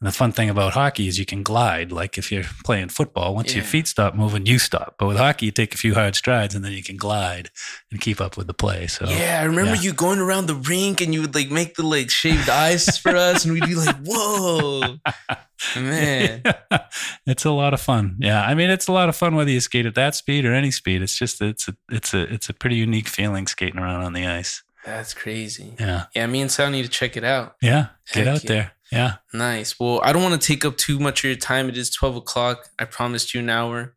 and 0.00 0.08
the 0.08 0.10
fun 0.10 0.32
thing 0.32 0.50
about 0.50 0.72
hockey 0.72 1.06
is 1.06 1.16
you 1.16 1.26
can 1.26 1.44
glide. 1.44 1.92
Like 1.92 2.18
if 2.18 2.32
you're 2.32 2.42
playing 2.64 2.88
football, 2.88 3.32
once 3.32 3.54
your 3.54 3.62
feet 3.62 3.86
stop 3.86 4.16
moving, 4.16 4.46
you 4.46 4.58
stop. 4.58 4.96
But 4.98 5.06
with 5.06 5.18
hockey, 5.18 5.46
you 5.46 5.52
take 5.52 5.74
a 5.74 5.78
few 5.78 5.94
hard 5.94 6.16
strides 6.16 6.56
and 6.56 6.64
then 6.64 6.72
you 6.72 6.82
can 6.82 6.96
glide 6.96 7.50
and 7.92 8.00
keep 8.00 8.20
up 8.20 8.36
with 8.36 8.48
the 8.48 8.54
play. 8.54 8.88
So 8.88 9.08
yeah, 9.08 9.38
I 9.40 9.44
remember 9.44 9.76
yeah. 9.76 9.82
you 9.82 9.92
going 9.92 10.18
around 10.18 10.46
the 10.46 10.56
rink 10.56 11.00
and 11.00 11.14
you 11.14 11.20
would 11.20 11.36
like 11.36 11.52
make 11.52 11.76
the 11.76 11.86
like 11.86 12.10
shaved 12.10 12.48
ice 12.48 12.98
for 12.98 13.14
us, 13.14 13.44
and 13.44 13.54
we'd 13.54 13.64
be 13.64 13.76
like, 13.76 13.96
"Whoa, 14.04 14.96
man!" 15.76 16.42
it's 17.26 17.44
a 17.44 17.50
lot 17.50 17.74
of 17.74 17.80
fun. 17.80 18.16
Yeah, 18.20 18.42
I 18.42 18.54
mean, 18.54 18.70
it's 18.70 18.88
a 18.88 18.92
lot 18.92 19.08
of 19.08 19.16
fun 19.16 19.34
whether 19.34 19.50
you 19.50 19.60
skate 19.60 19.86
at 19.86 19.94
that 19.94 20.14
speed 20.14 20.44
or 20.44 20.52
any 20.52 20.70
speed. 20.70 21.02
It's 21.02 21.16
just 21.16 21.40
it's 21.42 21.68
a 21.68 21.76
it's 21.90 22.14
a 22.14 22.22
it's 22.32 22.48
a 22.48 22.54
pretty 22.54 22.76
unique 22.76 23.08
feeling 23.08 23.46
skating 23.46 23.78
around 23.80 24.02
on 24.04 24.12
the 24.12 24.26
ice. 24.26 24.62
That's 24.84 25.14
crazy. 25.14 25.72
Yeah, 25.80 26.04
Yeah, 26.14 26.26
me 26.26 26.42
and 26.42 26.50
Sal 26.50 26.70
need 26.70 26.82
to 26.82 26.90
check 26.90 27.16
it 27.16 27.24
out. 27.24 27.56
yeah. 27.62 27.86
Get 28.12 28.26
Heck 28.26 28.34
out 28.34 28.44
yeah. 28.44 28.48
there. 28.48 28.72
Yeah. 28.92 29.14
Nice. 29.32 29.80
Well, 29.80 30.00
I 30.04 30.12
don't 30.12 30.22
want 30.22 30.40
to 30.40 30.46
take 30.46 30.64
up 30.64 30.76
too 30.76 30.98
much 30.98 31.24
of 31.24 31.28
your 31.28 31.36
time. 31.38 31.68
It 31.70 31.78
is 31.78 31.88
twelve 31.90 32.16
o'clock. 32.16 32.68
I 32.78 32.84
promised 32.84 33.32
you 33.32 33.40
an 33.40 33.48
hour. 33.48 33.94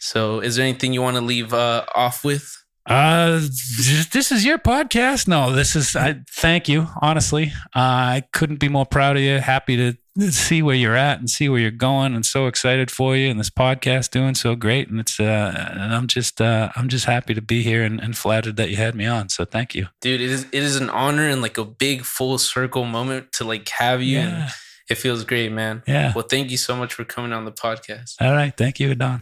So, 0.00 0.40
is 0.40 0.56
there 0.56 0.64
anything 0.66 0.92
you 0.92 1.02
want 1.02 1.16
to 1.16 1.20
leave 1.22 1.54
uh, 1.54 1.84
off 1.94 2.24
with? 2.24 2.54
Uh, 2.84 3.38
this 4.12 4.32
is 4.32 4.44
your 4.44 4.58
podcast. 4.58 5.28
No, 5.28 5.52
this 5.52 5.76
is. 5.76 5.94
I 5.94 6.20
thank 6.30 6.68
you. 6.68 6.88
Honestly, 7.02 7.52
uh, 7.76 7.78
I 7.78 8.22
couldn't 8.32 8.60
be 8.60 8.68
more 8.68 8.86
proud 8.86 9.16
of 9.16 9.22
you. 9.22 9.38
Happy 9.38 9.76
to 9.76 9.96
see 10.30 10.62
where 10.62 10.74
you're 10.74 10.96
at 10.96 11.18
and 11.18 11.28
see 11.30 11.48
where 11.48 11.60
you're 11.60 11.70
going, 11.70 12.14
and 12.14 12.24
so 12.24 12.46
excited 12.46 12.90
for 12.90 13.16
you. 13.16 13.30
And 13.30 13.38
this 13.38 13.50
podcast 13.50 14.10
doing 14.10 14.34
so 14.34 14.54
great, 14.54 14.88
and 14.88 15.00
it's. 15.00 15.18
Uh, 15.18 15.70
and 15.72 15.94
I'm 15.94 16.06
just. 16.06 16.40
Uh, 16.40 16.70
I'm 16.76 16.88
just 16.88 17.04
happy 17.04 17.34
to 17.34 17.42
be 17.42 17.62
here 17.62 17.82
and, 17.82 18.00
and 18.00 18.16
flattered 18.16 18.56
that 18.56 18.70
you 18.70 18.76
had 18.76 18.94
me 18.94 19.06
on. 19.06 19.28
So 19.28 19.44
thank 19.44 19.74
you. 19.74 19.86
Dude, 20.00 20.20
it 20.20 20.30
is 20.30 20.44
it 20.52 20.62
is 20.62 20.76
an 20.76 20.90
honor 20.90 21.28
and 21.28 21.42
like 21.42 21.58
a 21.58 21.64
big 21.64 22.02
full 22.02 22.38
circle 22.38 22.84
moment 22.84 23.32
to 23.32 23.44
like 23.44 23.68
have 23.70 24.02
you. 24.02 24.18
And 24.18 24.50
it 24.88 24.96
feels 24.96 25.24
great, 25.24 25.52
man. 25.52 25.82
Yeah. 25.86 26.12
Well, 26.14 26.26
thank 26.28 26.50
you 26.50 26.56
so 26.56 26.74
much 26.76 26.94
for 26.94 27.04
coming 27.04 27.32
on 27.32 27.44
the 27.44 27.52
podcast. 27.52 28.16
All 28.20 28.32
right. 28.32 28.56
Thank 28.56 28.80
you, 28.80 28.94
Don. 28.94 29.20